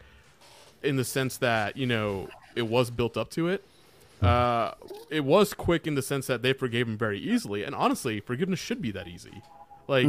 in 0.84 0.96
the 0.96 1.04
sense 1.04 1.38
that 1.38 1.76
you 1.76 1.86
know 1.86 2.30
it 2.56 2.68
was 2.68 2.92
built 2.92 3.18
up 3.18 3.30
to 3.32 3.48
it. 3.48 3.66
Uh, 4.22 4.72
it 5.10 5.24
was 5.24 5.54
quick 5.54 5.86
in 5.88 5.96
the 5.96 6.02
sense 6.02 6.28
that 6.28 6.42
they 6.42 6.54
forgave 6.54 6.88
him 6.88 6.98
very 6.98 7.20
easily, 7.20 7.64
and 7.64 7.76
honestly, 7.76 8.20
forgiveness 8.20 8.60
should 8.60 8.82
be 8.82 8.92
that 8.92 9.08
easy. 9.08 9.42
Like 9.88 10.06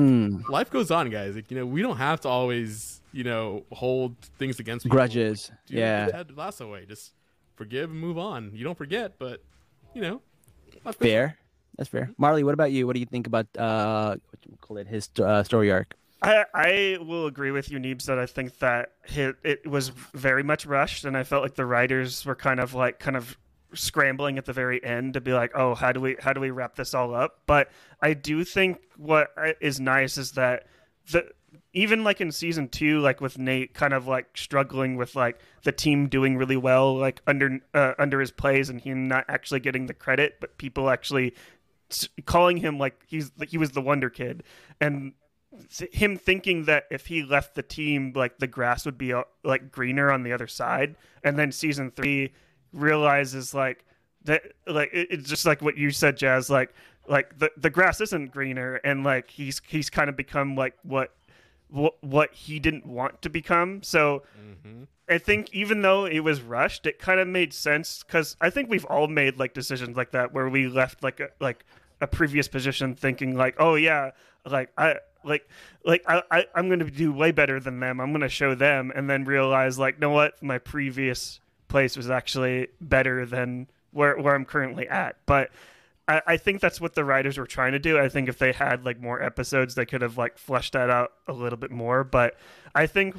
life 0.49 0.71
goes 0.71 0.91
on, 0.91 1.09
guys. 1.11 1.37
Like, 1.37 1.51
you 1.51 1.57
know, 1.57 1.67
we 1.67 1.83
don't 1.83 1.99
have 1.99 2.21
to 2.23 2.29
always 2.29 3.01
you 3.13 3.25
know 3.25 3.65
hold 3.73 4.17
things 4.39 4.59
against 4.61 4.85
people. 4.85 4.97
Grudges. 4.97 5.51
Do 5.67 5.75
Yeah. 5.77 6.07
the 6.07 6.13
Ted 6.13 6.37
Lasso 6.37 6.71
way. 6.73 6.85
Just 6.87 7.13
forgive 7.57 7.91
and 7.91 8.01
move 8.01 8.19
on. 8.19 8.51
You 8.55 8.65
don't 8.65 8.79
forget, 8.79 9.19
but 9.19 9.43
you 9.95 10.03
know, 10.03 10.21
Fair. 10.93 11.37
That's 11.77 11.89
fair. 11.89 12.11
Marley, 12.19 12.43
what 12.43 12.55
about 12.55 12.73
you? 12.73 12.87
What 12.89 12.95
do 12.95 13.01
you 13.01 13.07
think 13.07 13.29
about 13.29 13.47
uh, 13.57 14.17
what 14.31 14.39
you 14.49 14.57
call 14.61 14.79
it, 14.79 14.89
his 14.89 15.09
uh, 15.23 15.45
story 15.45 15.71
arc? 15.71 15.95
I, 16.21 16.45
I 16.53 16.99
will 17.01 17.27
agree 17.27 17.53
with 17.53 17.71
you, 17.71 17.79
Neebs, 17.79 18.07
that 18.07 18.19
I 18.19 18.27
think 18.27 18.59
that 18.59 18.91
it, 19.15 19.37
it 19.45 19.67
was 19.67 19.91
very 20.13 20.43
much 20.43 20.67
rushed, 20.67 21.05
and 21.05 21.17
I 21.17 21.23
felt 21.23 21.45
like 21.45 21.55
the 21.55 21.65
writers 21.67 22.27
were 22.27 22.35
kind 22.35 22.59
of 22.59 22.75
like 22.75 22.99
kind 22.99 23.17
of 23.17 23.39
scrambling 23.75 24.39
at 24.39 24.45
the 24.45 24.53
very 24.53 24.83
end 24.83 25.15
to 25.15 25.21
be 25.21 25.33
like, 25.33 25.53
oh, 25.55 25.75
how 25.75 25.93
do 25.93 26.01
we 26.01 26.17
how 26.21 26.33
do 26.33 26.41
we 26.41 26.51
wrap 26.51 26.77
this 26.77 26.95
all 26.95 27.15
up? 27.15 27.41
But 27.47 27.71
I 28.01 28.15
do 28.15 28.45
think 28.45 28.81
what 28.97 29.29
is 29.61 29.81
nice 29.81 30.17
is 30.19 30.33
that 30.33 30.67
the 31.11 31.31
even 31.73 32.05
like 32.05 32.21
in 32.21 32.33
season 32.33 32.69
two, 32.69 33.01
like 33.01 33.21
with 33.21 33.39
Nate 33.39 33.75
kind 33.75 33.93
of 33.93 34.07
like 34.07 34.37
struggling 34.37 34.97
with 34.97 35.15
like 35.15 35.41
the 35.65 35.73
team 35.73 36.09
doing 36.09 36.37
really 36.37 36.57
well, 36.57 36.97
like 36.97 37.21
under 37.27 37.61
uh, 37.75 37.95
under 37.99 38.21
his 38.21 38.31
plays, 38.31 38.69
and 38.69 38.81
him 38.81 39.09
not 39.09 39.25
actually 39.29 39.61
getting 39.61 39.87
the 39.87 39.95
credit, 39.95 40.37
but 40.41 40.59
people 40.59 40.91
actually 40.91 41.35
calling 42.27 42.59
him 42.59 42.79
like 42.79 43.03
he's 43.07 43.31
like 43.39 43.49
he 43.51 43.59
was 43.59 43.73
the 43.73 43.81
wonder 43.81 44.11
kid, 44.11 44.43
and 44.81 45.13
him 45.93 46.17
thinking 46.17 46.65
that 46.65 46.85
if 46.91 47.07
he 47.07 47.23
left 47.23 47.55
the 47.55 47.63
team, 47.63 48.13
like 48.15 48.39
the 48.39 48.47
grass 48.47 48.85
would 48.85 48.99
be 48.99 49.13
uh, 49.13 49.25
like 49.45 49.73
greener 49.73 50.11
on 50.11 50.23
the 50.23 50.33
other 50.33 50.47
side, 50.47 50.97
and 51.23 51.39
then 51.39 51.53
season 51.53 51.91
three 51.91 52.33
realizes 52.73 53.55
like, 53.55 53.85
that 54.25 54.43
like 54.67 54.91
it- 54.93 55.09
it's 55.11 55.29
just 55.29 55.47
like 55.47 55.63
what 55.63 55.77
you 55.77 55.91
said, 55.91 56.17
Jazz. 56.17 56.51
Like 56.51 56.75
like 57.07 57.39
the 57.39 57.51
the 57.57 57.71
grass 57.71 58.01
isn't 58.01 58.31
greener, 58.33 58.77
and 58.85 59.05
like 59.05 59.31
he's 59.31 59.61
he's 59.67 59.89
kind 59.91 60.11
of 60.11 60.17
become 60.17 60.55
like 60.57 60.75
what 60.83 61.15
what 61.69 61.97
what 62.03 62.33
he 62.35 62.59
didn't 62.59 62.87
want 62.87 63.23
to 63.23 63.31
become. 63.31 63.83
So 63.83 64.23
Mm-hmm. 64.39 64.85
I 65.11 65.17
think 65.17 65.55
even 65.55 65.81
though 65.81 66.05
it 66.05 66.21
was 66.21 66.43
rushed, 66.43 66.85
it 66.85 66.99
kind 66.99 67.19
of 67.19 67.27
made 67.27 67.55
sense 67.55 68.03
because 68.07 68.37
I 68.43 68.51
think 68.51 68.69
we've 68.69 68.85
all 68.85 69.09
made 69.09 69.39
like 69.39 69.55
decisions 69.55 69.97
like 69.97 70.11
that 70.11 70.35
where 70.35 70.49
we 70.51 70.69
left 70.69 71.03
like 71.03 71.21
a 71.21 71.29
like 71.41 71.65
a 72.03 72.07
previous 72.07 72.47
position 72.49 72.95
thinking 72.95 73.35
like, 73.35 73.55
oh 73.59 73.75
yeah, 73.77 74.11
like 74.45 74.71
I 74.77 74.97
like 75.25 75.49
like 75.85 76.03
I, 76.07 76.23
I 76.31 76.45
I'm 76.55 76.69
gonna 76.69 76.91
do 76.91 77.11
way 77.13 77.33
better 77.33 77.59
than 77.59 77.81
them. 77.81 78.01
I'm 78.01 78.13
gonna 78.13 78.29
show 78.29 78.55
them, 78.55 78.93
and 78.95 79.09
then 79.09 79.25
realize 79.25 79.79
like, 79.79 79.99
know 79.99 80.11
what, 80.11 80.43
my 80.43 80.59
previous 80.59 81.41
place 81.69 81.97
was 81.97 82.11
actually 82.11 82.69
better 82.81 83.27
than 83.27 83.69
where 83.93 84.19
where 84.19 84.35
I'm 84.35 84.45
currently 84.45 84.89
at. 84.89 85.17
But 85.27 85.51
I, 86.07 86.23
I 86.27 86.37
think 86.37 86.61
that's 86.61 86.81
what 86.81 86.95
the 86.95 87.05
writers 87.05 87.39
were 87.39 87.47
trying 87.47 87.73
to 87.73 87.79
do. 87.79 87.99
I 87.99 88.09
think 88.09 88.29
if 88.29 88.39
they 88.39 88.53
had 88.53 88.85
like 88.85 89.01
more 89.01 89.23
episodes, 89.23 89.75
they 89.75 89.87
could 89.87 90.03
have 90.03 90.19
like 90.19 90.39
fleshed 90.39 90.73
that 90.73 90.91
out 90.91 91.13
a 91.27 91.33
little 91.33 91.59
bit 91.59 91.71
more. 91.71 92.03
But 92.05 92.37
I 92.75 92.87
think 92.87 93.17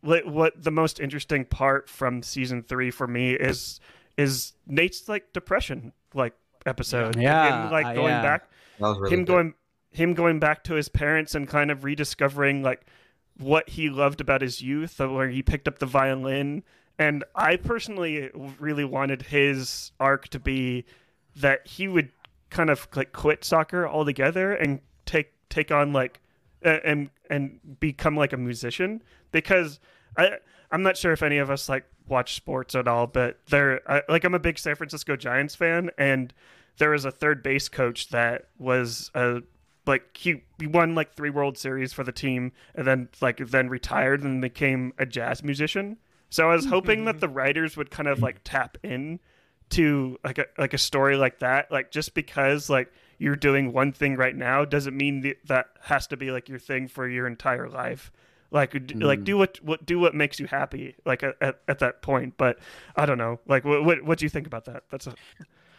what, 0.00 0.26
what 0.26 0.62
the 0.62 0.70
most 0.70 1.00
interesting 1.00 1.44
part 1.44 1.88
from 1.88 2.22
season 2.22 2.62
three 2.62 2.90
for 2.90 3.06
me 3.06 3.32
is 3.32 3.80
is 4.16 4.52
Nate's 4.66 5.08
like 5.08 5.32
depression 5.32 5.92
like 6.12 6.34
episode. 6.66 7.16
Yeah, 7.16 7.64
him, 7.64 7.72
like 7.72 7.86
uh, 7.86 7.94
going 7.94 8.08
yeah. 8.08 8.22
back, 8.22 8.50
really 8.80 9.10
him 9.10 9.20
good. 9.20 9.26
going 9.26 9.54
him 9.90 10.14
going 10.14 10.40
back 10.40 10.64
to 10.64 10.74
his 10.74 10.88
parents 10.88 11.34
and 11.34 11.48
kind 11.48 11.70
of 11.70 11.84
rediscovering 11.84 12.62
like 12.62 12.84
what 13.38 13.68
he 13.70 13.88
loved 13.88 14.20
about 14.20 14.42
his 14.42 14.60
youth, 14.60 14.98
where 14.98 15.28
he 15.28 15.42
picked 15.42 15.68
up 15.68 15.78
the 15.78 15.86
violin. 15.86 16.62
And 16.98 17.24
I 17.34 17.56
personally 17.56 18.30
really 18.58 18.84
wanted 18.84 19.22
his 19.22 19.92
arc 19.98 20.28
to 20.28 20.38
be 20.38 20.84
that 21.36 21.66
he 21.66 21.88
would 21.88 22.10
kind 22.50 22.70
of 22.70 22.86
like 22.94 23.12
quit 23.12 23.44
soccer 23.44 23.86
altogether 23.86 24.52
and 24.52 24.80
take 25.06 25.32
take 25.48 25.72
on 25.72 25.92
like 25.92 26.20
and 26.62 27.10
and 27.28 27.58
become 27.80 28.16
like 28.16 28.32
a 28.32 28.36
musician 28.36 29.02
because 29.32 29.80
I 30.16 30.36
I'm 30.70 30.82
not 30.82 30.96
sure 30.96 31.12
if 31.12 31.22
any 31.22 31.38
of 31.38 31.50
us 31.50 31.68
like 31.68 31.84
watch 32.06 32.34
sports 32.34 32.74
at 32.74 32.88
all, 32.88 33.06
but 33.06 33.38
there 33.48 33.80
like 34.08 34.24
I'm 34.24 34.34
a 34.34 34.38
big 34.38 34.58
San 34.58 34.74
Francisco 34.76 35.16
Giants 35.16 35.54
fan, 35.54 35.90
and 35.98 36.32
there 36.78 36.90
was 36.90 37.04
a 37.04 37.10
third 37.10 37.42
base 37.42 37.68
coach 37.68 38.08
that 38.08 38.48
was 38.58 39.10
a 39.14 39.42
like 39.86 40.16
he, 40.16 40.42
he 40.58 40.66
won 40.66 40.94
like 40.94 41.14
three 41.14 41.30
World 41.30 41.58
Series 41.58 41.92
for 41.92 42.04
the 42.04 42.12
team, 42.12 42.52
and 42.74 42.86
then 42.86 43.08
like 43.20 43.38
then 43.38 43.68
retired 43.68 44.22
and 44.22 44.40
became 44.40 44.92
a 44.98 45.06
jazz 45.06 45.42
musician. 45.42 45.98
So 46.34 46.50
I 46.50 46.56
was 46.56 46.64
hoping 46.64 47.04
that 47.04 47.12
mm-hmm. 47.12 47.20
the 47.20 47.28
writers 47.28 47.76
would 47.76 47.92
kind 47.92 48.08
of 48.08 48.20
like 48.20 48.40
tap 48.42 48.76
in 48.82 49.20
to 49.70 50.18
like 50.24 50.38
a 50.38 50.46
like 50.58 50.74
a 50.74 50.78
story 50.78 51.16
like 51.16 51.38
that, 51.38 51.70
like 51.70 51.92
just 51.92 52.12
because 52.12 52.68
like 52.68 52.92
you're 53.18 53.36
doing 53.36 53.72
one 53.72 53.92
thing 53.92 54.16
right 54.16 54.34
now 54.34 54.64
doesn't 54.64 54.96
mean 54.96 55.20
that 55.20 55.36
that 55.46 55.66
has 55.82 56.08
to 56.08 56.16
be 56.16 56.32
like 56.32 56.48
your 56.48 56.58
thing 56.58 56.88
for 56.88 57.06
your 57.06 57.28
entire 57.28 57.68
life. 57.68 58.10
Like 58.50 58.72
d 58.84 58.94
like 58.96 59.20
mm. 59.20 59.24
do 59.24 59.38
what, 59.38 59.62
what 59.62 59.86
do 59.86 60.00
what 60.00 60.16
makes 60.16 60.40
you 60.40 60.48
happy 60.48 60.96
like 61.04 61.22
at, 61.22 61.36
at, 61.40 61.60
at 61.68 61.78
that 61.78 62.02
point. 62.02 62.34
But 62.36 62.58
i 62.96 63.06
don't 63.06 63.18
know. 63.18 63.38
Like 63.46 63.64
what 63.64 63.84
what, 63.84 64.02
what 64.02 64.18
do 64.18 64.24
you 64.24 64.28
think 64.28 64.48
about 64.48 64.64
that? 64.64 64.82
That's 64.90 65.06
a 65.06 65.14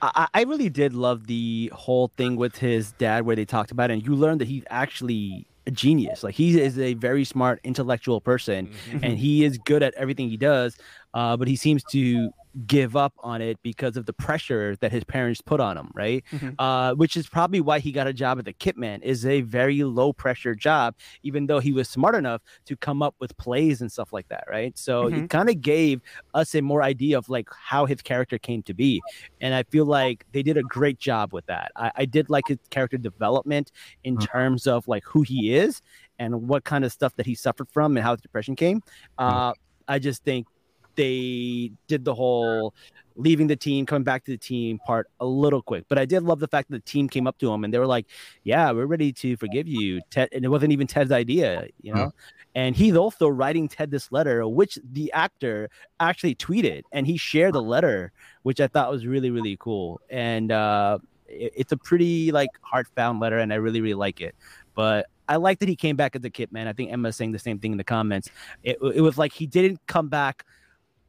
I, 0.02 0.30
I 0.34 0.44
really 0.44 0.70
did 0.70 0.94
love 0.94 1.28
the 1.28 1.70
whole 1.76 2.08
thing 2.08 2.38
with 2.38 2.60
his 2.60 2.94
dad 2.94 3.26
where 3.26 3.36
they 3.36 3.44
talked 3.44 3.72
about 3.72 3.92
it 3.92 3.96
and 3.96 4.08
you 4.08 4.16
learned 4.16 4.40
that 4.40 4.48
he 4.48 4.64
actually 4.70 5.48
a 5.68 5.72
genius. 5.72 6.24
Like 6.24 6.36
he 6.36 6.60
is 6.60 6.78
a 6.80 6.94
very 6.94 7.26
smart 7.26 7.60
intellectual 7.64 8.22
person 8.22 8.68
mm-hmm. 8.68 9.04
and 9.04 9.18
he 9.18 9.44
is 9.44 9.58
good 9.58 9.84
at 9.84 9.94
everything 9.96 10.30
he 10.30 10.38
does 10.38 10.78
uh, 11.16 11.36
but 11.36 11.48
he 11.48 11.56
seems 11.56 11.84
to 11.86 12.30
give 12.68 12.96
up 12.96 13.14
on 13.20 13.42
it 13.42 13.58
because 13.64 13.98
of 13.98 14.06
the 14.06 14.14
pressure 14.14 14.78
that 14.80 14.90
his 14.90 15.04
parents 15.04 15.42
put 15.42 15.60
on 15.60 15.76
him 15.78 15.90
right? 15.94 16.24
Mhm. 16.32 16.56
uh, 16.58 16.94
which 16.96 17.18
is 17.18 17.28
probably 17.28 17.60
why 17.60 17.80
he 17.80 17.92
got 17.92 18.08
a 18.08 18.14
job 18.14 18.40
at 18.40 18.46
the 18.46 18.54
kitman 18.54 19.02
is 19.04 19.26
a 19.26 19.42
very 19.42 19.84
low 19.84 20.14
pressure 20.14 20.56
job 20.56 20.96
even 21.22 21.48
though 21.48 21.60
he 21.60 21.74
was 21.74 21.90
smart 21.90 22.16
enough 22.16 22.42
to 22.66 22.78
come 22.78 23.02
up 23.04 23.14
with 23.20 23.36
plays 23.36 23.82
and 23.82 23.92
stuff 23.92 24.14
like 24.14 24.28
that 24.30 24.46
right? 24.50 24.78
So 24.78 25.08
it 25.26 25.30
kind 25.30 25.50
of 25.50 25.60
gave 25.60 26.00
us 26.34 26.56
a 26.56 26.62
more 26.62 26.82
idea 26.82 27.18
of 27.18 27.28
like 27.28 27.50
how 27.52 27.86
his 27.86 28.02
character 28.02 28.38
came 28.40 28.64
to 28.64 28.74
be. 28.74 29.02
And 29.42 29.54
i 29.54 29.64
feel 29.64 29.86
like 29.86 30.24
they 30.32 30.44
did 30.44 30.56
a 30.58 30.64
great 30.64 30.98
job 31.00 31.34
with 31.34 31.46
that. 31.48 31.72
I, 31.76 31.92
I 31.98 32.06
did 32.06 32.30
like 32.30 32.48
his 32.48 32.60
character 32.72 32.98
development 32.98 33.72
in 34.06 34.16
Mhm. 34.18 34.26
terms 34.32 34.66
of 34.66 34.88
like 34.88 35.04
who 35.06 35.24
he 35.24 35.54
is 35.56 35.82
and 36.20 36.48
what 36.48 36.64
kind 36.64 36.86
of 36.86 36.92
stuff 36.94 37.14
that 37.18 37.26
he 37.26 37.36
suffered 37.36 37.70
from 37.70 37.98
and 37.98 38.04
how 38.06 38.12
his 38.14 38.22
depression 38.22 38.56
came. 38.56 38.82
Uh, 39.18 39.52
i 39.88 40.00
just 40.00 40.24
think 40.24 40.48
they 40.96 41.72
did 41.88 42.06
the 42.06 42.14
whole 42.16 42.74
leaving 43.18 43.48
the 43.48 43.56
team 43.56 43.86
coming 43.86 44.04
back 44.04 44.26
to 44.26 44.32
the 44.32 44.38
team 44.38 44.78
part 44.86 45.08
a 45.22 45.26
little 45.26 45.62
quick. 45.62 45.86
But 45.88 45.98
i 45.98 46.06
did 46.06 46.24
love 46.24 46.40
the 46.40 46.48
fact 46.50 46.70
that 46.70 46.84
the 46.86 46.92
team 46.92 47.08
came 47.08 47.28
up 47.28 47.38
to 47.40 47.52
him 47.52 47.64
and 47.64 47.74
they 47.74 47.80
were 47.80 47.88
like 47.88 48.08
yeah 48.44 48.72
we're 48.72 48.86
ready 48.88 49.14
to 49.14 49.38
forgive 49.38 49.68
you. 49.68 50.02
Ted 50.10 50.30
and 50.34 50.44
it 50.44 50.50
wasn't 50.50 50.74
even 50.74 50.86
ted's 50.88 51.12
idea 51.12 51.68
you 51.82 51.94
know? 51.94 52.14
And 52.56 52.76
he's 52.76 52.96
also 52.96 53.28
writing 53.28 53.68
ted 53.68 53.90
this 53.92 54.12
letter 54.12 54.46
which 54.48 54.78
the 54.92 55.12
actor 55.14 55.70
actually 56.00 56.36
tweeted 56.36 56.84
and 56.92 57.08
he 57.08 57.16
shared 57.18 57.54
the 57.54 57.62
letter 57.62 58.12
which 58.44 58.60
i 58.60 58.68
thought 58.68 58.92
was 58.92 59.06
really 59.06 59.32
really 59.32 59.58
cool. 59.60 60.02
And 60.10 60.52
uh 60.52 61.00
it- 61.28 61.54
it's 61.56 61.72
a 61.72 61.78
pretty 61.78 62.32
like 62.32 62.50
heartfelt 62.62 63.20
letter 63.20 63.38
and 63.40 63.52
i 63.54 63.56
really 63.56 63.82
really 63.82 63.94
like 63.96 64.20
it. 64.22 64.36
But 64.76 65.08
i 65.30 65.38
like 65.38 65.60
that 65.60 65.70
he 65.70 65.76
came 65.76 65.96
back 65.96 66.16
as 66.18 66.24
a 66.26 66.30
kit 66.30 66.52
man. 66.52 66.68
I 66.68 66.74
think 66.74 66.92
emma's 66.92 67.16
saying 67.16 67.32
the 67.32 67.40
same 67.40 67.60
thing 67.60 67.72
in 67.72 67.78
the 67.78 67.84
comments. 67.86 68.30
It, 68.64 68.78
it 68.94 69.02
was 69.02 69.18
like 69.18 69.32
he 69.32 69.48
didn't 69.48 69.80
come 69.88 70.10
back 70.10 70.46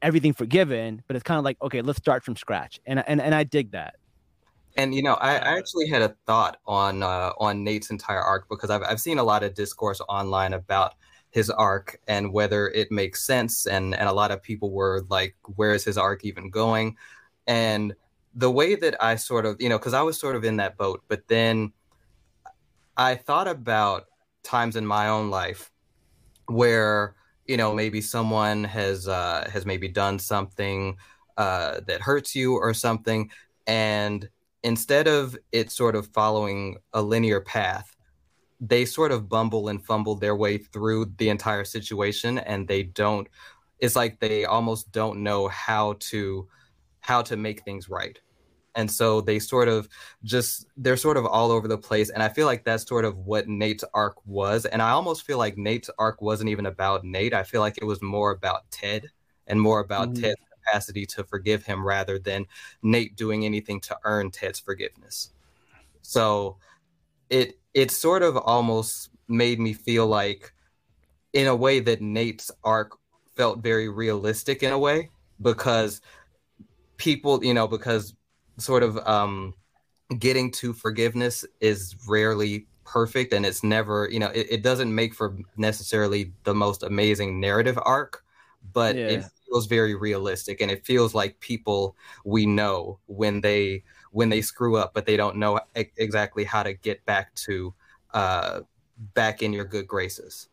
everything 0.06 0.32
forgiven 0.32 1.02
but 1.06 1.16
it's 1.16 1.22
kind 1.22 1.38
of 1.38 1.44
like 1.44 1.56
okay 1.60 1.82
let's 1.82 1.98
start 1.98 2.22
from 2.24 2.36
scratch. 2.36 2.80
And 2.86 3.02
and, 3.06 3.20
and 3.20 3.34
i 3.34 3.44
dig 3.44 3.72
that. 3.72 3.96
And 4.78 4.94
you 4.94 5.02
know, 5.02 5.14
I, 5.14 5.36
I 5.36 5.56
actually 5.56 5.88
had 5.88 6.02
a 6.02 6.14
thought 6.26 6.58
on 6.66 7.02
uh, 7.02 7.32
on 7.38 7.64
Nate's 7.64 7.90
entire 7.90 8.20
arc 8.20 8.48
because 8.48 8.70
I've 8.70 8.82
I've 8.82 9.00
seen 9.00 9.18
a 9.18 9.24
lot 9.24 9.42
of 9.42 9.54
discourse 9.54 10.00
online 10.08 10.52
about 10.52 10.94
his 11.30 11.48
arc 11.50 11.98
and 12.08 12.32
whether 12.32 12.68
it 12.68 12.92
makes 12.92 13.24
sense, 13.24 13.66
and 13.66 13.94
and 13.94 14.08
a 14.08 14.12
lot 14.12 14.30
of 14.30 14.42
people 14.42 14.70
were 14.70 15.04
like, 15.08 15.34
"Where 15.56 15.72
is 15.72 15.82
his 15.84 15.96
arc 15.96 16.24
even 16.26 16.50
going?" 16.50 16.96
And 17.46 17.94
the 18.34 18.50
way 18.50 18.74
that 18.74 19.02
I 19.02 19.16
sort 19.16 19.46
of, 19.46 19.56
you 19.60 19.70
know, 19.70 19.78
because 19.78 19.94
I 19.94 20.02
was 20.02 20.18
sort 20.20 20.36
of 20.36 20.44
in 20.44 20.56
that 20.56 20.76
boat, 20.76 21.02
but 21.08 21.26
then 21.26 21.72
I 22.96 23.14
thought 23.14 23.48
about 23.48 24.04
times 24.42 24.76
in 24.76 24.86
my 24.86 25.08
own 25.08 25.30
life 25.30 25.72
where 26.46 27.16
you 27.46 27.56
know 27.56 27.74
maybe 27.74 28.00
someone 28.00 28.64
has 28.64 29.08
uh, 29.08 29.48
has 29.52 29.66
maybe 29.66 29.88
done 29.88 30.18
something 30.18 30.96
uh, 31.36 31.80
that 31.86 32.00
hurts 32.00 32.34
you 32.34 32.54
or 32.54 32.74
something, 32.74 33.30
and 33.66 34.28
instead 34.62 35.06
of 35.06 35.36
it 35.52 35.70
sort 35.70 35.94
of 35.94 36.08
following 36.08 36.76
a 36.92 37.02
linear 37.02 37.40
path, 37.40 37.94
they 38.60 38.84
sort 38.84 39.12
of 39.12 39.28
bumble 39.28 39.68
and 39.68 39.84
fumble 39.84 40.14
their 40.14 40.36
way 40.36 40.58
through 40.58 41.12
the 41.18 41.28
entire 41.28 41.64
situation, 41.64 42.38
and 42.38 42.66
they 42.68 42.82
don't. 42.82 43.28
It's 43.78 43.96
like 43.96 44.20
they 44.20 44.44
almost 44.44 44.90
don't 44.92 45.22
know 45.22 45.48
how 45.48 45.96
to 46.10 46.48
how 47.00 47.22
to 47.22 47.36
make 47.36 47.62
things 47.62 47.88
right 47.88 48.18
and 48.76 48.90
so 48.90 49.20
they 49.20 49.38
sort 49.40 49.68
of 49.68 49.88
just 50.24 50.66
they're 50.76 50.96
sort 50.98 51.16
of 51.16 51.26
all 51.26 51.50
over 51.50 51.68
the 51.68 51.78
place. 51.78 52.10
And 52.10 52.22
i 52.22 52.28
feel 52.28 52.46
like 52.46 52.64
that's 52.64 52.86
sort 52.88 53.04
of 53.06 53.18
what 53.18 53.48
nate's 53.48 53.84
arc 53.94 54.16
was. 54.26 54.66
And 54.66 54.82
i 54.82 54.90
almost 54.90 55.26
feel 55.26 55.38
like 55.38 55.58
nate's 55.58 55.90
arc 55.98 56.22
wasn't 56.22 56.50
even 56.50 56.66
about 56.66 57.04
nate. 57.04 57.34
I 57.34 57.42
feel 57.44 57.60
like 57.62 57.78
it 57.78 57.84
was 57.86 58.02
more 58.02 58.32
about 58.32 58.70
ted 58.70 59.10
and 59.48 59.60
more 59.60 59.80
about 59.80 60.14
Mhm. 60.14 60.14
ted's 60.14 60.36
capacity 60.64 61.06
to 61.06 61.24
forgive 61.24 61.64
him 61.64 61.84
rather 61.86 62.18
than 62.18 62.46
nate 62.82 63.16
doing 63.16 63.44
anything 63.44 63.80
to 63.82 63.98
earn 64.04 64.30
ted's 64.30 64.60
forgiveness. 64.60 65.32
So 66.02 66.58
it 67.30 67.58
it 67.74 67.90
sort 67.90 68.22
of 68.22 68.36
almost 68.36 69.10
made 69.28 69.60
me 69.60 69.72
feel 69.74 70.06
like 70.06 70.52
in 71.32 71.46
a 71.46 71.56
way 71.56 71.80
that 71.80 72.00
nate's 72.02 72.50
arc 72.64 72.92
felt 73.36 73.62
very 73.62 73.88
realistic 73.88 74.62
in 74.62 74.72
a 74.72 74.78
way 74.78 75.10
because 75.42 76.00
people 76.96 77.44
you 77.44 77.54
know 77.54 77.68
because 77.68 78.14
sort 78.58 78.82
of 78.82 78.96
um 79.06 79.54
getting 80.18 80.50
to 80.52 80.72
forgiveness 80.72 81.44
is 81.60 81.96
rarely 82.08 82.66
perfect 82.84 83.32
and 83.32 83.44
it's 83.44 83.64
never 83.64 84.08
you 84.10 84.18
know 84.20 84.28
it, 84.28 84.46
it 84.50 84.62
doesn't 84.62 84.94
make 84.94 85.14
for 85.14 85.36
necessarily 85.56 86.32
the 86.44 86.54
most 86.54 86.82
amazing 86.84 87.40
narrative 87.40 87.78
arc 87.84 88.24
but 88.72 88.96
it 88.96 89.24
feels 89.46 89.66
very 89.66 89.94
realistic 89.94 90.60
and 90.60 90.70
it 90.70 90.84
feels 90.86 91.14
like 91.14 91.38
people 91.40 91.96
we 92.24 92.46
know 92.46 92.98
when 93.06 93.40
they 93.40 93.82
when 94.12 94.28
they 94.28 94.40
screw 94.40 94.76
up 94.76 94.94
but 94.94 95.06
they 95.06 95.16
don't 95.16 95.36
know 95.36 95.58
e- 95.76 95.84
exactly 95.96 96.44
how 96.44 96.62
to 96.62 96.72
get 96.74 97.04
back 97.04 97.34
to 97.34 97.74
uh 98.14 98.60
back 99.14 99.42
in 99.42 99.52
your 99.52 99.64
good 99.64 99.86
graces. 99.86 100.48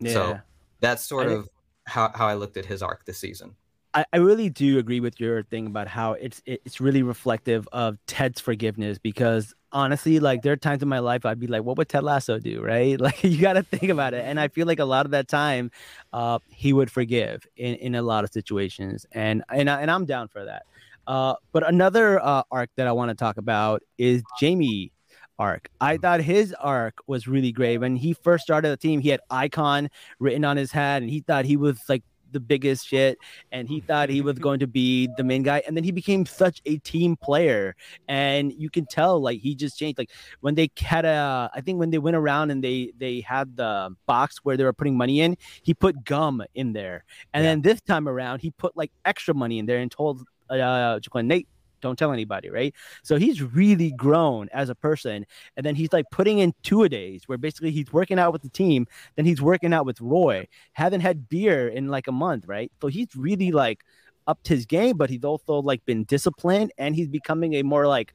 Yeah. 0.00 0.12
So- 0.12 0.40
that's 0.80 1.04
sort 1.04 1.28
I- 1.28 1.32
of 1.32 1.48
how, 1.86 2.10
how 2.14 2.26
i 2.28 2.34
looked 2.34 2.56
at 2.56 2.64
his 2.66 2.82
arc 2.82 3.04
this 3.04 3.18
season 3.18 3.56
I, 3.92 4.04
I 4.12 4.18
really 4.18 4.48
do 4.50 4.78
agree 4.78 5.00
with 5.00 5.18
your 5.18 5.42
thing 5.42 5.66
about 5.66 5.88
how 5.88 6.12
it's 6.12 6.40
it's 6.46 6.80
really 6.80 7.02
reflective 7.02 7.68
of 7.72 7.98
Ted's 8.06 8.40
forgiveness 8.40 8.98
because 8.98 9.52
honestly, 9.72 10.20
like 10.20 10.42
there 10.42 10.52
are 10.52 10.56
times 10.56 10.82
in 10.82 10.88
my 10.88 11.00
life 11.00 11.26
I'd 11.26 11.40
be 11.40 11.48
like, 11.48 11.64
what 11.64 11.76
would 11.78 11.88
Ted 11.88 12.04
Lasso 12.04 12.38
do, 12.38 12.62
right? 12.64 13.00
Like 13.00 13.22
you 13.24 13.40
got 13.40 13.54
to 13.54 13.62
think 13.64 13.90
about 13.90 14.14
it, 14.14 14.24
and 14.24 14.38
I 14.38 14.48
feel 14.48 14.66
like 14.66 14.78
a 14.78 14.84
lot 14.84 15.06
of 15.06 15.12
that 15.12 15.26
time, 15.28 15.70
uh, 16.12 16.38
he 16.48 16.72
would 16.72 16.90
forgive 16.90 17.42
in, 17.56 17.74
in 17.76 17.94
a 17.96 18.02
lot 18.02 18.24
of 18.24 18.30
situations, 18.32 19.06
and 19.12 19.42
and 19.50 19.68
I, 19.68 19.80
and 19.82 19.90
I'm 19.90 20.06
down 20.06 20.28
for 20.28 20.44
that. 20.44 20.62
Uh, 21.06 21.34
but 21.52 21.66
another 21.68 22.20
uh, 22.24 22.42
arc 22.50 22.70
that 22.76 22.86
I 22.86 22.92
want 22.92 23.08
to 23.10 23.14
talk 23.16 23.38
about 23.38 23.82
is 23.98 24.22
Jamie 24.38 24.92
arc. 25.38 25.68
I 25.80 25.96
Mm. 25.96 26.02
thought 26.02 26.20
his 26.20 26.52
arc 26.54 26.96
was 27.06 27.26
really 27.26 27.52
great. 27.52 27.78
When 27.78 27.96
he 27.96 28.12
first 28.14 28.44
started 28.44 28.68
the 28.70 28.76
team, 28.76 29.00
he 29.00 29.08
had 29.08 29.20
icon 29.30 29.88
written 30.18 30.44
on 30.44 30.56
his 30.56 30.70
hat, 30.72 31.02
and 31.02 31.10
he 31.10 31.20
thought 31.20 31.44
he 31.44 31.56
was 31.56 31.80
like 31.88 32.02
the 32.32 32.40
biggest 32.40 32.86
shit, 32.86 33.18
and 33.52 33.68
he 33.68 33.80
thought 33.80 34.08
he 34.08 34.20
was 34.20 34.38
going 34.38 34.60
to 34.60 34.66
be 34.66 35.08
the 35.16 35.24
main 35.24 35.42
guy. 35.42 35.62
And 35.66 35.76
then 35.76 35.84
he 35.84 35.92
became 35.92 36.26
such 36.26 36.60
a 36.66 36.78
team 36.78 37.16
player, 37.16 37.74
and 38.08 38.52
you 38.52 38.70
can 38.70 38.86
tell 38.86 39.20
like 39.20 39.40
he 39.40 39.54
just 39.54 39.78
changed. 39.78 39.98
Like 39.98 40.10
when 40.40 40.54
they 40.54 40.70
had 40.78 41.04
a, 41.04 41.50
I 41.54 41.60
think 41.60 41.78
when 41.78 41.90
they 41.90 41.98
went 41.98 42.16
around 42.16 42.50
and 42.50 42.62
they 42.62 42.92
they 42.98 43.20
had 43.20 43.56
the 43.56 43.94
box 44.06 44.38
where 44.42 44.56
they 44.56 44.64
were 44.64 44.72
putting 44.72 44.96
money 44.96 45.20
in, 45.20 45.36
he 45.62 45.74
put 45.74 46.04
gum 46.04 46.42
in 46.54 46.72
there, 46.72 47.04
and 47.32 47.44
Yeah. 47.44 47.50
then 47.50 47.62
this 47.62 47.80
time 47.80 48.08
around 48.08 48.40
he 48.40 48.50
put 48.50 48.76
like 48.76 48.92
extra 49.04 49.34
money 49.34 49.58
in 49.58 49.66
there 49.66 49.78
and 49.78 49.90
told 49.90 50.22
uh 50.48 50.98
Nate. 51.14 51.48
Don't 51.80 51.98
tell 51.98 52.12
anybody, 52.12 52.50
right? 52.50 52.74
So 53.02 53.16
he's 53.16 53.42
really 53.42 53.92
grown 53.92 54.48
as 54.52 54.68
a 54.68 54.74
person. 54.74 55.26
And 55.56 55.64
then 55.64 55.74
he's 55.74 55.92
like 55.92 56.06
putting 56.10 56.38
in 56.38 56.54
two 56.62 56.82
a 56.82 56.88
days 56.88 57.22
where 57.26 57.38
basically 57.38 57.70
he's 57.70 57.92
working 57.92 58.18
out 58.18 58.32
with 58.32 58.42
the 58.42 58.48
team, 58.48 58.86
then 59.16 59.24
he's 59.24 59.42
working 59.42 59.72
out 59.72 59.86
with 59.86 60.00
Roy. 60.00 60.46
Haven't 60.72 61.00
had 61.00 61.28
beer 61.28 61.68
in 61.68 61.88
like 61.88 62.06
a 62.06 62.12
month, 62.12 62.46
right? 62.46 62.70
So 62.80 62.88
he's 62.88 63.08
really 63.16 63.52
like 63.52 63.84
upped 64.26 64.48
his 64.48 64.66
game, 64.66 64.96
but 64.96 65.10
he's 65.10 65.24
also 65.24 65.60
like 65.60 65.84
been 65.84 66.04
disciplined 66.04 66.72
and 66.78 66.94
he's 66.94 67.08
becoming 67.08 67.54
a 67.54 67.62
more 67.62 67.86
like 67.86 68.14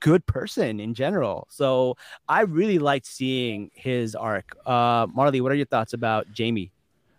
good 0.00 0.24
person 0.26 0.80
in 0.80 0.94
general. 0.94 1.46
So 1.50 1.96
I 2.28 2.42
really 2.42 2.78
liked 2.78 3.06
seeing 3.06 3.70
his 3.74 4.14
arc. 4.14 4.56
Uh 4.66 5.06
Marley, 5.12 5.40
what 5.40 5.52
are 5.52 5.56
your 5.56 5.66
thoughts 5.66 5.92
about 5.92 6.30
Jamie? 6.32 6.72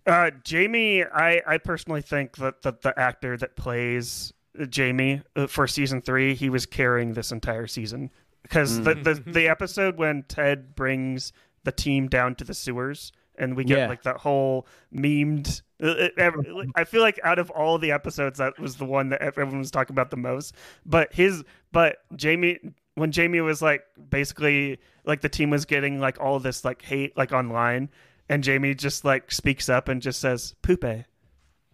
Uh, 0.09 0.31
Jamie, 0.43 1.03
I, 1.03 1.41
I 1.45 1.57
personally 1.59 2.01
think 2.01 2.37
that, 2.37 2.63
that 2.63 2.81
the 2.81 2.97
actor 2.97 3.37
that 3.37 3.55
plays 3.55 4.33
Jamie 4.69 5.21
uh, 5.35 5.47
for 5.47 5.67
season 5.67 6.01
three, 6.01 6.33
he 6.35 6.49
was 6.49 6.65
carrying 6.65 7.13
this 7.13 7.31
entire 7.31 7.67
season 7.67 8.09
because 8.41 8.81
the, 8.81 8.93
the 8.95 9.23
the 9.25 9.47
episode 9.47 9.97
when 9.97 10.23
Ted 10.23 10.75
brings 10.75 11.31
the 11.63 11.71
team 11.71 12.07
down 12.07 12.35
to 12.35 12.43
the 12.43 12.53
sewers 12.53 13.11
and 13.37 13.55
we 13.55 13.63
get 13.63 13.77
Yeah. 13.79 13.87
like 13.87 14.03
that 14.03 14.17
whole 14.17 14.67
memed. 14.93 15.61
uh, 15.81 16.07
uh, 16.17 16.31
I 16.75 16.83
feel 16.83 17.01
like 17.01 17.19
out 17.23 17.39
of 17.39 17.49
all 17.51 17.77
the 17.77 17.91
episodes, 17.91 18.39
that 18.39 18.59
was 18.59 18.75
the 18.75 18.85
one 18.85 19.09
that 19.09 19.21
everyone 19.21 19.59
was 19.59 19.71
talking 19.71 19.93
about 19.93 20.09
the 20.09 20.17
most. 20.17 20.55
But 20.85 21.13
his, 21.13 21.43
but 21.71 21.97
Jamie, 22.15 22.59
when 22.95 23.11
Jamie 23.11 23.39
was 23.41 23.61
like 23.61 23.83
basically 24.09 24.79
like 25.05 25.21
the 25.21 25.29
team 25.29 25.49
was 25.51 25.63
getting 25.65 25.99
like 26.01 26.19
all 26.19 26.39
this 26.39 26.65
like 26.65 26.81
hate 26.81 27.15
like 27.15 27.31
online, 27.31 27.89
and 28.27 28.43
Jamie 28.43 28.75
just 28.75 29.05
like 29.05 29.31
speaks 29.31 29.69
up 29.69 29.87
and 29.87 30.01
just 30.01 30.19
says 30.19 30.53
"poupe," 30.61 31.05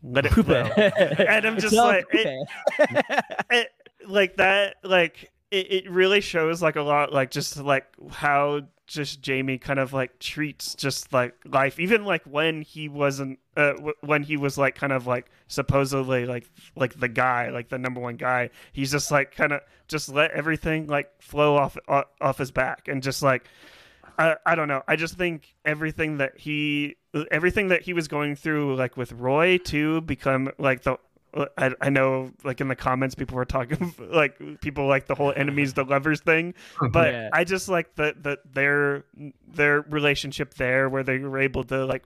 let 0.03 0.25
it 0.25 0.33
flow. 0.33 0.63
And 0.63 1.45
I'm 1.45 1.57
just 1.59 1.73
like, 1.75 2.05
it- 2.11 2.47
it, 3.51 3.67
like 4.07 4.37
that 4.37 4.75
like 4.83 5.31
it, 5.51 5.71
it 5.71 5.89
really 5.89 6.21
shows 6.21 6.61
like 6.61 6.75
a 6.75 6.81
lot 6.81 7.11
like 7.11 7.31
just 7.31 7.57
like 7.57 7.85
how 8.11 8.61
just 8.87 9.19
jamie 9.19 9.57
kind 9.57 9.79
of 9.79 9.93
like 9.93 10.19
treats 10.19 10.75
just 10.75 11.11
like 11.11 11.33
life. 11.45 11.79
Even 11.79 12.05
like 12.05 12.23
when 12.25 12.61
he 12.61 12.87
wasn't 12.87 13.39
uh, 13.57 13.73
w- 13.73 13.93
when 14.01 14.21
he 14.21 14.37
was 14.37 14.57
like 14.59 14.75
kind 14.75 14.93
of 14.93 15.07
like 15.07 15.25
supposedly 15.47 16.25
like 16.27 16.47
like 16.75 16.99
the 16.99 17.07
guy 17.07 17.49
like 17.49 17.69
the 17.69 17.79
number 17.79 17.99
one 17.99 18.15
guy 18.15 18.49
he's 18.73 18.91
just 18.91 19.09
like 19.09 19.33
kind 19.33 19.53
of 19.53 19.61
just 19.87 20.09
let 20.09 20.29
everything 20.31 20.85
like 20.87 21.09
flow 21.19 21.55
off 21.55 21.77
off, 21.87 22.05
off 22.21 22.37
his 22.37 22.51
back 22.51 22.87
and 22.87 23.01
just 23.01 23.23
like 23.23 23.47
I, 24.17 24.35
I 24.45 24.55
don't 24.55 24.67
know. 24.67 24.83
I 24.87 24.95
just 24.95 25.17
think 25.17 25.55
everything 25.65 26.17
that 26.17 26.37
he 26.37 26.95
everything 27.31 27.69
that 27.69 27.81
he 27.81 27.93
was 27.93 28.07
going 28.07 28.35
through, 28.35 28.75
like 28.75 28.97
with 28.97 29.11
Roy, 29.13 29.57
to 29.59 30.01
become 30.01 30.51
like 30.57 30.83
the. 30.83 30.97
I, 31.57 31.73
I 31.81 31.89
know, 31.89 32.31
like 32.45 32.61
in 32.61 32.69
the 32.69 32.77
comments, 32.77 33.13
people 33.13 33.35
were 33.35 33.43
talking 33.43 33.93
like 33.99 34.61
people 34.61 34.87
like 34.87 35.07
the 35.07 35.15
whole 35.15 35.33
enemies 35.35 35.73
the 35.73 35.83
lovers 35.83 36.21
thing, 36.21 36.53
but 36.91 37.11
Yeah. 37.13 37.29
I 37.33 37.43
just 37.43 37.67
like 37.67 37.93
that 37.95 38.23
that 38.23 38.39
their 38.53 39.03
their 39.45 39.81
relationship 39.81 40.53
there, 40.53 40.87
where 40.87 41.03
they 41.03 41.19
were 41.19 41.39
able 41.39 41.65
to 41.65 41.85
like 41.85 42.03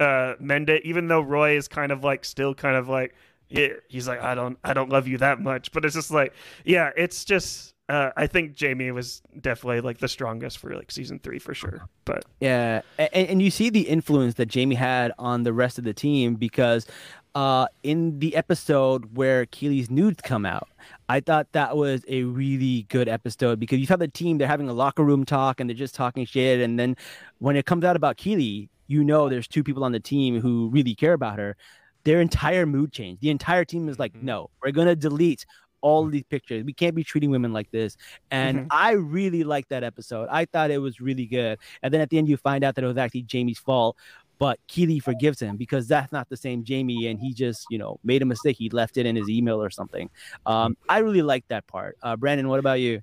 uh 0.00 0.34
mend 0.40 0.68
it, 0.68 0.84
even 0.84 1.06
though 1.06 1.20
Roy 1.20 1.56
is 1.56 1.68
kind 1.68 1.92
of 1.92 2.02
like 2.02 2.24
still 2.24 2.54
kind 2.56 2.74
of 2.74 2.88
like 2.88 3.14
yeah, 3.48 3.68
he's 3.86 4.08
like 4.08 4.20
I 4.20 4.34
don't 4.34 4.58
I 4.64 4.74
don't 4.74 4.88
love 4.90 5.06
you 5.06 5.18
that 5.18 5.40
much, 5.40 5.70
but 5.70 5.84
it's 5.84 5.94
just 5.94 6.10
like 6.10 6.32
yeah, 6.64 6.90
it's 6.96 7.24
just 7.24 7.74
uh, 7.88 8.10
I 8.16 8.26
think 8.26 8.54
Jamie 8.54 8.90
was 8.90 9.22
definitely 9.40 9.80
like 9.80 9.98
the 9.98 10.08
strongest 10.08 10.58
for 10.58 10.74
like 10.74 10.90
season 10.90 11.18
three 11.18 11.38
for 11.38 11.54
sure. 11.54 11.86
But 12.04 12.24
Yeah, 12.40 12.82
and, 12.98 13.28
and 13.28 13.42
you 13.42 13.50
see 13.50 13.70
the 13.70 13.82
influence 13.82 14.34
that 14.34 14.46
Jamie 14.46 14.74
had 14.76 15.12
on 15.18 15.42
the 15.42 15.52
rest 15.52 15.78
of 15.78 15.84
the 15.84 15.92
team 15.92 16.36
because 16.36 16.86
uh, 17.34 17.66
in 17.82 18.18
the 18.18 18.36
episode 18.36 19.16
where 19.16 19.46
Keeley's 19.46 19.90
nudes 19.90 20.20
come 20.22 20.44
out, 20.44 20.68
I 21.08 21.20
thought 21.20 21.48
that 21.52 21.76
was 21.76 22.04
a 22.08 22.24
really 22.24 22.82
good 22.88 23.08
episode 23.08 23.58
because 23.58 23.78
you 23.78 23.86
saw 23.86 23.96
the 23.96 24.08
team 24.08 24.38
they're 24.38 24.48
having 24.48 24.68
a 24.68 24.74
locker 24.74 25.02
room 25.02 25.24
talk 25.24 25.58
and 25.60 25.68
they're 25.68 25.74
just 25.76 25.94
talking 25.94 26.24
shit, 26.26 26.60
and 26.60 26.78
then 26.78 26.96
when 27.38 27.56
it 27.56 27.66
comes 27.66 27.84
out 27.84 27.96
about 27.96 28.16
Keeley, 28.16 28.68
you 28.86 29.02
know 29.02 29.28
there's 29.28 29.48
two 29.48 29.64
people 29.64 29.84
on 29.84 29.92
the 29.92 30.00
team 30.00 30.40
who 30.40 30.68
really 30.70 30.94
care 30.94 31.14
about 31.14 31.38
her. 31.38 31.56
Their 32.04 32.20
entire 32.20 32.66
mood 32.66 32.92
changed. 32.92 33.22
The 33.22 33.30
entire 33.30 33.64
team 33.64 33.88
is 33.88 33.98
like, 33.98 34.12
Mhm. 34.12 34.24
no, 34.24 34.50
we're 34.62 34.72
gonna 34.72 34.96
delete 34.96 35.46
all 35.82 36.06
these 36.06 36.24
pictures. 36.24 36.64
We 36.64 36.72
can't 36.72 36.94
be 36.94 37.04
treating 37.04 37.30
women 37.30 37.52
like 37.52 37.70
this. 37.70 37.96
And 38.30 38.60
Mhm. 38.60 38.66
I 38.70 38.92
really 38.92 39.44
liked 39.44 39.68
that 39.68 39.84
episode. 39.84 40.28
I 40.30 40.46
thought 40.46 40.70
it 40.70 40.78
was 40.78 41.00
really 41.00 41.26
good. 41.26 41.58
And 41.82 41.92
then 41.92 42.00
at 42.00 42.08
the 42.10 42.18
end, 42.18 42.28
you 42.28 42.36
find 42.36 42.64
out 42.64 42.74
that 42.76 42.84
it 42.84 42.86
was 42.86 42.96
actually 42.96 43.22
Jamie's 43.22 43.58
fault. 43.58 43.96
But 44.38 44.58
Keeley 44.66 44.98
forgives 44.98 45.40
him 45.40 45.56
because 45.56 45.86
that's 45.86 46.10
not 46.10 46.28
the 46.28 46.36
same 46.36 46.64
Jamie, 46.64 47.06
and 47.06 47.20
he 47.20 47.32
just, 47.32 47.64
you 47.70 47.78
know, 47.78 48.00
made 48.02 48.22
a 48.22 48.24
mistake. 48.24 48.56
He 48.56 48.70
left 48.70 48.96
it 48.96 49.06
in 49.06 49.14
his 49.14 49.28
email 49.28 49.62
or 49.62 49.70
something. 49.70 50.10
Um, 50.46 50.76
I 50.88 50.98
really 50.98 51.22
liked 51.22 51.48
that 51.50 51.64
part. 51.68 51.96
Uh, 52.02 52.16
Brandon, 52.16 52.48
what 52.48 52.58
about 52.58 52.80
you? 52.80 53.02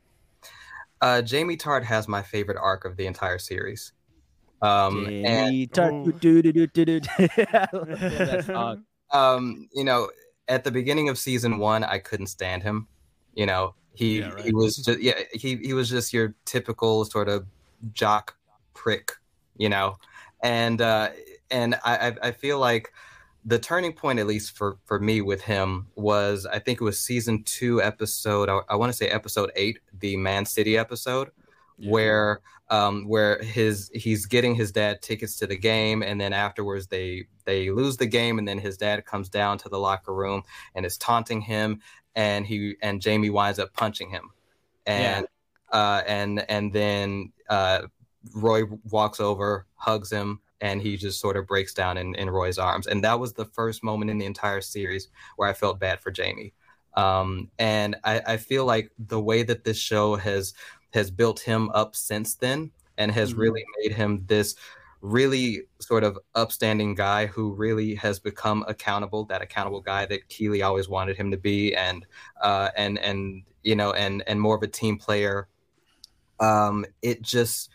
Uh, 1.01 1.21
Jamie 1.21 1.55
Tartt 1.55 1.83
has 1.85 2.09
my 2.09 2.21
favorite 2.21 2.57
arc 2.57 2.83
of 2.83 2.97
the 2.97 3.05
entire 3.05 3.37
series. 3.37 3.93
Um, 4.61 5.05
and 5.05 5.25
Jamie 5.25 5.67
Tartt- 5.67 6.19
do- 6.19 6.41
do- 6.41 6.51
do- 6.51 6.67
do- 6.67 6.85
do- 6.85 6.99
do. 6.99 7.09
I 7.53 7.67
love 7.71 7.87
that 7.99 8.45
song. 8.45 8.83
um, 9.11 9.69
you 9.73 9.85
know, 9.85 10.09
at 10.49 10.63
the 10.65 10.71
beginning 10.71 11.09
of 11.09 11.17
season 11.17 11.57
one, 11.59 11.83
I 11.83 11.99
couldn't 11.99 12.27
stand 12.27 12.63
him. 12.63 12.87
You 13.35 13.45
know, 13.45 13.75
he 13.93 14.19
Yeah, 14.19 14.29
right. 14.33 14.43
he 14.45 14.53
was 14.53 14.75
just 14.77 14.99
yeah 14.99 15.13
he 15.33 15.55
he 15.57 15.73
was 15.73 15.89
just 15.89 16.11
your 16.13 16.35
typical 16.45 17.05
sort 17.05 17.29
of 17.29 17.45
jock 17.93 18.35
prick. 18.73 19.13
You 19.57 19.69
know, 19.69 19.97
and 20.43 20.81
uh, 20.81 21.09
and 21.51 21.75
I 21.83 22.15
I- 22.23 22.31
feel 22.31 22.59
like 22.59 22.91
the 23.45 23.59
turning 23.59 23.93
point, 23.93 24.19
at 24.19 24.27
least 24.27 24.57
for 24.57 24.77
for 24.85 24.99
me 24.99 25.21
with 25.21 25.41
him, 25.41 25.87
was 25.95 26.45
I 26.45 26.59
think 26.59 26.81
it 26.81 26.83
was 26.83 26.99
season 26.99 27.43
two 27.43 27.81
episode. 27.81 28.49
I, 28.49 28.59
I 28.69 28.75
want 28.75 28.91
to 28.91 28.97
say 28.97 29.07
episode 29.09 29.51
eight, 29.55 29.79
the 29.99 30.15
Man 30.17 30.45
City 30.45 30.77
episode, 30.77 31.29
Yeah. 31.79 31.91
where 31.91 32.41
um 32.69 33.07
where 33.07 33.41
his 33.41 33.89
he's 33.93 34.25
getting 34.25 34.53
his 34.55 34.71
dad 34.71 35.01
tickets 35.01 35.37
to 35.37 35.47
the 35.47 35.57
game 35.57 36.03
and 36.03 36.21
then 36.21 36.33
afterwards 36.33 36.87
they 36.87 37.25
they 37.45 37.71
lose 37.71 37.97
the 37.97 38.05
game 38.05 38.37
and 38.37 38.47
then 38.47 38.59
his 38.59 38.77
dad 38.77 39.05
comes 39.05 39.29
down 39.29 39.57
to 39.59 39.69
the 39.69 39.79
locker 39.79 40.13
room 40.13 40.43
and 40.75 40.85
is 40.85 40.97
taunting 40.97 41.41
him 41.41 41.81
and 42.15 42.45
he 42.45 42.75
and 42.81 43.01
Jamie 43.01 43.29
winds 43.29 43.59
up 43.59 43.73
punching 43.73 44.09
him. 44.09 44.29
And 44.85 45.25
uh 45.71 46.01
and 46.07 46.45
and 46.49 46.73
then 46.73 47.31
uh 47.49 47.83
Roy 48.35 48.63
walks 48.89 49.19
over 49.19 49.65
hugs 49.75 50.11
him 50.11 50.41
and 50.61 50.81
he 50.81 50.97
just 50.97 51.21
sort 51.21 51.37
of 51.37 51.47
breaks 51.47 51.73
down 51.73 51.97
in, 51.97 52.15
in 52.15 52.29
Roy's 52.29 52.57
arms. 52.57 52.87
And 52.87 53.03
that 53.05 53.19
was 53.19 53.33
the 53.33 53.45
first 53.45 53.83
moment 53.83 54.11
in 54.11 54.17
the 54.17 54.25
entire 54.25 54.61
series 54.61 55.07
where 55.37 55.47
I 55.47 55.53
felt 55.53 55.79
bad 55.79 56.01
for 56.01 56.11
Jamie. 56.11 56.53
Um 56.95 57.49
and 57.57 57.95
I, 58.03 58.21
I 58.27 58.37
feel 58.37 58.65
like 58.65 58.91
the 58.99 59.21
way 59.21 59.43
that 59.43 59.63
this 59.63 59.77
show 59.77 60.15
has 60.15 60.53
has 60.91 61.11
built 61.11 61.39
him 61.39 61.69
up 61.73 61.95
since 61.95 62.35
then 62.35 62.71
and 62.97 63.11
has 63.11 63.33
Mhm. 63.33 63.37
really 63.37 63.65
made 63.81 63.93
him 63.93 64.23
this 64.27 64.55
really 65.01 65.61
sort 65.79 66.03
of 66.03 66.19
upstanding 66.35 66.93
guy 66.93 67.25
who 67.25 67.53
really 67.53 67.95
has 67.95 68.19
become 68.19 68.65
accountable 68.67 69.23
that 69.25 69.41
accountable 69.41 69.79
guy 69.79 70.05
that 70.05 70.27
Keeley 70.27 70.61
always 70.61 70.89
wanted 70.89 71.15
him 71.15 71.31
to 71.31 71.37
be 71.37 71.73
and 71.73 72.05
uh 72.41 72.69
and 72.75 72.99
and 72.99 73.43
you 73.63 73.75
know 73.75 73.93
and 73.93 74.23
and 74.27 74.41
more 74.41 74.55
of 74.57 74.63
a 74.63 74.67
team 74.67 74.97
player 74.97 75.47
um 76.41 76.85
it 77.01 77.21
just 77.21 77.69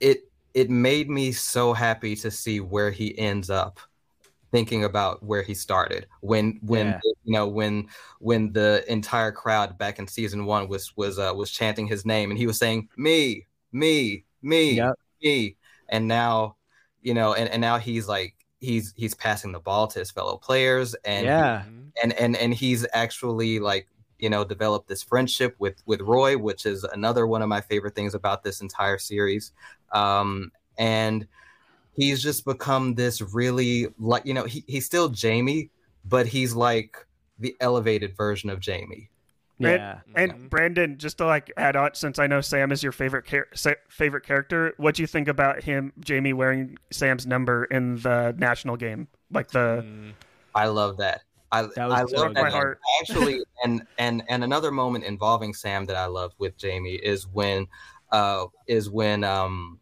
it 0.00 0.22
it 0.54 0.68
made 0.68 1.08
me 1.08 1.30
so 1.30 1.72
happy 1.72 2.16
to 2.16 2.30
see 2.30 2.58
where 2.58 2.90
he 2.90 3.16
ends 3.18 3.50
up 3.50 3.78
thinking 4.50 4.84
about 4.84 5.22
where 5.22 5.42
he 5.42 5.54
started 5.54 6.06
when 6.20 6.58
when 6.62 6.88
Yeah. 6.88 7.00
you 7.24 7.32
know 7.32 7.46
when 7.46 7.88
when 8.20 8.52
the 8.52 8.84
entire 8.90 9.30
crowd 9.32 9.76
back 9.78 9.98
in 9.98 10.06
season 10.06 10.44
one 10.46 10.68
was 10.68 10.96
was 10.96 11.18
uh, 11.18 11.32
was 11.34 11.50
chanting 11.50 11.86
his 11.86 12.06
name 12.06 12.30
and 12.30 12.38
he 12.38 12.46
was 12.46 12.58
saying 12.58 12.88
me 12.96 13.46
me 13.72 14.24
me 14.42 14.76
Yep. 14.76 14.94
me 15.22 15.56
and 15.88 16.08
now 16.08 16.56
you 17.02 17.14
know 17.14 17.34
and, 17.34 17.48
and 17.50 17.60
now 17.60 17.78
he's 17.78 18.08
like 18.08 18.34
he's 18.60 18.92
he's 18.96 19.14
passing 19.14 19.52
the 19.52 19.60
ball 19.60 19.86
to 19.86 19.98
his 19.98 20.10
fellow 20.10 20.36
players 20.36 20.94
and 21.04 21.26
Yeah. 21.26 21.62
Mhm. 21.66 21.90
and 22.02 22.12
and 22.14 22.36
and 22.36 22.54
he's 22.54 22.86
actually 22.92 23.58
like 23.58 23.86
you 24.18 24.30
know 24.30 24.44
developed 24.44 24.88
this 24.88 25.02
friendship 25.02 25.54
with 25.58 25.82
with 25.86 26.00
Roy, 26.00 26.36
which 26.36 26.66
is 26.66 26.84
another 26.84 27.26
one 27.26 27.42
of 27.42 27.48
my 27.48 27.60
favorite 27.60 27.94
things 27.94 28.14
about 28.14 28.42
this 28.42 28.60
entire 28.60 28.98
series. 28.98 29.52
Um, 29.92 30.50
and 30.76 31.26
he's 31.98 32.22
just 32.22 32.44
become 32.46 32.94
this 32.94 33.20
really 33.20 33.88
like 33.98 34.24
you 34.24 34.32
know 34.32 34.44
he, 34.44 34.64
he's 34.66 34.86
still 34.86 35.08
Jamie, 35.10 35.68
but 36.06 36.26
he's 36.26 36.54
like 36.54 36.96
the 37.38 37.54
elevated 37.60 38.16
version 38.16 38.48
of 38.48 38.60
Jamie. 38.60 39.10
Yeah. 39.60 40.00
And 40.14 40.32
Mhm. 40.32 40.50
Brandon, 40.50 40.98
just 40.98 41.18
to 41.18 41.26
like 41.26 41.52
add 41.56 41.74
on, 41.74 41.94
since 41.94 42.20
I 42.20 42.28
know 42.28 42.40
Sam 42.40 42.70
is 42.70 42.80
your 42.82 42.92
favorite 42.92 43.26
char- 43.26 43.48
sa- 43.54 43.72
favorite 43.90 44.24
character, 44.24 44.72
what 44.76 44.94
do 44.94 45.02
you 45.02 45.08
think 45.08 45.26
about 45.26 45.64
him, 45.64 45.92
Jamie, 45.98 46.32
wearing 46.32 46.78
Sam's 46.92 47.26
number 47.26 47.64
in 47.64 47.96
the 47.96 48.34
national 48.38 48.76
game? 48.76 49.08
Like 49.32 49.48
the 49.48 49.82
Mm. 49.84 50.12
I 50.54 50.68
love 50.68 50.96
that. 50.98 51.22
I 51.50 51.62
That 51.62 51.88
was 51.88 51.94
I 51.94 52.04
so 52.04 52.16
love 52.16 52.26
good. 52.28 52.36
that. 52.36 52.42
My 52.44 52.50
heart. 52.50 52.78
Actually, 53.00 53.40
and 53.64 53.82
and 53.98 54.22
and 54.28 54.44
another 54.44 54.70
moment 54.70 55.04
involving 55.04 55.52
Sam 55.54 55.86
that 55.86 55.96
I 55.96 56.06
loved 56.06 56.34
with 56.38 56.56
Jamie 56.56 56.94
is 56.94 57.26
when, 57.26 57.66
uh, 58.12 58.46
is 58.68 58.88
when 58.90 59.24
um, 59.24 59.80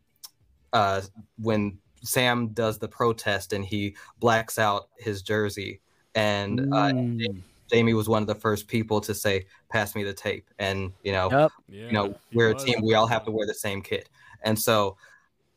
uh, 0.73 1.03
when 1.39 1.79
Sam 2.07 2.49
does 2.49 2.79
the 2.79 2.89
protest 2.89 3.53
and 3.53 3.65
he 3.65 3.97
blacks 4.19 4.59
out 4.59 4.89
his 4.99 5.23
jersey, 5.23 5.81
and 6.15 6.61
uh, 6.73 6.93
Mm. 7.19 7.43
Jamie 7.71 7.95
was 7.95 8.09
one 8.09 8.23
of 8.23 8.29
the 8.29 8.35
first 8.35 8.69
people 8.69 9.01
to 9.01 9.15
say, 9.15 9.47
"Pass 9.71 9.95
me 9.95 10.05
the 10.05 10.13
tape," 10.13 10.49
and 10.59 10.93
you 11.03 11.13
know, 11.13 11.31
Yep. 11.31 11.53
Yeah, 11.69 11.87
you 11.89 11.93
know, 11.95 12.15
we're 12.33 12.51
a 12.51 12.55
team. 12.55 12.81
We 12.83 12.95
all 12.95 13.07
have 13.07 13.25
to 13.25 13.31
wear 13.31 13.47
the 13.47 13.55
same 13.55 13.83
kit, 13.83 14.09
and 14.45 14.59
so 14.59 14.97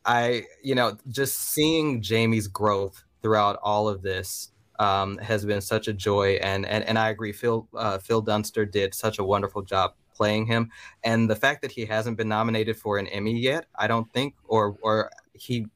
I, 0.05 0.43
you 0.63 0.75
know, 0.75 0.97
just 1.09 1.37
seeing 1.39 2.01
Jamie's 2.01 2.47
growth 2.47 3.03
throughout 3.21 3.59
all 3.61 3.87
of 3.87 4.01
this 4.01 4.51
um, 4.79 5.17
has 5.17 5.45
been 5.45 5.61
such 5.61 5.87
a 5.87 5.93
joy, 5.93 6.39
and 6.41 6.65
and 6.65 6.83
and 6.83 6.97
I 6.97 7.09
agree. 7.09 7.33
Phil 7.33 7.67
uh, 7.75 7.97
Phil 7.99 8.21
Dunster 8.21 8.65
did 8.65 8.95
such 8.95 9.19
a 9.19 9.23
wonderful 9.23 9.61
job 9.61 9.93
playing 10.15 10.47
him, 10.47 10.71
and 11.03 11.29
the 11.29 11.35
fact 11.35 11.61
that 11.61 11.71
he 11.71 11.85
hasn't 11.85 12.17
been 12.17 12.29
nominated 12.29 12.77
for 12.77 12.97
an 12.97 13.07
Emmy 13.07 13.37
yet, 13.37 13.67
I 13.75 13.87
don't 13.87 14.11
think, 14.13 14.35
or 14.45 14.77
or 14.81 15.11
he, 15.33 15.67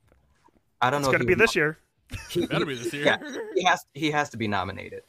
I 0.83 0.89
don't 0.89 0.99
it's 1.01 1.07
know. 1.07 1.11
going 1.11 1.21
to 1.21 1.27
be 1.27 1.33
this 1.35 1.55
year. 1.55 1.77
he- 2.29 2.45
Better 2.45 2.65
be 2.65 2.75
this 2.75 2.93
year. 2.93 3.05
Yeah. 3.05 3.17
he 3.55 3.63
has 3.63 3.85
he 3.93 4.11
has 4.11 4.29
to 4.31 4.37
be 4.37 4.47
nominated. 4.47 5.03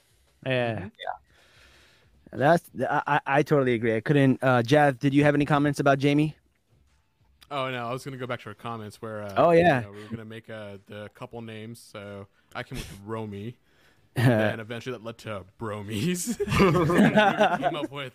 Yeah. 0.46 0.80
Yeah. 0.80 0.88
That's 2.32 2.68
I, 2.90 3.02
I 3.06 3.20
I 3.38 3.42
totally 3.42 3.74
agree. 3.74 3.94
I 3.96 4.00
couldn't. 4.00 4.42
Uh, 4.42 4.62
Jazz, 4.62 4.94
did 4.96 5.14
you 5.14 5.22
have 5.24 5.34
any 5.34 5.44
comments 5.44 5.78
about 5.80 5.98
Jamie? 5.98 6.36
Oh 7.50 7.70
no, 7.70 7.86
I 7.86 7.92
was 7.92 8.04
gonna 8.04 8.16
go 8.16 8.26
back 8.26 8.40
to 8.40 8.48
our 8.48 8.54
comments 8.54 9.00
where. 9.00 9.22
Uh, 9.22 9.34
Oh, 9.36 9.50
yeah. 9.52 9.80
you 9.80 9.86
know, 9.86 9.92
we 9.92 10.02
were 10.02 10.08
gonna 10.10 10.24
make 10.24 10.50
uh, 10.50 10.78
the 10.86 11.08
couple 11.14 11.40
names. 11.42 11.78
So 11.78 12.26
I 12.54 12.62
came 12.64 12.78
with 12.78 12.90
Romy, 13.06 13.56
and 14.16 14.60
eventually 14.60 14.92
that 14.96 15.04
led 15.04 15.18
to 15.18 15.44
Bromies. 15.60 16.38
came 17.58 17.76
up 17.76 17.90
with 17.90 18.12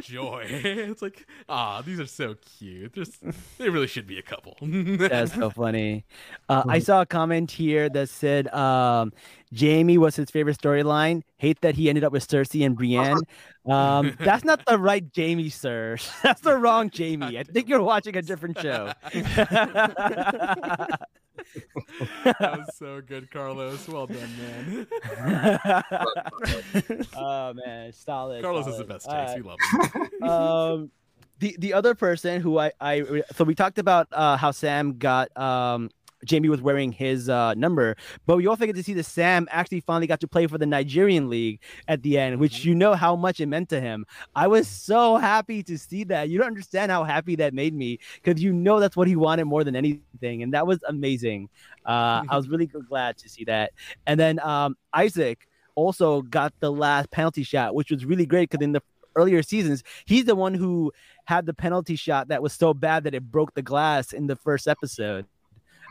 Joy. 0.00 0.46
it's 0.48 1.02
like, 1.02 1.26
ah, 1.48 1.82
these 1.82 2.00
are 2.00 2.06
so 2.06 2.34
cute. 2.58 2.94
There's, 2.94 3.18
they 3.58 3.68
really 3.68 3.86
should 3.86 4.06
be 4.06 4.18
a 4.18 4.22
couple. 4.22 4.56
That's 4.62 5.34
so 5.34 5.50
funny. 5.50 6.04
Uh, 6.48 6.64
I 6.66 6.78
saw 6.78 7.02
a 7.02 7.06
comment 7.06 7.50
here 7.50 7.88
that 7.90 8.08
said 8.08 8.48
um, 8.54 9.12
Jamie 9.52 9.98
was 9.98 10.16
his 10.16 10.30
favorite 10.30 10.58
storyline. 10.58 11.22
Hate 11.36 11.60
that 11.60 11.74
he 11.74 11.88
ended 11.88 12.04
up 12.04 12.12
with 12.12 12.26
Cersei 12.26 12.64
and 12.64 12.76
Brienne. 12.76 13.20
Um, 13.64 14.16
that's 14.18 14.44
not 14.44 14.66
the 14.66 14.76
right 14.76 15.08
Jamie, 15.12 15.48
sir. 15.48 15.96
That's 16.24 16.40
the 16.40 16.56
wrong 16.56 16.90
Jamie. 16.90 17.38
I 17.38 17.44
think 17.44 17.68
you're 17.68 17.80
watching 17.80 18.16
a 18.16 18.22
different 18.22 18.58
show. 18.58 18.92
that 19.12 20.98
was 22.40 22.76
so 22.76 23.00
good, 23.00 23.30
Carlos. 23.30 23.86
Well 23.86 24.08
done, 24.08 24.28
man. 24.36 24.86
oh 27.16 27.54
man, 27.54 27.92
solid. 27.92 28.42
Carlos 28.42 28.66
is 28.66 28.78
the 28.78 28.84
best 28.84 29.06
All 29.06 29.14
taste. 29.14 29.34
right. 29.34 29.44
We 29.44 29.48
love 29.48 29.58
him. 30.20 30.28
um 30.28 30.90
the 31.38 31.54
the 31.60 31.72
other 31.74 31.94
person 31.94 32.40
who 32.40 32.58
I 32.58 32.72
I 32.80 33.22
so 33.36 33.44
we 33.44 33.54
talked 33.54 33.78
about 33.78 34.08
uh 34.10 34.36
how 34.36 34.50
Sam 34.50 34.98
got 34.98 35.36
um 35.38 35.90
Jamie 36.24 36.48
was 36.48 36.60
wearing 36.60 36.92
his 36.92 37.28
uh 37.28 37.54
number, 37.54 37.96
but 38.26 38.36
we 38.36 38.46
also 38.46 38.66
get 38.66 38.76
to 38.76 38.82
see 38.82 38.94
that 38.94 39.04
Sam 39.04 39.48
actually 39.50 39.80
finally 39.80 40.06
got 40.06 40.20
to 40.20 40.28
play 40.28 40.46
for 40.46 40.58
the 40.58 40.66
Nigerian 40.66 41.28
league 41.28 41.60
at 41.88 42.02
the 42.02 42.18
end, 42.18 42.38
which 42.38 42.64
you 42.64 42.74
know 42.74 42.94
how 42.94 43.16
much 43.16 43.40
it 43.40 43.46
meant 43.46 43.68
to 43.70 43.80
him. 43.80 44.06
I 44.34 44.46
was 44.46 44.68
so 44.68 45.16
happy 45.16 45.62
to 45.64 45.78
see 45.78 46.04
that. 46.04 46.28
You 46.28 46.38
don't 46.38 46.46
understand 46.46 46.90
how 46.90 47.04
happy 47.04 47.36
that 47.36 47.54
made 47.54 47.74
me 47.74 47.98
because 48.22 48.42
you 48.42 48.52
know 48.52 48.80
that's 48.80 48.96
what 48.96 49.08
he 49.08 49.16
wanted 49.16 49.44
more 49.46 49.64
than 49.64 49.76
anything, 49.76 50.42
and 50.42 50.52
that 50.54 50.66
was 50.66 50.78
amazing. 50.88 51.48
Uh, 51.86 52.22
I 52.28 52.36
was 52.36 52.48
really 52.52 52.66
glad 52.66 53.18
to 53.18 53.28
see 53.28 53.44
that. 53.44 53.72
And 54.06 54.18
then 54.18 54.38
um, 54.40 54.76
Isaac 54.92 55.46
also 55.74 56.22
got 56.22 56.52
the 56.60 56.70
last 56.70 57.10
penalty 57.10 57.42
shot, 57.42 57.74
which 57.74 57.90
was 57.90 58.04
really 58.04 58.26
great 58.26 58.50
because 58.50 58.64
in 58.64 58.72
the 58.72 58.82
earlier 59.16 59.42
seasons, 59.42 59.82
he's 60.04 60.24
the 60.24 60.34
one 60.34 60.54
who 60.54 60.92
had 61.24 61.46
the 61.46 61.54
penalty 61.54 61.96
shot 61.96 62.28
that 62.28 62.42
was 62.42 62.52
so 62.52 62.74
bad 62.74 63.04
that 63.04 63.14
it 63.14 63.30
broke 63.30 63.54
the 63.54 63.62
glass 63.62 64.12
in 64.12 64.26
the 64.26 64.36
first 64.36 64.68
episode. 64.68 65.26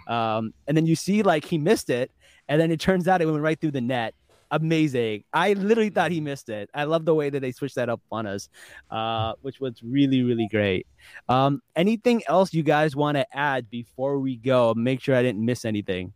Um, 0.08 0.54
and 0.68 0.76
then 0.76 0.86
you 0.86 0.96
see 0.96 1.24
like 1.24 1.46
he 1.46 1.58
missed 1.58 1.90
it, 1.90 2.12
and 2.48 2.60
then 2.60 2.72
it 2.72 2.80
turns 2.80 3.08
out 3.08 3.22
it 3.22 3.26
went 3.26 3.42
right 3.42 3.60
through 3.60 3.72
the 3.72 3.82
net. 3.82 4.14
Amazing. 4.54 5.24
I 5.32 5.54
literally 5.54 5.90
thought 5.90 6.12
he 6.12 6.20
missed 6.20 6.50
it. 6.50 6.70
I 6.74 6.84
love 6.84 7.06
the 7.06 7.16
way 7.16 7.30
that 7.30 7.40
they 7.40 7.54
switched 7.54 7.76
that 7.76 7.88
up 7.88 8.02
on 8.12 8.28
us, 8.28 8.50
uh, 8.90 9.34
which 9.42 9.62
was 9.62 9.82
really, 9.82 10.24
really 10.24 10.50
great. 10.52 10.88
Um, 11.30 11.62
anything 11.74 12.22
else 12.28 12.54
you 12.54 12.62
guys 12.62 12.94
want 12.94 13.16
to 13.16 13.26
add 13.34 13.70
before 13.70 14.20
we 14.20 14.36
go? 14.36 14.74
Make 14.76 15.00
sure 15.00 15.16
I 15.16 15.24
didn't 15.24 15.46
miss 15.46 15.64
anything. 15.64 16.12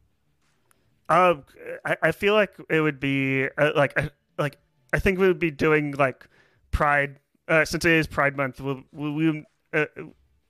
Um, 1.07 1.45
I, 1.86 1.95
I 2.03 2.11
feel 2.11 2.33
like 2.33 2.53
it 2.69 2.81
would 2.81 2.99
be 2.99 3.47
uh, 3.57 3.71
like 3.75 3.97
uh, 3.97 4.09
like 4.38 4.57
I 4.91 4.99
think 4.99 5.19
we 5.19 5.27
would 5.27 5.39
be 5.39 5.51
doing 5.51 5.93
like 5.93 6.27
Pride 6.71 7.19
uh, 7.47 7.63
since 7.63 7.86
it 7.86 7.91
is 7.91 8.07
Pride 8.07 8.36
Month. 8.36 8.59
We 8.59 8.83
we 8.91 9.11
we, 9.11 9.45
uh, 9.73 9.86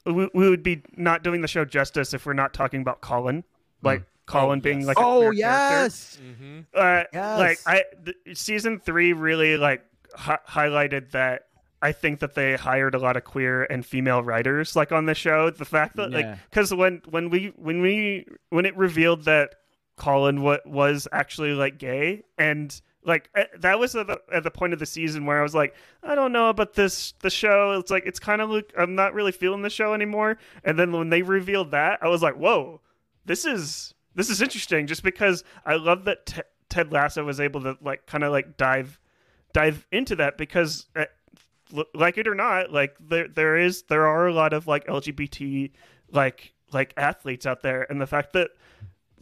we 0.05 0.29
we 0.33 0.49
would 0.49 0.63
be 0.63 0.81
not 0.95 1.23
doing 1.23 1.41
the 1.41 1.47
show 1.47 1.65
justice 1.65 2.13
if 2.13 2.25
we're 2.25 2.33
not 2.33 2.53
talking 2.53 2.81
about 2.81 3.01
Colin, 3.01 3.43
like 3.81 4.03
Colin 4.25 4.59
Oh, 4.59 4.61
being 4.61 4.79
yes. 4.79 4.87
like 4.87 4.99
a 4.99 5.03
Oh 5.03 5.17
queer 5.19 5.33
character. 5.33 5.73
yes, 5.73 6.17
hmm 6.39 6.59
uh, 6.73 7.03
Yes. 7.13 7.37
like 7.39 7.59
I 7.65 7.83
th- 8.05 8.37
season 8.37 8.79
three 8.79 9.13
really 9.13 9.57
like 9.57 9.83
hi- 10.15 10.39
highlighted 10.47 11.11
that. 11.11 11.43
I 11.81 11.91
think 11.91 12.19
that 12.21 12.33
they 12.33 12.55
hired 12.55 12.95
a 12.95 12.97
lot 12.99 13.15
of 13.15 13.25
queer 13.25 13.63
and 13.63 13.85
female 13.85 14.23
writers 14.23 14.75
like 14.75 14.91
on 14.91 15.05
the 15.05 15.13
show. 15.13 15.51
The 15.51 15.65
fact 15.65 15.97
that 15.97 16.09
like 16.11 16.25
because 16.49 16.73
when 16.73 17.01
when 17.09 17.29
we 17.29 17.53
when 17.57 17.81
we 17.81 18.25
when 18.49 18.65
it 18.65 18.75
revealed 18.75 19.25
that 19.25 19.55
Colin 19.95 20.41
what 20.41 20.65
was 20.65 21.07
actually 21.11 21.53
like 21.53 21.77
gay 21.77 22.23
and 22.39 22.81
like 23.05 23.29
eh, 23.35 23.45
that 23.59 23.79
was 23.79 23.95
at 23.95 24.07
the, 24.07 24.19
at 24.33 24.43
the 24.43 24.51
point 24.51 24.73
of 24.73 24.79
the 24.79 24.85
season 24.85 25.25
where 25.25 25.39
I 25.39 25.43
was 25.43 25.55
like 25.55 25.75
I 26.03 26.15
don't 26.15 26.33
know 26.33 26.49
about 26.49 26.73
this 26.73 27.13
the 27.21 27.29
show. 27.29 27.79
It's 27.79 27.91
like 27.91 28.05
it's 28.05 28.19
kind 28.19 28.41
of 28.41 28.49
like 28.49 28.73
I'm 28.77 28.95
not 28.95 29.13
really 29.13 29.31
feeling 29.31 29.61
the 29.61 29.69
show 29.69 29.93
anymore. 29.93 30.37
And 30.63 30.77
then 30.77 30.91
when 30.91 31.09
they 31.09 31.21
revealed 31.21 31.71
that 31.71 31.99
I 32.01 32.07
was 32.07 32.21
like 32.21 32.35
whoa 32.35 32.81
this 33.25 33.45
is 33.45 33.93
this 34.15 34.29
is 34.29 34.41
interesting 34.41 34.87
just 34.87 35.03
because 35.03 35.43
I 35.65 35.75
love 35.75 36.05
that 36.05 36.25
Te- 36.25 36.41
Ted 36.69 36.91
Lasso 36.91 37.23
was 37.23 37.39
able 37.39 37.61
to 37.61 37.77
like 37.81 38.05
kind 38.05 38.23
of 38.23 38.31
like 38.31 38.57
dive 38.57 38.99
dive 39.53 39.85
into 39.91 40.15
that 40.17 40.37
because 40.37 40.87
uh, 40.95 41.05
like 41.93 42.17
it 42.17 42.27
or 42.27 42.35
not 42.35 42.71
like 42.71 42.95
there 42.99 43.27
there 43.27 43.57
is 43.57 43.83
there 43.83 44.07
are 44.07 44.27
a 44.27 44.33
lot 44.33 44.53
of 44.53 44.67
like 44.67 44.85
LGBT 44.87 45.71
like 46.11 46.53
like 46.71 46.93
athletes 46.97 47.45
out 47.45 47.61
there. 47.61 47.85
And 47.89 47.99
the 47.99 48.07
fact 48.07 48.33
that 48.33 48.51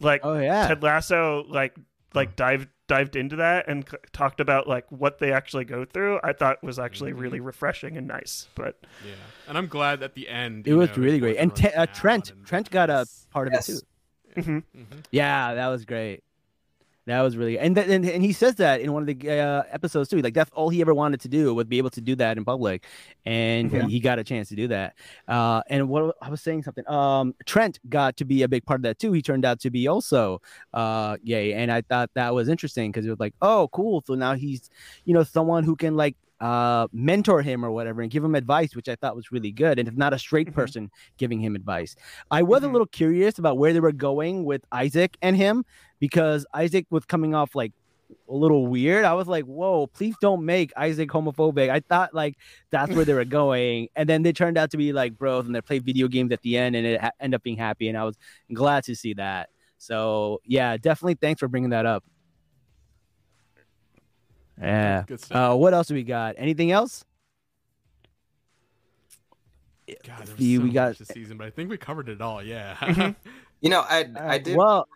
like 0.00 0.20
oh 0.24 0.38
yeah. 0.38 0.68
Ted 0.68 0.82
Lasso 0.82 1.44
like 1.48 1.76
like 2.14 2.36
dived 2.36 2.68
dived 2.86 3.16
into 3.16 3.36
that 3.36 3.66
and 3.66 3.88
c- 3.88 3.96
talked 4.12 4.40
about 4.40 4.68
like 4.68 4.84
what 4.92 5.18
they 5.18 5.32
actually 5.32 5.64
go 5.64 5.84
through 5.86 6.20
I 6.22 6.32
thought 6.34 6.62
was 6.62 6.78
actually 6.78 7.12
Mhm. 7.12 7.18
really 7.20 7.40
refreshing 7.40 7.96
and 7.96 8.06
nice 8.06 8.48
but 8.54 8.78
Yeah, 9.06 9.14
and 9.48 9.56
I'm 9.56 9.68
glad 9.68 10.02
at 10.02 10.14
the 10.14 10.28
end. 10.28 10.66
It 10.68 10.74
was 10.74 10.90
know, 10.90 10.96
really 11.02 11.18
great. 11.18 11.36
And 11.38 11.54
Te- 11.54 11.64
running 11.64 11.78
uh, 11.78 11.86
Trent, 11.86 12.30
and- 12.30 12.46
Trent 12.46 12.70
got 12.70 12.90
a 12.90 12.92
Yes. 13.06 13.26
part 13.30 13.48
of 13.48 13.54
it 13.54 13.62
too. 13.64 13.80
mhm. 14.36 14.62
Mhm. 14.76 15.04
Yeah, 15.10 15.54
that 15.54 15.68
was 15.68 15.84
great. 15.86 16.22
That 17.06 17.20
was 17.20 17.36
really 17.36 17.58
and 17.58 17.74
th- 17.76 17.86
and, 17.88 18.02
and 18.08 18.22
he 18.22 18.32
says 18.32 18.54
that 18.54 18.80
in 18.80 18.92
one 18.94 19.06
of 19.06 19.18
the 19.18 19.30
uh, 19.30 19.64
episodes 19.70 20.08
too. 20.08 20.20
Like 20.22 20.32
that's 20.32 20.50
all 20.52 20.70
he 20.70 20.80
ever 20.80 20.94
wanted 20.94 21.20
to 21.20 21.28
do 21.28 21.54
was 21.54 21.66
be 21.66 21.76
able 21.76 21.90
to 21.90 22.00
do 22.00 22.16
that 22.16 22.38
in 22.38 22.44
public, 22.46 22.86
and 23.26 23.70
Yeah. 23.70 23.82
he, 23.84 23.92
he 23.92 24.00
got 24.00 24.18
a 24.18 24.24
chance 24.24 24.48
to 24.48 24.56
do 24.56 24.68
that. 24.68 24.94
Uh, 25.28 25.60
and 25.68 25.88
what 25.90 26.16
I 26.22 26.30
was 26.30 26.40
saying 26.40 26.62
something. 26.62 26.88
Um, 26.88 27.34
Trent 27.44 27.78
got 27.90 28.16
to 28.16 28.24
be 28.24 28.42
a 28.42 28.48
big 28.48 28.64
part 28.64 28.78
of 28.78 28.82
that 28.84 28.98
too. 28.98 29.12
He 29.12 29.20
turned 29.20 29.44
out 29.44 29.60
to 29.60 29.70
be 29.70 29.86
also 29.86 30.40
uh 30.72 31.18
gay, 31.24 31.52
and 31.52 31.70
I 31.70 31.82
thought 31.82 32.10
that 32.14 32.34
was 32.34 32.48
interesting 32.48 32.90
because 32.90 33.04
it 33.04 33.10
was 33.10 33.20
like, 33.20 33.34
oh, 33.42 33.68
cool. 33.72 34.02
So 34.06 34.14
now 34.14 34.32
he's, 34.34 34.70
you 35.04 35.12
know, 35.12 35.24
someone 35.24 35.62
who 35.64 35.76
can 35.76 35.96
like 35.96 36.16
uh 36.40 36.88
mentor 36.92 37.42
him 37.42 37.64
or 37.64 37.70
whatever 37.70 38.02
and 38.02 38.10
give 38.10 38.24
him 38.24 38.34
advice 38.34 38.74
which 38.74 38.88
i 38.88 38.96
thought 38.96 39.14
was 39.14 39.30
really 39.30 39.52
good 39.52 39.78
and 39.78 39.86
if 39.86 39.94
not 39.94 40.12
a 40.12 40.18
straight 40.18 40.48
Mhm. 40.48 40.52
person 40.54 40.90
giving 41.16 41.38
him 41.38 41.54
advice 41.54 41.94
i 42.32 42.42
was 42.42 42.64
a 42.64 42.66
Mhm. 42.66 42.72
little 42.72 42.88
curious 42.88 43.38
about 43.38 43.56
where 43.56 43.72
they 43.72 43.78
were 43.78 43.92
going 43.92 44.44
with 44.44 44.64
isaac 44.72 45.16
and 45.22 45.36
him 45.36 45.64
because 46.04 46.44
isaac 46.52 46.84
was 46.90 47.04
coming 47.06 47.34
off 47.34 47.54
like 47.54 47.72
a 48.28 48.34
little 48.34 48.66
weird 48.66 49.04
i 49.06 49.14
was 49.14 49.26
like 49.26 49.44
whoa 49.46 49.86
please 49.86 50.14
don't 50.20 50.44
make 50.44 50.70
isaac 50.76 51.08
homophobic 51.08 51.70
i 51.70 51.80
thought 51.80 52.12
like 52.12 52.34
that's 52.70 52.92
where 52.94 53.06
they 53.06 53.14
were 53.14 53.24
going 53.42 53.88
and 53.96 54.06
then 54.08 54.22
they 54.22 54.32
turned 54.32 54.58
out 54.58 54.70
to 54.70 54.76
be 54.76 54.92
like 54.92 55.16
bros 55.16 55.46
and 55.46 55.54
they 55.54 55.60
played 55.62 55.82
video 55.82 56.06
games 56.08 56.30
at 56.30 56.40
the 56.42 56.58
end 56.58 56.76
and 56.76 56.86
it 56.86 57.00
ha- 57.00 57.10
ended 57.20 57.36
up 57.38 57.42
being 57.42 57.56
happy 57.56 57.88
and 57.88 57.96
i 57.96 58.04
was 58.04 58.16
glad 58.52 58.84
to 58.84 58.94
see 58.94 59.14
that 59.14 59.48
so 59.78 60.40
yeah 60.44 60.76
definitely 60.76 61.14
thanks 61.14 61.40
for 61.40 61.48
bringing 61.48 61.70
that 61.70 61.86
up 61.86 62.04
yeah 64.60 65.02
Good 65.06 65.20
stuff. 65.20 65.52
uh, 65.52 65.56
what 65.56 65.72
else 65.74 65.88
do 65.88 65.94
we 65.94 66.04
got? 66.04 66.34
Anything 66.38 66.70
else? 66.70 67.04
God, 69.88 69.96
there 70.06 70.18
was 70.20 70.38
we- 70.38 70.56
so 70.56 70.62
we 70.62 70.70
got- 70.70 70.88
much 70.90 70.98
this 70.98 71.08
season, 71.08 71.36
but 71.36 71.46
I 71.46 71.50
think 71.50 71.68
we 71.70 71.76
covered 71.76 72.08
it 72.08 72.20
all. 72.20 72.42
Yeah. 72.42 72.76
Mhm. 72.76 73.16
You 73.60 73.70
know, 73.70 73.80
I 73.80 74.06
I 74.16 74.38
did 74.38 74.56
Well, 74.56 74.86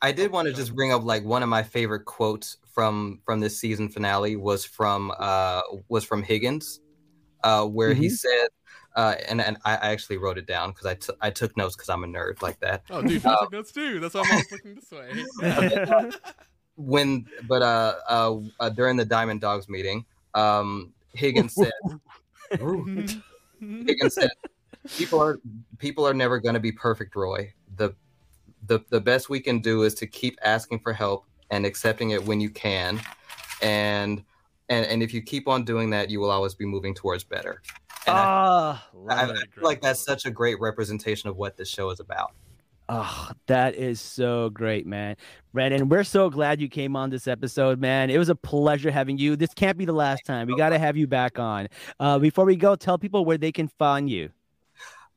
I 0.00 0.12
did 0.12 0.30
Oh, 0.30 0.34
want 0.34 0.48
to 0.48 0.54
just 0.54 0.74
bring 0.74 0.92
up 0.92 1.04
like 1.04 1.24
one 1.24 1.42
of 1.42 1.48
my 1.48 1.62
favorite 1.62 2.04
quotes 2.04 2.56
from 2.72 3.20
from 3.24 3.40
this 3.40 3.58
season 3.58 3.88
finale 3.88 4.36
was 4.36 4.64
from 4.64 5.12
uh 5.18 5.62
was 5.88 6.04
from 6.04 6.22
Higgins, 6.22 6.80
uh 7.42 7.64
where 7.66 7.94
he 7.94 8.08
said, 8.08 8.48
uh 8.94 9.16
and 9.28 9.40
and 9.40 9.58
I, 9.64 9.74
actually 9.74 10.18
wrote 10.18 10.38
it 10.38 10.46
down 10.46 10.70
because 10.70 10.86
I 10.86 10.94
took 10.94 11.16
I 11.20 11.30
took 11.30 11.56
notes 11.56 11.74
because 11.76 11.88
I'm 11.88 12.04
a 12.04 12.06
nerd 12.06 12.42
like 12.42 12.60
that. 12.60 12.84
Oh, 12.90 13.02
dude, 13.02 13.24
I 13.26 13.36
took 13.40 13.52
notes 13.52 13.72
too. 13.72 13.98
That's 14.00 14.14
why 14.14 14.20
I'm 14.22 14.30
always 14.30 14.52
looking 14.52 14.74
this 14.74 14.90
way. 14.90 16.12
When 16.80 17.26
but 17.48 17.60
uh 17.62 17.94
uh, 18.08 18.36
uh 18.60 18.68
during 18.68 18.96
the 18.96 19.04
Diamond 19.04 19.40
Dogs 19.40 19.68
meeting, 19.68 20.06
um 20.34 20.92
Higgins 21.12 21.54
said 21.54 21.72
Higgins 23.60 24.14
said, 24.14 24.30
"People 24.96 25.20
are 25.20 25.38
people 25.78 26.06
are 26.06 26.14
never 26.14 26.38
going 26.38 26.54
to 26.54 26.60
be 26.60 26.72
perfect, 26.72 27.16
Roy. 27.16 27.52
The 28.68 28.84
the 28.90 29.00
best 29.00 29.28
we 29.28 29.40
can 29.40 29.60
do 29.60 29.82
is 29.82 29.94
to 29.96 30.06
keep 30.06 30.38
asking 30.42 30.80
for 30.80 30.92
help 30.92 31.24
and 31.50 31.66
accepting 31.66 32.10
it 32.10 32.24
when 32.24 32.40
you 32.40 32.50
can, 32.50 33.00
and 33.62 34.22
and 34.68 34.86
and 34.86 35.02
if 35.02 35.12
you 35.12 35.22
keep 35.22 35.48
on 35.48 35.64
doing 35.64 35.90
that, 35.90 36.10
you 36.10 36.20
will 36.20 36.30
always 36.30 36.54
be 36.54 36.66
moving 36.66 36.94
towards 36.94 37.24
better." 37.24 37.62
And 38.06 38.16
I, 38.16 38.24
Ah, 38.24 38.88
I, 39.10 39.26
love 39.26 39.36
I 39.36 39.54
feel 39.54 39.64
like 39.64 39.80
that's 39.80 40.00
such 40.00 40.24
a 40.24 40.30
great 40.30 40.60
representation 40.60 41.28
of 41.28 41.36
what 41.36 41.56
this 41.56 41.68
show 41.68 41.90
is 41.90 42.00
about. 42.00 42.32
Oh, 42.90 43.30
that 43.48 43.74
is 43.74 44.00
so 44.00 44.48
great, 44.48 44.86
man. 44.86 45.16
Brandon, 45.52 45.90
we're 45.90 46.04
so 46.04 46.30
glad 46.30 46.58
you 46.58 46.68
came 46.68 46.96
on 46.96 47.10
this 47.10 47.28
episode, 47.28 47.78
man. 47.78 48.08
It 48.08 48.16
was 48.16 48.30
a 48.30 48.34
pleasure 48.34 48.90
having 48.90 49.18
you. 49.18 49.36
This 49.36 49.52
can't 49.52 49.76
be 49.76 49.84
the 49.84 49.92
last 49.92 50.24
time. 50.24 50.46
We 50.46 50.56
got 50.56 50.70
to 50.70 50.78
have 50.78 50.96
you 50.96 51.06
back 51.06 51.38
on. 51.38 51.68
Uh, 52.00 52.18
before 52.18 52.46
we 52.46 52.56
go, 52.56 52.76
tell 52.76 52.96
people 52.96 53.26
where 53.26 53.36
they 53.36 53.52
can 53.52 53.68
find 53.68 54.08
you. 54.08 54.30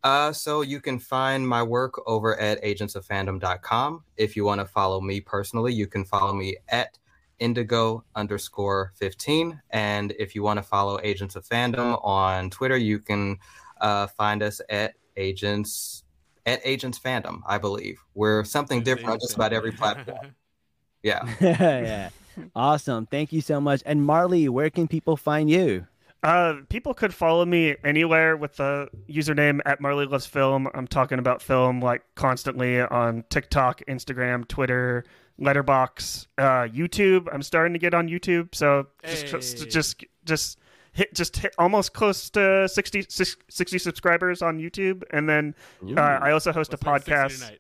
Uh, 0.04 0.32
so 0.32 0.62
you 0.62 0.82
can 0.82 0.98
find 0.98 1.48
my 1.48 1.62
work 1.62 2.02
over 2.08 2.40
at 2.40 2.62
agentsoffandom.com. 2.64 4.04
If 4.18 4.36
you 4.36 4.46
want 4.46 4.62
to 4.62 4.66
follow 4.66 5.00
me 5.00 5.22
personally, 5.22 5.74
you 5.74 5.88
can 5.88 6.06
follow 6.06 6.34
me 6.34 6.58
at 6.70 6.98
indigo 7.40 8.04
underscore 8.16 8.94
15. 8.96 9.62
And 9.72 10.14
if 10.18 10.36
you 10.36 10.44
want 10.44 10.58
to 10.58 10.64
follow 10.64 11.00
Agents 11.04 11.36
of 11.36 11.48
Fandom 11.48 12.00
on 12.04 12.50
Twitter, 12.50 12.78
you 12.78 13.00
can 13.00 13.38
uh, 13.80 14.08
find 14.08 14.44
us 14.44 14.62
at 14.70 14.94
agents 15.18 16.04
at 16.46 16.60
agents 16.64 16.98
fandom 16.98 17.42
i 17.46 17.58
believe 17.58 18.00
we're 18.16 18.44
something 18.46 18.82
different 18.82 19.10
on 19.10 19.20
just 19.20 19.36
about 19.36 19.52
every 19.52 19.72
platform 19.72 20.34
yeah 21.04 21.28
yeah. 21.42 22.10
Awesome. 22.56 23.06
Thank 23.06 23.34
you 23.34 23.42
so 23.42 23.60
much. 23.60 23.82
And 23.86 24.06
Marley, 24.06 24.50
where 24.50 24.70
can 24.70 24.88
people 24.88 25.18
find 25.18 25.50
you? 25.50 25.86
Uh, 26.24 26.56
people 26.70 26.94
could 26.94 27.14
follow 27.14 27.46
me 27.46 27.76
anywhere 27.84 28.38
with 28.38 28.58
the 28.58 28.88
username 29.10 29.60
at 29.66 29.82
Marley 29.82 30.06
Loves 30.06 30.26
Film. 30.28 30.68
I'm 30.74 30.88
talking 30.88 31.18
about 31.18 31.42
film 31.42 31.82
like 31.82 32.04
constantly 32.16 32.80
on 32.80 33.24
TikTok, 33.30 33.82
Instagram, 33.88 34.48
Twitter, 34.48 35.04
Letterboxd, 35.40 36.28
uh, 36.38 36.44
YouTube. 36.68 37.28
I'm 37.34 37.42
starting 37.42 37.74
to 37.74 37.80
get 37.80 37.94
on 37.96 38.08
YouTube, 38.08 38.54
so 38.54 38.88
just 39.04 39.28
just 39.28 39.60
Hey. 39.60 39.70
just 39.70 40.06
just 40.24 40.60
hit 40.94 41.14
just 41.16 41.38
hit 41.38 41.56
almost 41.58 41.94
close 41.94 42.30
to 42.32 42.68
60, 42.70 43.06
60 43.10 43.78
subscribers 43.80 44.44
on 44.44 44.60
YouTube, 44.60 45.04
and 45.10 45.28
then 45.28 45.56
uh, 45.98 46.02
I 46.02 46.32
also 46.32 46.52
host 46.52 46.74
a 46.74 46.78
Let's 46.86 47.08
make 47.08 47.18
60 47.32 47.46
podcast. 47.46 47.58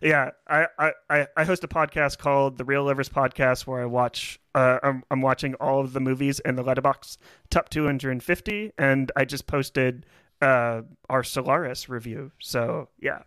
Yeah, 0.00 0.30
I, 0.46 0.66
I, 1.10 1.26
I, 1.36 1.44
host 1.44 1.64
a 1.64 1.68
podcast 1.68 2.18
called 2.18 2.56
The 2.56 2.64
Real 2.64 2.84
Lovers 2.84 3.08
Podcast 3.08 3.66
where 3.66 3.82
I 3.82 3.86
watch 3.86 4.38
uh, 4.54 4.78
I'm, 4.82 5.02
I'm 5.10 5.22
watching 5.22 5.54
all 5.54 5.80
of 5.80 5.92
the 5.92 6.00
movies 6.00 6.40
in 6.40 6.56
the 6.56 6.62
Letterboxd 6.62 7.18
top 7.50 7.68
250 7.68 8.72
and 8.78 9.12
I 9.16 9.24
just 9.24 9.46
posted 9.46 10.06
uh, 10.40 10.82
our 11.08 11.24
Solaris 11.24 11.88
review. 11.88 12.32
So 12.40 12.88
yeah. 13.00 13.22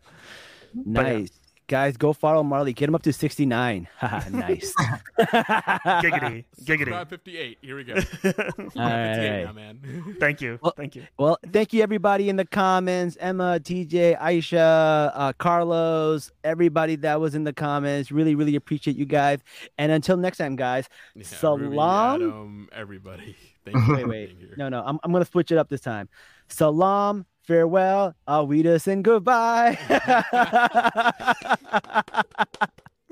But, 0.74 1.06
yeah. 1.06 1.26
Nice. 1.72 1.92
Guys, 1.94 1.98
go 1.98 2.14
follow 2.14 2.44
Marley. 2.44 2.74
Get 2.74 2.90
him 2.90 2.96
up 2.96 3.04
to 3.04 3.14
69. 3.14 3.88
Nice. 4.32 4.74
Giggity. 5.20 6.46
Subscribe 6.56 7.08
Giggity. 7.08 7.10
58. 7.10 7.58
Here 7.62 7.76
we 7.76 7.84
go. 7.84 7.94
All 7.94 8.00
right, 8.00 8.04
58 8.16 8.76
all 8.78 8.86
right. 8.86 9.46
now, 9.46 9.52
man. 9.54 10.16
Thank 10.20 10.42
you. 10.42 10.60
Well- 10.62 10.74
Thank 10.76 10.96
you. 10.96 11.04
Well, 11.18 11.38
thank 11.52 11.74
you 11.74 11.82
everybody 11.84 12.30
in 12.30 12.36
the 12.36 12.46
comments. 12.46 13.18
Emma, 13.20 13.60
TJ, 13.62 14.20
Aisha, 14.20 15.12
uh, 15.14 15.34
Carlos, 15.38 16.32
everybody 16.44 16.96
that 16.98 17.20
was 17.20 17.36
in 17.36 17.44
the 17.44 17.54
comments. 17.54 18.12
Really, 18.12 18.36
really 18.36 18.56
appreciate 18.56 18.98
you 18.98 19.06
guys. 19.06 19.40
And 19.78 19.92
until 19.92 20.18
next 20.18 20.38
time, 20.38 20.56
guys. 20.56 20.90
Yeah, 21.16 21.24
Salam. 21.24 21.62
Ruby, 21.62 21.80
Adam, 21.80 22.70
everybody. 22.74 23.36
Thank 23.66 23.88
you 23.88 23.96
Wait, 23.96 24.08
wait. 24.08 24.58
No, 24.58 24.70
no, 24.70 24.84
I'm, 24.86 25.00
I'm 25.04 25.12
going 25.12 25.24
to 25.24 25.30
switch 25.30 25.52
it 25.52 25.58
up 25.58 25.70
this 25.70 25.82
time. 25.82 26.10
Salam, 26.48 27.26
farewell, 27.44 28.16
auf 28.28 28.50
Wiedersehen, 28.50 28.94
and 28.94 29.04
goodbye. 29.06 29.78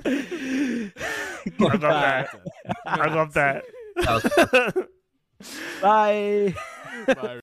I 0.05 0.91
love 1.59 1.81
that. 1.81 2.29
I 2.85 3.07
love 3.13 3.33
that. 3.33 3.63
That 3.95 4.87
Bye. 5.81 6.55
Bye. 7.07 7.37